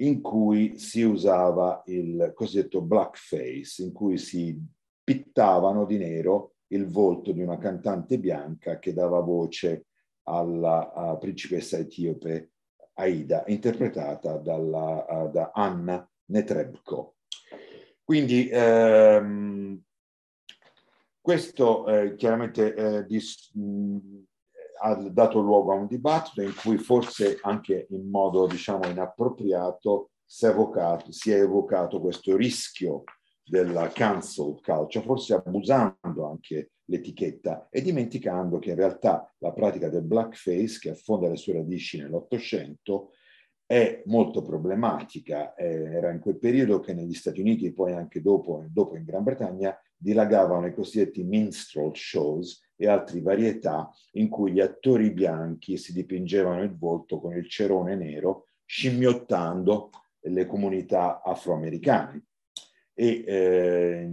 in 0.00 0.20
cui 0.20 0.78
si 0.78 1.02
usava 1.02 1.82
il 1.86 2.32
cosiddetto 2.34 2.80
blackface, 2.80 3.82
in 3.82 3.92
cui 3.92 4.18
si 4.18 4.56
pittavano 5.02 5.84
di 5.86 5.98
nero 5.98 6.54
il 6.68 6.86
volto 6.86 7.32
di 7.32 7.40
una 7.40 7.58
cantante 7.58 8.18
bianca 8.18 8.78
che 8.78 8.92
dava 8.92 9.20
voce 9.20 9.86
alla 10.24 11.16
principessa 11.18 11.78
etiope 11.78 12.50
Aida, 12.94 13.44
interpretata 13.46 14.36
dalla, 14.36 15.30
da 15.32 15.50
Anna 15.54 16.08
Netrebko. 16.26 17.16
Quindi 18.04 18.48
ehm, 18.50 19.67
questo 21.28 21.86
eh, 21.86 22.14
chiaramente 22.14 22.74
eh, 22.74 23.04
dis, 23.04 23.50
mh, 23.52 23.98
ha 24.80 24.94
dato 25.10 25.40
luogo 25.40 25.72
a 25.72 25.74
un 25.74 25.86
dibattito 25.86 26.40
in 26.40 26.54
cui 26.54 26.78
forse 26.78 27.38
anche 27.42 27.86
in 27.90 28.08
modo 28.08 28.46
diciamo 28.46 28.86
inappropriato 28.86 30.12
si 30.24 30.46
è, 30.46 30.48
evocato, 30.48 31.12
si 31.12 31.30
è 31.30 31.40
evocato 31.42 32.00
questo 32.00 32.34
rischio 32.34 33.04
della 33.44 33.88
cancel 33.88 34.58
culture, 34.62 35.04
forse 35.04 35.34
abusando 35.34 36.26
anche 36.26 36.70
l'etichetta 36.84 37.68
e 37.70 37.82
dimenticando 37.82 38.58
che 38.58 38.70
in 38.70 38.76
realtà 38.76 39.30
la 39.40 39.52
pratica 39.52 39.90
del 39.90 40.04
blackface, 40.04 40.78
che 40.80 40.90
affonda 40.92 41.28
le 41.28 41.36
sue 41.36 41.52
radici 41.52 41.98
nell'Ottocento, 41.98 43.10
è 43.68 44.02
molto 44.06 44.40
problematica. 44.40 45.54
Eh, 45.54 45.66
era 45.66 46.10
in 46.10 46.20
quel 46.20 46.38
periodo 46.38 46.80
che 46.80 46.94
negli 46.94 47.12
Stati 47.12 47.40
Uniti 47.40 47.66
e 47.66 47.74
poi 47.74 47.92
anche 47.92 48.22
dopo, 48.22 48.64
dopo 48.70 48.96
in 48.96 49.04
Gran 49.04 49.22
Bretagna 49.22 49.78
dilagavano 49.94 50.66
i 50.66 50.72
cosiddetti 50.72 51.22
minstrel 51.22 51.90
shows 51.94 52.62
e 52.76 52.88
altre 52.88 53.20
varietà 53.20 53.90
in 54.12 54.30
cui 54.30 54.52
gli 54.52 54.60
attori 54.60 55.10
bianchi 55.10 55.76
si 55.76 55.92
dipingevano 55.92 56.62
il 56.62 56.74
volto 56.74 57.20
con 57.20 57.36
il 57.36 57.46
cerone 57.46 57.94
nero, 57.94 58.46
scimmiottando 58.64 59.90
le 60.20 60.46
comunità 60.46 61.20
afroamericane. 61.22 62.24
E 62.94 63.24
eh, 63.26 64.10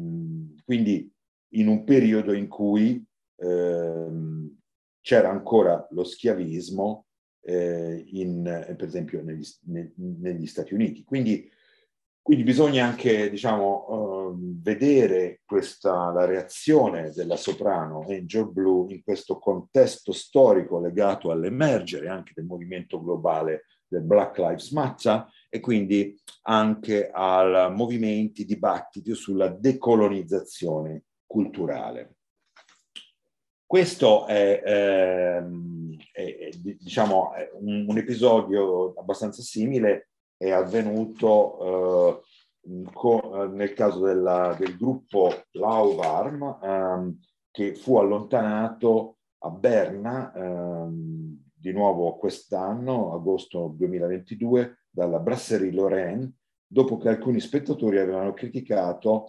quindi 0.65 1.09
in 1.53 1.69
un 1.69 1.85
periodo 1.85 2.33
in 2.33 2.49
cui 2.49 3.01
eh, 3.37 4.07
c'era 4.99 5.29
ancora 5.29 5.87
lo 5.91 6.03
schiavismo 6.03 7.04
eh, 7.45 8.03
in, 8.07 8.73
per 8.75 8.87
esempio 8.87 9.21
negli, 9.21 9.45
negli, 9.95 10.47
Stati 10.47 10.73
Uniti. 10.73 11.03
Quindi, 11.03 11.49
quindi 12.21 12.43
bisogna 12.43 12.85
anche 12.85 13.29
diciamo, 13.29 14.31
uh, 14.31 14.35
vedere 14.61 15.41
questa, 15.45 16.11
la 16.11 16.25
reazione 16.25 17.11
della 17.11 17.35
soprano 17.35 18.03
Angel 18.09 18.51
Blue 18.51 18.91
in 18.91 19.03
questo 19.03 19.37
contesto 19.37 20.11
storico 20.11 20.79
legato 20.79 21.29
all'emergere 21.29 22.07
anche 22.07 22.33
del 22.35 22.45
movimento 22.45 22.99
globale 22.99 23.65
del 23.87 24.01
Black 24.01 24.39
Lives 24.39 24.71
Matter 24.71 25.27
e 25.47 25.59
quindi 25.59 26.19
anche 26.47 27.11
a 27.11 27.69
movimenti, 27.69 28.43
dibattiti 28.43 29.13
sulla 29.13 29.49
decolonizzazione 29.49 31.03
culturale. 31.27 32.14
Questo 33.67 34.27
è, 34.27 34.61
ehm, 34.63 35.95
è, 36.11 36.49
diciamo, 36.53 37.31
un, 37.59 37.85
un, 37.87 37.97
episodio 37.97 38.93
abbastanza 38.93 39.41
simile, 39.41 40.09
è 40.37 40.51
avvenuto 40.51 42.21
eh, 42.61 42.83
co, 42.93 43.47
nel 43.51 43.73
caso 43.73 44.05
della, 44.05 44.55
del 44.57 44.77
gruppo 44.77 45.31
Lauvarm, 45.53 46.59
ehm, 46.61 47.19
che 47.49 47.73
fu 47.73 47.97
allontanato 47.97 49.17
a 49.39 49.49
Berna 49.49 50.31
ehm, 50.31 51.43
di 51.51 51.71
nuovo 51.71 52.17
quest'anno, 52.17 53.13
agosto 53.13 53.73
2022, 53.75 54.85
dalla 54.91 55.19
Brasserie 55.19 55.71
Lorraine, 55.71 56.33
dopo 56.67 56.97
che 56.97 57.09
alcuni 57.09 57.39
spettatori 57.39 57.97
avevano 57.97 58.33
criticato 58.33 59.25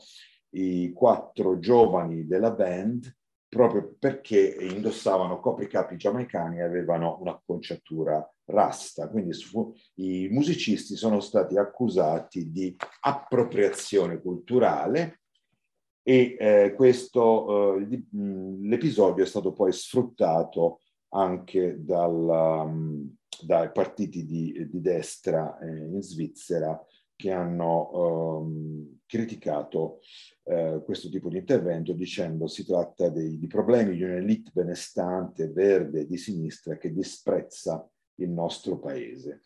i 0.51 0.93
quattro 0.93 1.59
giovani 1.59 2.27
della 2.27 2.51
band 2.51 3.16
proprio 3.57 3.97
perché 3.99 4.57
indossavano 4.61 5.41
copricapi 5.41 5.97
giamaicani 5.97 6.59
e 6.59 6.63
avevano 6.63 7.19
un'acconciatura 7.21 8.25
rasta. 8.45 9.09
Quindi 9.09 9.33
su, 9.33 9.75
i 9.95 10.29
musicisti 10.31 10.95
sono 10.95 11.21
stati 11.21 11.57
accusati 11.57 12.51
di 12.53 12.77
appropriazione 13.01 14.21
culturale 14.21 15.23
e 16.03 16.37
eh, 16.39 16.73
questo, 16.77 17.79
eh, 17.79 18.03
l'episodio 18.61 19.25
è 19.25 19.27
stato 19.27 19.53
poi 19.53 19.73
sfruttato 19.73 20.83
anche 21.09 21.83
dal, 21.83 23.09
dai 23.43 23.73
partiti 23.73 24.25
di, 24.25 24.69
di 24.71 24.81
destra 24.81 25.59
eh, 25.59 25.67
in 25.67 26.03
Svizzera 26.03 26.81
che 27.17 27.33
hanno 27.33 28.39
um, 28.41 28.99
criticato 29.07 30.01
uh, 30.45 30.85
questo 30.85 31.09
tipo 31.09 31.29
di 31.29 31.39
intervento 31.39 31.93
dicendo 31.93 32.47
si 32.47 32.65
tratta 32.65 33.09
dei, 33.09 33.39
di 33.39 33.47
problemi 33.47 33.97
di 33.97 34.03
un'elite 34.03 34.51
benestante, 34.53 35.51
verde, 35.51 36.07
di 36.07 36.19
sinistra 36.19 36.77
che 36.77 36.93
disprezza 36.93 37.89
il 38.17 38.31
nostro 38.31 38.79
paese. 38.79 39.41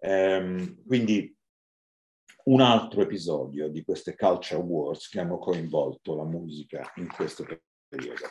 Um, 0.00 0.84
quindi 0.84 1.34
un 2.44 2.60
altro 2.60 3.02
episodio 3.02 3.68
di 3.68 3.84
queste 3.84 4.16
culture 4.16 4.60
wars 4.60 5.08
che 5.08 5.20
hanno 5.20 5.38
coinvolto 5.38 6.16
la 6.16 6.24
musica 6.24 6.92
in 6.96 7.08
questo 7.08 7.44
periodo. 7.86 8.26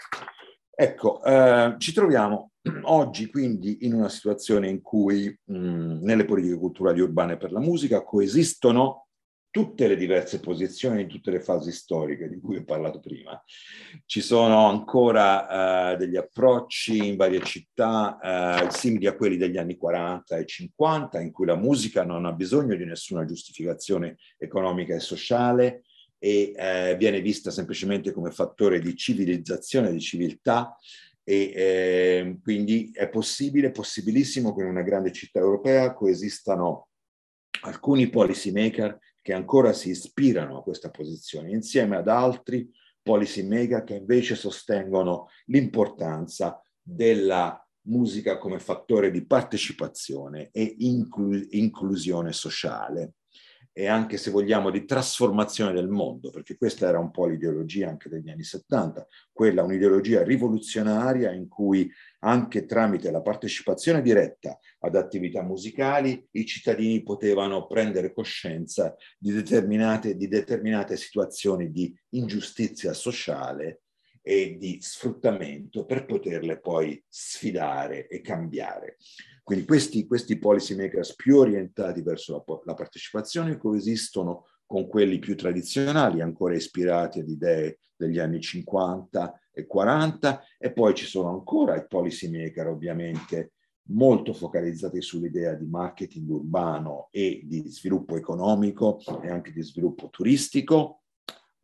Ecco, 0.80 1.24
eh, 1.24 1.76
ci 1.78 1.93
troviamo 1.93 2.51
oggi 2.84 3.30
quindi 3.30 3.80
in 3.82 3.93
una 3.93 4.09
situazione 4.09 4.70
in 4.70 4.82
cui 4.82 5.28
mh, 5.45 5.99
nelle 6.01 6.26
politiche 6.26 6.57
culturali 6.57 6.99
urbane 6.99 7.38
per 7.38 7.51
la 7.51 7.59
musica 7.59 8.03
coesistono 8.03 9.07
tutte 9.49 9.88
le 9.88 9.95
diverse 9.95 10.39
posizioni 10.39 11.01
in 11.01 11.07
tutte 11.07 11.32
le 11.32 11.39
fasi 11.39 11.72
storiche 11.72 12.30
di 12.30 12.39
cui 12.39 12.57
ho 12.57 12.63
parlato 12.63 12.99
prima. 12.99 13.41
Ci 14.05 14.22
sono 14.22 14.68
ancora 14.68 15.93
eh, 15.93 15.97
degli 15.97 16.15
approcci 16.15 17.07
in 17.07 17.15
varie 17.15 17.41
città 17.41 18.20
eh, 18.68 18.70
simili 18.70 19.07
a 19.07 19.15
quelli 19.15 19.36
degli 19.36 19.57
anni 19.57 19.76
40 19.76 20.38
e 20.38 20.45
50, 20.45 21.20
in 21.22 21.32
cui 21.32 21.47
la 21.47 21.55
musica 21.55 22.03
non 22.03 22.26
ha 22.26 22.34
bisogno 22.34 22.76
di 22.76 22.86
nessuna 22.86 23.26
giustificazione 23.26 24.18
economica 24.38 24.93
e 24.93 24.99
sociale, 24.99 25.82
e 26.20 26.53
eh, 26.55 26.95
viene 26.97 27.22
vista 27.22 27.51
semplicemente 27.51 28.11
come 28.11 28.32
fattore 28.32 28.80
di 28.80 28.95
civilizzazione, 28.95 29.91
di 29.91 29.99
civiltà 29.99 30.76
e 31.30 31.52
eh, 31.54 32.38
quindi 32.42 32.90
è 32.94 33.10
possibile, 33.10 33.72
possibilissimo 33.72 34.56
che 34.56 34.62
in 34.62 34.70
una 34.70 34.82
grande 34.82 35.12
città 35.12 35.40
europea 35.40 35.94
coesistano 35.94 36.88
alcuni 37.64 38.08
policy 38.08 38.54
maker 38.54 38.98
che 39.22 39.34
ancora 39.34 39.74
si 39.74 39.90
ispirano 39.90 40.60
a 40.60 40.64
questa 40.64 40.90
posizione 40.90 41.52
insieme 41.52 41.98
ad 41.98 42.08
altri 42.08 42.72
policy 43.02 43.46
maker 43.46 43.84
che 43.84 43.96
invece 43.96 44.36
sostengono 44.36 45.28
l'importanza 45.48 46.62
della 46.82 47.62
musica 47.88 48.38
come 48.38 48.60
fattore 48.60 49.12
di 49.12 49.26
partecipazione 49.26 50.48
e 50.54 50.76
inclu- 50.80 51.46
inclusione 51.50 52.32
sociale 52.32 53.16
e 53.80 53.86
anche 53.86 54.18
se 54.18 54.32
vogliamo 54.32 54.72
di 54.72 54.86
trasformazione 54.86 55.72
del 55.72 55.88
mondo, 55.88 56.32
perché 56.32 56.58
questa 56.58 56.88
era 56.88 56.98
un 56.98 57.12
po' 57.12 57.28
l'ideologia 57.28 57.88
anche 57.88 58.10
degli 58.10 58.28
anni 58.28 58.42
70, 58.42 59.06
quella 59.32 59.62
un'ideologia 59.62 60.24
rivoluzionaria 60.24 61.32
in 61.32 61.48
cui 61.48 61.88
anche 62.22 62.66
tramite 62.66 63.12
la 63.12 63.22
partecipazione 63.22 64.02
diretta 64.02 64.58
ad 64.80 64.96
attività 64.96 65.44
musicali 65.44 66.28
i 66.32 66.46
cittadini 66.48 67.04
potevano 67.04 67.68
prendere 67.68 68.14
coscienza 68.14 68.96
di 69.16 69.32
determinate, 69.32 70.16
di 70.16 70.28
determinate 70.28 70.98
situazioni 70.98 71.70
di 71.70 71.96
ingiustizia 72.16 72.94
sociale 72.94 73.82
e 74.28 74.58
di 74.60 74.80
sfruttamento 74.82 75.86
per 75.86 76.06
poterle 76.06 76.60
poi 76.60 77.02
sfidare 77.08 78.10
e 78.10 78.20
cambiare. 78.20 78.98
Quindi 79.42 79.64
questi, 79.66 80.06
questi 80.06 80.38
policy 80.38 80.76
makers 80.76 81.16
più 81.16 81.38
orientati 81.38 82.02
verso 82.02 82.34
la, 82.46 82.62
la 82.66 82.74
partecipazione 82.74 83.56
coesistono 83.56 84.48
con 84.66 84.90
quelli 84.90 85.20
più 85.20 85.38
tradizionali, 85.38 86.20
ancora 86.20 86.56
ispirati 86.56 87.22
ad 87.22 87.30
idee 87.30 87.80
degli 87.96 88.20
anni 88.20 88.42
50 88.42 89.40
e 89.54 89.66
40, 89.66 90.44
e 90.60 90.74
poi 90.74 90.94
ci 90.94 91.06
sono 91.06 91.30
ancora 91.30 91.78
i 91.78 91.88
policy 91.88 92.30
maker 92.30 92.68
ovviamente 92.68 93.54
molto 93.92 94.34
focalizzati 94.34 95.02
sull'idea 95.02 95.54
di 95.54 95.68
marketing 95.68 96.30
urbano 96.30 97.08
e 97.12 97.44
di 97.46 97.66
sviluppo 97.70 98.18
economico 98.18 99.00
e 99.24 99.30
anche 99.30 99.54
di 99.54 99.64
sviluppo 99.64 100.10
turistico, 100.10 101.04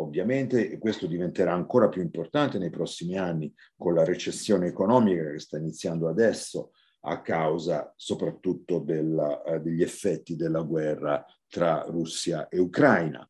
Ovviamente 0.04 0.78
questo 0.80 1.08
diventerà 1.08 1.54
ancora 1.54 1.88
più 1.88 2.02
importante 2.02 2.58
nei 2.58 2.70
prossimi 2.70 3.18
anni 3.18 3.54
con 3.78 3.94
la 3.94 4.04
recessione 4.04 4.68
economica 4.68 5.32
che 5.32 5.40
sta 5.40 5.58
iniziando 5.58 6.10
adesso 6.10 6.72
a 7.06 7.22
causa 7.22 7.94
soprattutto 7.96 8.80
della, 8.80 9.42
eh, 9.44 9.60
degli 9.60 9.82
effetti 9.82 10.36
della 10.36 10.62
guerra 10.62 11.26
tra 11.48 11.86
Russia 11.88 12.48
e 12.50 12.60
Ucraina. 12.60 13.28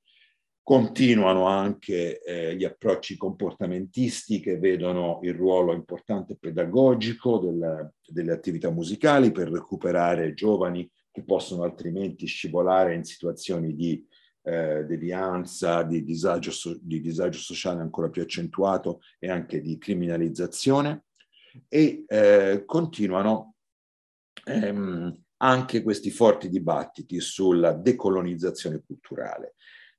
Continuano 0.63 1.45
anche 1.45 2.21
eh, 2.21 2.55
gli 2.55 2.63
approcci 2.63 3.17
comportamentisti 3.17 4.39
che 4.39 4.57
vedono 4.57 5.19
il 5.23 5.33
ruolo 5.33 5.73
importante 5.73 6.37
pedagogico 6.39 7.37
del, 7.37 7.91
delle 8.05 8.31
attività 8.31 8.71
musicali 8.71 9.31
per 9.31 9.51
recuperare 9.51 10.33
giovani 10.33 10.89
che 11.11 11.23
possono 11.23 11.63
altrimenti 11.63 12.25
scivolare 12.25 12.95
in 12.95 13.03
situazioni 13.03 13.75
di 13.75 14.03
eh, 14.43 14.83
devianza, 14.85 15.83
di 15.83 16.03
disagio, 16.03 16.51
di 16.81 16.99
disagio, 16.99 17.39
sociale 17.39 17.81
ancora 17.81 18.09
più 18.09 18.21
accentuato 18.21 19.01
e 19.17 19.29
anche 19.29 19.61
di 19.61 19.77
criminalizzazione 19.77 21.05
e 21.69 22.03
eh, 22.07 22.63
continuano 22.65 23.55
ehm, 24.45 25.23
anche 25.37 25.81
questi 25.81 26.11
forti 26.11 26.49
dibattiti 26.49 27.19
sulla 27.19 27.73
decolonizzazione 27.73 28.83
culturale. 28.85 29.55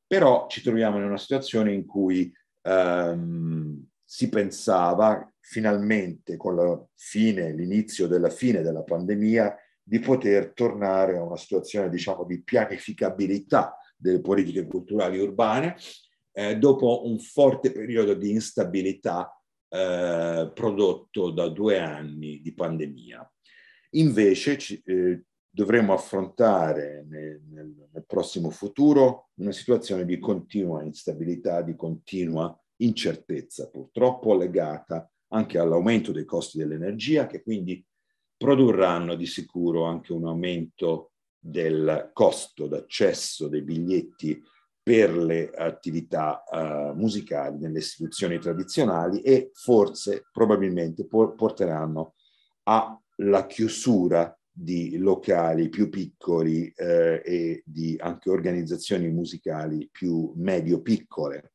Però 0.07 0.47
ci 0.49 0.63
troviamo 0.63 0.99
in 0.99 1.05
una 1.05 1.19
situazione 1.19 1.73
in 1.73 1.87
cui 1.87 2.33
ehm, 2.63 3.83
si 4.05 4.29
pensava 4.29 5.27
finalmente 5.41 6.37
con 6.37 6.55
la 6.55 6.87
fine, 6.95 7.53
l'inizio 7.53 8.07
della 8.07 8.31
fine 8.31 8.63
della 8.63 8.83
pandemia, 8.83 9.57
di 9.83 9.99
poter 9.99 10.53
tornare 10.53 11.17
a 11.17 11.23
una 11.23 11.37
situazione, 11.37 11.91
diciamo, 11.91 12.25
di 12.25 12.43
pianificabilità 12.43 13.79
delle 14.05 14.21
politiche 14.21 14.67
culturali 14.67 15.19
urbane 15.19 15.77
eh, 16.33 16.59
dopo 16.59 17.07
un 17.07 17.19
forte 17.19 17.73
periodo 17.73 18.13
di 18.13 18.33
instabilità 18.33 19.35
eh, 19.71 20.51
prodotto 20.53 21.31
da 21.31 21.49
due 21.49 21.79
anni 21.79 22.43
di 22.43 22.53
pandemia. 22.53 23.27
Invece 23.93 24.59
ci, 24.59 24.83
eh, 24.85 25.25
dovremo 25.49 25.95
affrontare 25.95 27.07
nel, 27.09 27.41
nel, 27.49 28.05
prossimo 28.07 28.51
futuro 28.51 29.31
una 29.37 29.53
situazione 29.53 30.05
di 30.05 30.19
continua 30.19 30.83
instabilità, 30.83 31.63
di 31.63 31.75
continua 31.75 32.55
incertezza, 32.83 33.71
purtroppo 33.71 34.37
legata 34.37 35.09
anche 35.29 35.59
all'aumento 35.59 36.13
dei 36.13 36.27
costi 36.27 36.59
dell'energia, 36.59 37.27
che 37.27 37.43
quindi 37.43 37.83
produrranno 38.37 39.15
di 39.15 39.27
sicuro 39.27 39.85
anche 39.85 40.13
un 40.13 40.27
aumento 40.27 41.13
del 41.47 42.11
costo 42.15 42.67
d'accesso 42.67 43.49
dei 43.49 43.61
biglietti 43.61 44.43
per 44.83 45.15
le 45.15 45.51
attività 45.51 46.43
uh, 46.51 46.95
musicali 46.95 47.59
nelle 47.59 47.81
istituzioni 47.81 48.39
tradizionali 48.39 49.21
e 49.21 49.51
forse 49.53 50.27
probabilmente 50.33 51.07
por- 51.07 51.35
porteranno 51.35 52.15
alla 52.63 53.47
chiusura 53.47 54.35
di 54.51 54.97
locali 54.97 55.69
più 55.69 55.91
piccoli 55.91 56.73
eh, 56.77 57.21
e 57.23 57.63
di 57.67 57.97
anche 57.99 58.31
organizzazioni 58.31 59.09
musicali 59.11 59.89
più 59.91 60.33
medio-piccole. 60.37 61.53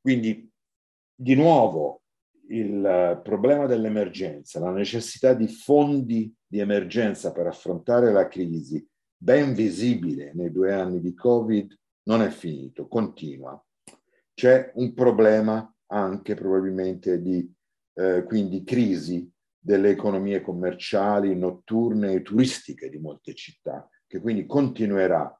Quindi, 0.00 0.48
di 1.14 1.34
nuovo, 1.34 2.02
il 2.48 3.20
problema 3.22 3.66
dell'emergenza, 3.66 4.60
la 4.60 4.70
necessità 4.70 5.34
di 5.34 5.48
fondi 5.48 6.32
di 6.46 6.60
emergenza 6.60 7.32
per 7.32 7.46
affrontare 7.46 8.12
la 8.12 8.28
crisi, 8.28 8.86
ben 9.16 9.54
visibile 9.54 10.32
nei 10.34 10.52
due 10.52 10.72
anni 10.72 11.00
di 11.00 11.14
Covid, 11.14 11.74
non 12.04 12.22
è 12.22 12.28
finito, 12.30 12.86
continua. 12.86 13.60
C'è 14.34 14.72
un 14.74 14.92
problema 14.94 15.72
anche 15.86 16.34
probabilmente 16.34 17.20
di 17.20 17.50
eh, 17.94 18.24
quindi 18.24 18.62
crisi 18.64 19.28
delle 19.58 19.90
economie 19.90 20.40
commerciali, 20.40 21.34
notturne 21.34 22.12
e 22.12 22.22
turistiche 22.22 22.88
di 22.88 22.98
molte 22.98 23.34
città, 23.34 23.88
che 24.06 24.20
quindi 24.20 24.46
continuerà 24.46 25.36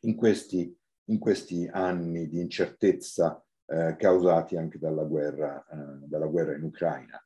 in 0.00 0.14
questi, 0.14 0.76
in 1.06 1.18
questi 1.18 1.66
anni 1.72 2.28
di 2.28 2.40
incertezza 2.40 3.42
eh, 3.72 3.96
causati 3.96 4.56
anche 4.56 4.78
dalla 4.78 5.04
guerra, 5.04 5.64
eh, 5.70 6.06
dalla 6.06 6.26
guerra 6.26 6.54
in 6.54 6.62
Ucraina. 6.64 7.24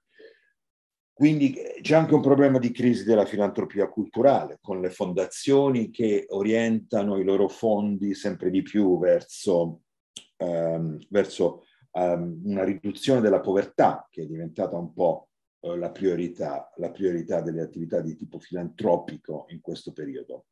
Quindi 1.13 1.55
eh, 1.55 1.81
c'è 1.81 1.97
anche 1.97 2.15
un 2.15 2.23
problema 2.23 2.59
di 2.59 2.71
crisi 2.71 3.05
della 3.05 3.25
filantropia 3.25 3.89
culturale, 3.89 4.59
con 4.61 4.81
le 4.81 4.91
fondazioni 4.91 5.91
che 5.91 6.27
orientano 6.29 7.19
i 7.19 7.25
loro 7.25 7.49
fondi 7.49 8.15
sempre 8.15 8.51
di 8.51 8.63
più 8.63 8.99
verso, 8.99 9.81
ehm, 10.37 10.99
verso 11.09 11.65
ehm, 11.93 12.43
una 12.45 12.65
riduzione 12.65 13.21
della 13.21 13.41
povertà, 13.41 14.07
che 14.11 14.23
è 14.23 14.27
diventata 14.27 14.77
un 14.77 14.93
po' 14.93 15.29
Eh, 15.67 15.77
la 15.77 15.91
priorità, 15.91 16.71
la 16.77 16.91
priorità 16.91 17.41
delle 17.41 17.63
attività 17.63 18.01
di 18.01 18.15
tipo 18.15 18.39
filantropico 18.39 19.47
in 19.49 19.61
questo 19.61 19.93
periodo. 19.93 20.47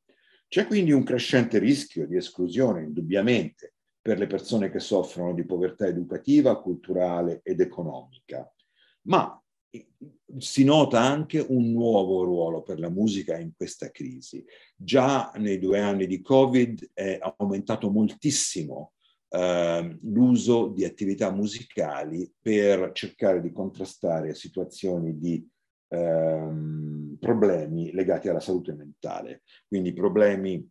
C'è 0.49 0.67
quindi 0.67 0.93
un 0.93 1.05
crescente 1.05 1.59
rischio 1.59 2.07
di 2.07 2.17
esclusione, 2.17 2.83
indubbiamente, 2.83 3.74
per 4.05 4.19
le 4.19 4.27
persone 4.27 4.71
che 4.71 4.81
soffrono 4.81 5.33
di 5.33 5.47
povertà 5.47 5.87
educativa, 5.87 6.61
culturale 6.61 7.41
ed 7.43 7.61
economica, 7.61 8.47
ma 9.07 9.43
si 10.37 10.63
nota 10.63 11.01
anche 11.01 11.43
un 11.49 11.73
nuovo 11.73 12.23
ruolo 12.23 12.63
per 12.63 12.79
la 12.81 12.91
musica 12.91 13.39
in 13.39 13.53
questa 13.57 13.91
crisi. 13.91 14.45
Già 14.77 15.33
nei 15.37 15.59
due 15.59 15.81
anni 15.81 16.07
di 16.07 16.21
Covid 16.21 16.91
è 16.93 17.19
aumentato 17.39 17.91
moltissimo 17.91 18.93
eh, 19.31 19.99
l'uso 20.03 20.69
di 20.69 20.85
attività 20.85 21.33
musicali 21.33 22.31
per 22.39 22.93
cercare 22.93 23.41
di 23.41 23.53
contrastare 23.53 24.35
situazioni 24.35 25.19
di 25.19 25.49
ehm, 25.89 27.17
problemi 27.19 27.91
legati 27.93 28.29
alla 28.29 28.41
salute 28.41 28.75
mentale, 28.75 29.45
quindi 29.67 29.95
problemi 29.95 30.71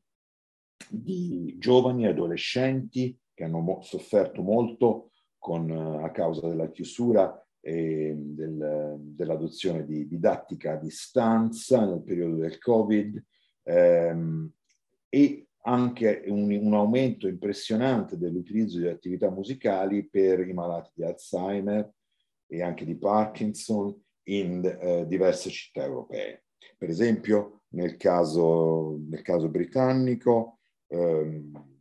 di 0.88 1.56
giovani 1.58 2.06
adolescenti 2.06 3.18
che 3.34 3.44
hanno 3.44 3.60
mo- 3.60 3.82
sofferto 3.82 4.42
molto 4.42 5.12
con, 5.38 5.70
a 5.72 6.10
causa 6.12 6.48
della 6.48 6.70
chiusura 6.70 7.38
e 7.60 8.14
del, 8.18 8.96
dell'adozione 9.00 9.86
di 9.86 10.08
didattica 10.08 10.74
a 10.74 10.78
distanza 10.78 11.86
nel 11.86 12.04
periodo 12.04 12.36
del 12.36 12.58
Covid 12.58 13.24
ehm, 13.64 14.52
e 15.10 15.48
anche 15.66 16.24
un, 16.28 16.52
un, 16.52 16.74
aumento 16.74 17.28
impressionante 17.28 18.18
dell'utilizzo 18.18 18.80
di 18.80 18.88
attività 18.88 19.30
musicali 19.30 20.08
per 20.10 20.46
i 20.46 20.52
malati 20.52 20.92
di 20.94 21.04
Alzheimer 21.04 21.90
e 22.48 22.62
anche 22.62 22.84
di 22.84 22.98
Parkinson 22.98 23.98
in 24.24 24.64
eh, 24.66 25.06
diverse 25.08 25.50
città 25.50 25.84
europee. 25.84 26.44
Per 26.78 26.90
esempio, 26.90 27.62
nel 27.70 27.96
caso, 27.96 29.00
nel 29.08 29.22
caso 29.22 29.48
britannico, 29.48 30.60
ehm, 30.88 31.73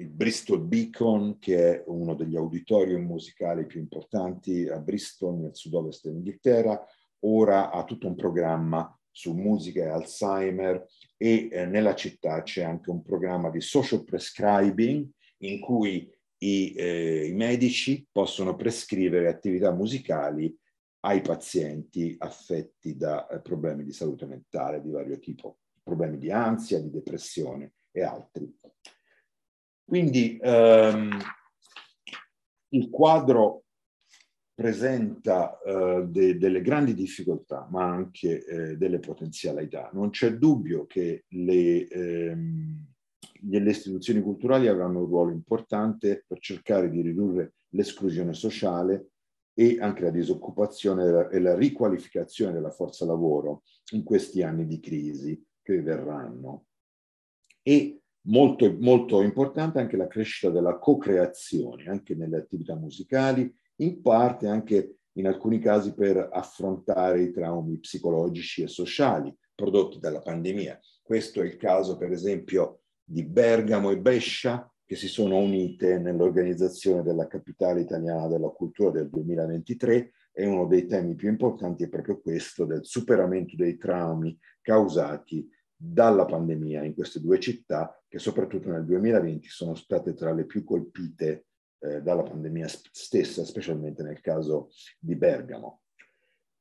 il 0.00 0.08
Bristol 0.08 0.62
Beacon, 0.62 1.38
che 1.38 1.74
è 1.74 1.84
uno 1.86 2.14
degli 2.14 2.36
auditorium 2.36 3.04
musicali 3.04 3.66
più 3.66 3.80
importanti 3.80 4.66
a 4.66 4.78
Bristol, 4.78 5.38
nel 5.38 5.54
sud-ovest 5.54 6.06
dell'Inghilterra, 6.06 6.82
ora 7.20 7.70
ha 7.70 7.84
tutto 7.84 8.06
un 8.06 8.14
programma 8.14 8.98
su 9.10 9.34
musica 9.34 9.82
e 9.82 9.88
Alzheimer 9.88 10.86
e 11.16 11.48
eh, 11.50 11.66
nella 11.66 11.94
città 11.94 12.42
c'è 12.42 12.62
anche 12.62 12.90
un 12.90 13.02
programma 13.02 13.50
di 13.50 13.60
social 13.60 14.04
prescribing 14.04 15.06
in 15.38 15.60
cui 15.60 16.10
i, 16.38 16.72
eh, 16.74 17.26
i 17.26 17.34
medici 17.34 18.06
possono 18.10 18.56
prescrivere 18.56 19.28
attività 19.28 19.70
musicali 19.72 20.56
ai 21.00 21.20
pazienti 21.20 22.14
affetti 22.18 22.96
da 22.96 23.26
eh, 23.26 23.40
problemi 23.40 23.84
di 23.84 23.92
salute 23.92 24.24
mentale 24.24 24.80
di 24.80 24.90
vario 24.90 25.18
tipo, 25.18 25.58
problemi 25.82 26.16
di 26.16 26.30
ansia, 26.30 26.80
di 26.80 26.90
depressione 26.90 27.74
e 27.90 28.02
altri. 28.02 28.50
Quindi 29.90 30.38
ehm, 30.40 31.18
il 32.68 32.90
quadro 32.90 33.64
presenta 34.54 35.58
eh, 35.58 36.04
de, 36.06 36.38
delle 36.38 36.62
grandi 36.62 36.94
difficoltà, 36.94 37.66
ma 37.72 37.86
anche 37.86 38.44
eh, 38.44 38.76
delle 38.76 39.00
potenzialità. 39.00 39.90
Non 39.92 40.10
c'è 40.10 40.34
dubbio 40.34 40.86
che 40.86 41.24
le, 41.30 41.88
ehm, 41.88 42.86
le, 43.48 43.68
istituzioni 43.68 44.20
culturali 44.20 44.68
avranno 44.68 45.00
un 45.00 45.06
ruolo 45.06 45.32
importante 45.32 46.24
per 46.24 46.38
cercare 46.38 46.88
di 46.88 47.00
ridurre 47.00 47.54
l'esclusione 47.70 48.32
sociale 48.32 49.08
e 49.54 49.78
anche 49.80 50.04
la 50.04 50.10
disoccupazione 50.10 51.28
e 51.32 51.40
la, 51.40 51.56
riqualificazione 51.56 52.52
della 52.52 52.70
forza 52.70 53.04
lavoro 53.04 53.64
in 53.90 54.04
questi 54.04 54.44
anni 54.44 54.68
di 54.68 54.78
crisi 54.78 55.44
che 55.60 55.82
verranno. 55.82 56.66
E 57.60 57.99
molto, 58.22 58.76
molto 58.78 59.22
importante 59.22 59.78
anche 59.78 59.96
la 59.96 60.06
crescita 60.06 60.50
della 60.52 60.78
co-creazione, 60.78 61.88
anche 61.88 62.14
nelle 62.14 62.38
attività 62.38 62.74
musicali 62.74 63.52
in 63.76 64.02
parte 64.02 64.46
anche 64.46 64.96
in 65.14 65.26
alcuni 65.26 65.58
casi 65.58 65.94
per 65.94 66.28
affrontare 66.30 67.22
i 67.22 67.32
traumi 67.32 67.78
psicologici 67.78 68.62
e 68.62 68.68
sociali 68.68 69.34
prodotti 69.54 69.98
dalla 69.98 70.20
pandemia. 70.20 70.78
Questo 71.02 71.40
è 71.42 71.44
il 71.44 71.56
caso, 71.56 71.96
per 71.96 72.12
esempio, 72.12 72.82
di 73.02 73.24
Bergamo 73.24 73.90
e 73.90 73.98
Brescia, 73.98 74.70
che 74.84 74.96
si 74.96 75.08
sono 75.08 75.38
unite 75.38 75.98
nell'organizzazione 75.98 77.02
della 77.02 77.26
capitale 77.26 77.80
italiana 77.80 78.26
della 78.28 78.48
cultura 78.48 78.90
del 78.90 79.08
2023 79.08 80.12
e 80.32 80.46
uno 80.46 80.66
dei 80.66 80.86
temi 80.86 81.14
più 81.14 81.28
importanti 81.28 81.84
è 81.84 81.88
proprio 81.88 82.20
questo 82.20 82.64
del 82.64 82.84
superamento 82.84 83.56
dei 83.56 83.76
traumi 83.76 84.36
causati 84.60 85.48
dalla 85.82 86.26
pandemia 86.26 86.84
in 86.84 86.92
queste 86.92 87.20
due 87.20 87.40
città 87.40 87.98
che 88.06 88.18
soprattutto 88.18 88.70
nel 88.70 88.84
2020 88.84 89.48
sono 89.48 89.74
state 89.74 90.12
tra 90.12 90.30
le 90.34 90.44
più 90.44 90.62
colpite 90.62 91.46
eh, 91.78 92.02
dalla 92.02 92.22
pandemia 92.22 92.68
stessa, 92.68 93.46
specialmente 93.46 94.02
nel 94.02 94.20
caso 94.20 94.68
di 94.98 95.16
Bergamo. 95.16 95.80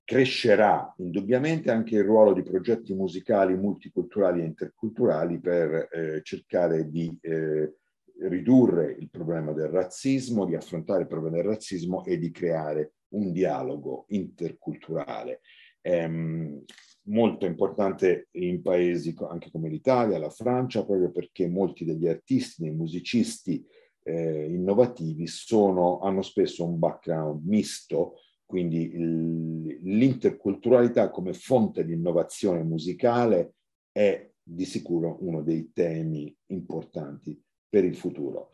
Crescerà 0.06 0.94
indubbiamente 1.00 1.70
anche 1.70 1.96
il 1.96 2.06
ruolo 2.06 2.32
di 2.32 2.44
progetti 2.44 2.94
musicali 2.94 3.58
multiculturali 3.58 4.40
e 4.40 4.46
interculturali 4.46 5.40
per 5.40 5.90
eh, 5.92 6.22
cercare 6.24 6.90
di 6.90 7.16
eh, 7.20 7.74
ridurre 8.22 8.96
il 8.98 9.10
problema 9.10 9.52
del 9.52 9.68
razzismo, 9.68 10.46
di 10.46 10.56
affrontare 10.56 11.02
il 11.02 11.08
problema 11.08 11.36
del 11.36 11.46
razzismo 11.46 12.06
e 12.06 12.18
di 12.18 12.32
creare 12.32 12.94
un 13.10 13.34
dialogo 13.34 14.06
interculturale. 14.08 15.42
Ehm, 15.82 16.64
molto 17.10 17.46
importante 17.46 18.30
in 18.32 18.62
paesi 18.62 19.16
anche 19.28 19.52
come 19.52 19.70
l'Italia, 19.70 20.18
la 20.18 20.30
Francia, 20.30 20.86
proprio 20.86 21.12
perché 21.12 21.48
molti 21.48 21.86
degli 21.86 22.08
artisti, 22.08 22.64
dei 22.64 22.72
musicisti 22.72 23.66
eh, 24.04 24.46
innovativi 24.46 25.28
sono, 25.28 26.00
hanno 26.00 26.22
spesso 26.22 26.66
un 26.66 26.80
background 26.80 27.46
misto, 27.46 28.16
quindi 28.46 28.92
l'interculturalità 29.82 31.12
come 31.12 31.34
fonte 31.34 31.86
di 31.86 31.94
innovazione 31.94 32.64
musicale 32.64 33.54
è 33.92 34.28
di 34.42 34.66
sicuro 34.66 35.18
uno 35.22 35.44
dei 35.44 35.72
temi 35.72 36.36
importanti 36.48 37.40
per 37.70 37.84
il 37.86 37.96
futuro. 37.96 38.52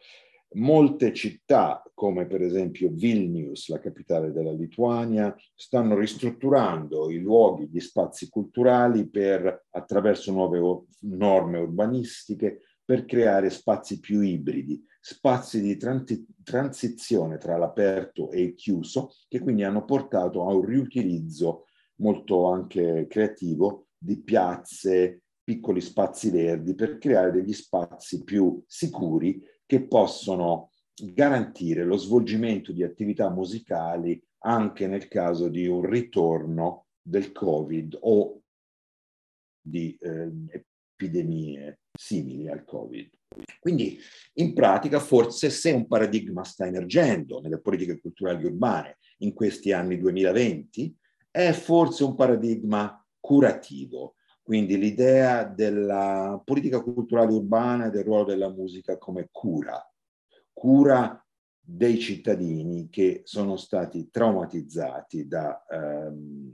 Molte 0.53 1.13
città, 1.13 1.83
come 1.93 2.27
per 2.27 2.41
esempio 2.41 2.89
Vilnius, 2.89 3.67
la 3.69 3.79
capitale 3.79 4.31
della 4.31 4.53
Lituania, 4.53 5.35
stanno 5.53 5.97
ristrutturando 5.97 7.09
i 7.09 7.19
luoghi, 7.19 7.67
gli 7.67 7.79
spazi 7.79 8.29
culturali 8.29 9.09
per, 9.09 9.65
attraverso 9.71 10.31
nuove 10.31 10.85
norme 11.01 11.59
urbanistiche 11.59 12.61
per 12.85 13.05
creare 13.05 13.49
spazi 13.49 13.99
più 13.99 14.21
ibridi, 14.21 14.81
spazi 15.01 15.59
di 15.59 15.75
transi- 15.75 16.25
transizione 16.43 17.37
tra 17.37 17.57
l'aperto 17.57 18.31
e 18.31 18.41
il 18.41 18.53
chiuso, 18.53 19.11
che 19.27 19.39
quindi 19.39 19.63
hanno 19.63 19.83
portato 19.83 20.47
a 20.47 20.53
un 20.53 20.63
riutilizzo 20.63 21.65
molto 21.95 22.49
anche 22.49 23.07
creativo 23.09 23.87
di 23.97 24.21
piazze, 24.21 25.23
piccoli 25.43 25.81
spazi 25.81 26.29
verdi 26.29 26.73
per 26.75 26.97
creare 26.97 27.31
degli 27.31 27.53
spazi 27.53 28.23
più 28.23 28.63
sicuri 28.65 29.41
che 29.66 29.86
possono 29.88 30.72
garantire 30.93 31.84
lo 31.84 31.97
svolgimento 31.97 32.72
di 32.72 32.84
attività 32.84 33.30
musicali 33.30 34.22
anche 34.39 34.88
nel 34.88 35.07
caso 35.07 35.49
di 35.49 35.68
un 35.68 35.86
ritorno 35.89 36.86
del 37.01 37.32
Covid 37.32 37.97
o 38.01 38.41
di 39.61 39.97
eh, 39.99 40.32
epidemie 40.95 41.80
simili 41.91 42.47
al 42.47 42.63
Covid. 42.63 43.09
Quindi 43.59 43.99
in 44.34 44.53
pratica 44.53 44.99
forse 44.99 45.49
se 45.49 45.72
un 45.72 45.88
paradigma 45.88 46.43
sta 46.43 46.66
emergendo 46.66 47.41
nelle 47.41 47.59
politiche 47.59 47.99
culturali 47.99 48.45
urbane 48.45 48.97
in 49.20 49.34
questi 49.34 49.72
anni 49.72 49.97
2020 49.97 50.95
è 51.32 51.51
forse 51.51 52.03
un 52.03 52.16
paradigma 52.16 53.03
curativo, 53.20 54.14
quindi 54.45 54.77
l'idea 54.77 55.43
della 55.43 56.39
politica 56.45 56.79
culturale 56.79 57.33
urbana 57.33 57.87
e 57.87 57.89
del 57.89 58.03
ruolo 58.03 58.25
della 58.25 58.51
musica 58.51 58.95
come 58.99 59.29
cura, 59.31 59.83
cura 60.53 61.19
dei 61.59 61.97
cittadini 61.97 62.87
che 62.89 63.21
sono 63.23 63.55
stati 63.57 64.11
traumatizzati 64.11 65.27
da, 65.27 65.65
ehm, 65.67 66.51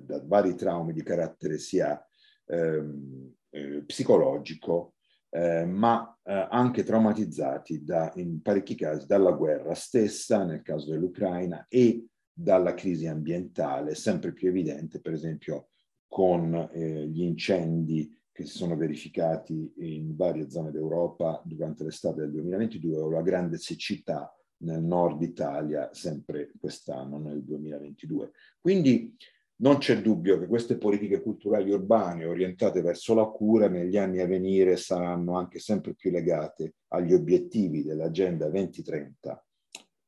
da 0.00 0.22
vari 0.24 0.54
traumi 0.54 0.94
di 0.94 1.02
carattere 1.02 1.58
sia 1.58 2.02
ehm, 2.46 3.34
eh, 3.50 3.82
psicologico, 3.84 4.94
eh, 5.28 5.66
ma 5.66 6.18
eh, 6.22 6.48
anche 6.50 6.84
traumatizzati 6.84 7.84
da, 7.84 8.12
in 8.16 8.40
parecchi 8.40 8.76
casi 8.76 9.04
dalla 9.04 9.32
guerra 9.32 9.74
stessa, 9.74 10.42
nel 10.42 10.62
caso 10.62 10.90
dell'Ucraina, 10.90 11.66
e 11.68 12.06
dalla 12.32 12.72
crisi 12.72 13.06
ambientale, 13.06 13.94
sempre 13.94 14.32
più 14.32 14.48
evidente, 14.48 15.02
per 15.02 15.12
esempio, 15.12 15.68
con 16.14 16.54
eh, 16.72 17.08
gli 17.08 17.22
incendi 17.22 18.16
che 18.30 18.44
si 18.46 18.56
sono 18.56 18.76
verificati 18.76 19.72
in 19.78 20.14
varie 20.14 20.48
zone 20.48 20.70
d'Europa 20.70 21.42
durante 21.44 21.82
l'estate 21.82 22.20
del 22.20 22.30
2022 22.30 23.00
o 23.00 23.10
la 23.10 23.20
grande 23.20 23.58
siccità 23.58 24.32
nel 24.58 24.80
nord 24.80 25.22
Italia 25.22 25.92
sempre 25.92 26.52
quest'anno, 26.56 27.18
nel 27.18 27.42
2022. 27.42 28.30
Quindi 28.60 29.12
non 29.56 29.78
c'è 29.78 30.00
dubbio 30.00 30.38
che 30.38 30.46
queste 30.46 30.78
politiche 30.78 31.20
culturali 31.20 31.72
urbane 31.72 32.26
orientate 32.26 32.80
verso 32.80 33.12
la 33.14 33.24
cura 33.24 33.66
negli 33.68 33.96
anni 33.96 34.20
a 34.20 34.26
venire 34.28 34.76
saranno 34.76 35.36
anche 35.36 35.58
sempre 35.58 35.94
più 35.94 36.12
legate 36.12 36.74
agli 36.92 37.12
obiettivi 37.12 37.82
dell'Agenda 37.82 38.48
2030 38.48 39.44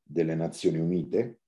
delle 0.05 0.37
Nazioni 0.37 0.79
Unite 0.79 1.41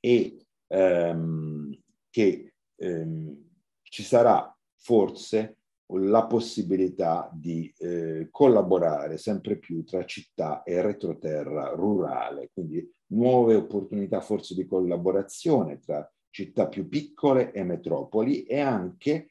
e 0.00 0.46
ehm, 0.66 1.78
che 2.08 2.54
ehm, 2.76 3.48
ci 3.90 4.02
sarà 4.02 4.56
forse 4.76 5.56
la 5.92 6.24
possibilità 6.24 7.28
di 7.34 7.72
eh, 7.78 8.28
collaborare 8.30 9.18
sempre 9.18 9.58
più 9.58 9.84
tra 9.84 10.04
città 10.04 10.62
e 10.62 10.80
retroterra 10.80 11.70
rurale, 11.74 12.50
quindi 12.52 12.88
nuove 13.08 13.56
opportunità 13.56 14.20
forse 14.20 14.54
di 14.54 14.66
collaborazione 14.66 15.80
tra 15.80 16.08
città 16.30 16.68
più 16.68 16.88
piccole 16.88 17.50
e 17.52 17.64
metropoli 17.64 18.44
e 18.44 18.60
anche 18.60 19.30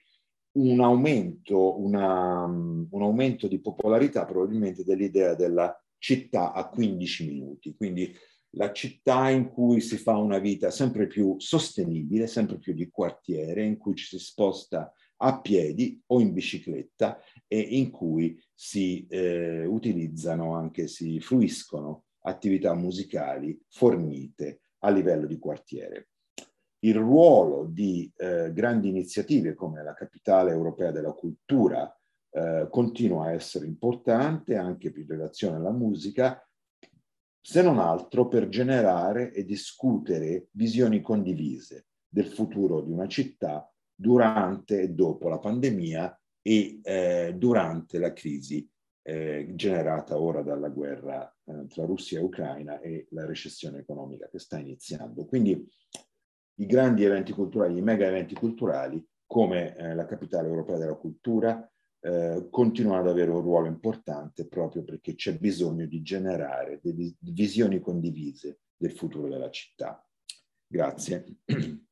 un 0.51 0.81
aumento, 0.81 1.79
una, 1.79 2.43
un 2.43 2.87
aumento 2.91 3.47
di 3.47 3.59
popolarità 3.59 4.25
probabilmente 4.25 4.83
dell'idea 4.83 5.35
della 5.35 5.73
città 5.97 6.51
a 6.51 6.67
15 6.67 7.25
minuti, 7.25 7.75
quindi 7.75 8.13
la 8.51 8.71
città 8.71 9.29
in 9.29 9.49
cui 9.49 9.81
si 9.81 9.97
fa 9.97 10.17
una 10.17 10.39
vita 10.39 10.71
sempre 10.71 11.07
più 11.07 11.35
sostenibile, 11.37 12.27
sempre 12.27 12.57
più 12.57 12.73
di 12.73 12.89
quartiere, 12.89 13.63
in 13.63 13.77
cui 13.77 13.95
ci 13.95 14.05
si 14.05 14.19
sposta 14.19 14.91
a 15.21 15.39
piedi 15.41 16.01
o 16.07 16.19
in 16.19 16.33
bicicletta 16.33 17.19
e 17.47 17.59
in 17.59 17.91
cui 17.91 18.41
si 18.53 19.05
eh, 19.07 19.65
utilizzano 19.65 20.55
anche, 20.55 20.87
si 20.87 21.19
fruiscono 21.19 22.05
attività 22.21 22.73
musicali 22.73 23.59
fornite 23.69 24.61
a 24.79 24.89
livello 24.89 25.25
di 25.25 25.37
quartiere. 25.37 26.09
Il 26.81 26.95
ruolo 26.95 27.65
di 27.65 28.09
eh, 28.15 28.51
grandi 28.53 28.87
iniziative 28.87 29.53
come 29.53 29.83
la 29.83 29.93
Capitale 29.93 30.51
Europea 30.51 30.91
della 30.91 31.11
Cultura 31.11 31.93
eh, 32.31 32.67
continua 32.69 33.25
a 33.25 33.31
essere 33.33 33.65
importante 33.65 34.55
anche 34.55 34.87
in 34.95 35.05
relazione 35.05 35.57
alla 35.57 35.71
musica, 35.71 36.41
se 37.49 37.63
non 37.63 37.79
altro 37.79 38.27
per 38.27 38.47
generare 38.47 39.33
e 39.33 39.43
discutere 39.43 40.49
visioni 40.51 41.01
condivise 41.01 41.87
del 42.07 42.27
futuro 42.27 42.81
di 42.81 42.91
una 42.91 43.07
città 43.07 43.67
durante 43.91 44.81
e 44.81 44.89
dopo 44.89 45.29
la 45.29 45.39
pandemia 45.39 46.15
e 46.43 46.79
eh, 46.83 47.33
durante 47.35 47.97
la 47.97 48.13
crisi 48.13 48.69
eh, 49.01 49.47
generata 49.55 50.19
ora 50.19 50.43
dalla 50.43 50.69
guerra 50.69 51.27
eh, 51.45 51.65
tra 51.65 51.85
Russia 51.85 52.19
e 52.19 52.21
Ucraina 52.21 52.79
e 52.81 53.07
la 53.13 53.25
recessione 53.25 53.79
economica 53.79 54.29
che 54.29 54.37
sta 54.37 54.59
iniziando. 54.59 55.25
Quindi 55.25 55.67
i 56.59 56.65
grandi 56.67 57.03
eventi 57.03 57.31
culturali, 57.31 57.79
i 57.79 57.81
mega 57.81 58.05
eventi 58.05 58.35
culturali 58.35 59.03
come 59.25 59.75
eh, 59.75 59.95
la 59.95 60.05
capitale 60.05 60.47
europea 60.47 60.77
della 60.77 60.97
cultura, 60.97 61.67
eh, 62.01 62.47
continuano 62.49 63.01
ad 63.01 63.07
avere 63.07 63.31
un 63.31 63.41
ruolo 63.41 63.67
importante 63.67 64.47
proprio 64.47 64.83
perché 64.83 65.15
c'è 65.15 65.37
bisogno 65.37 65.85
di 65.85 66.01
generare 66.01 66.79
delle 66.81 67.13
visioni 67.19 67.79
condivise 67.79 68.59
del 68.77 68.93
futuro 68.93 69.27
della 69.27 69.49
città. 69.49 70.03
Grazie. 70.65 71.25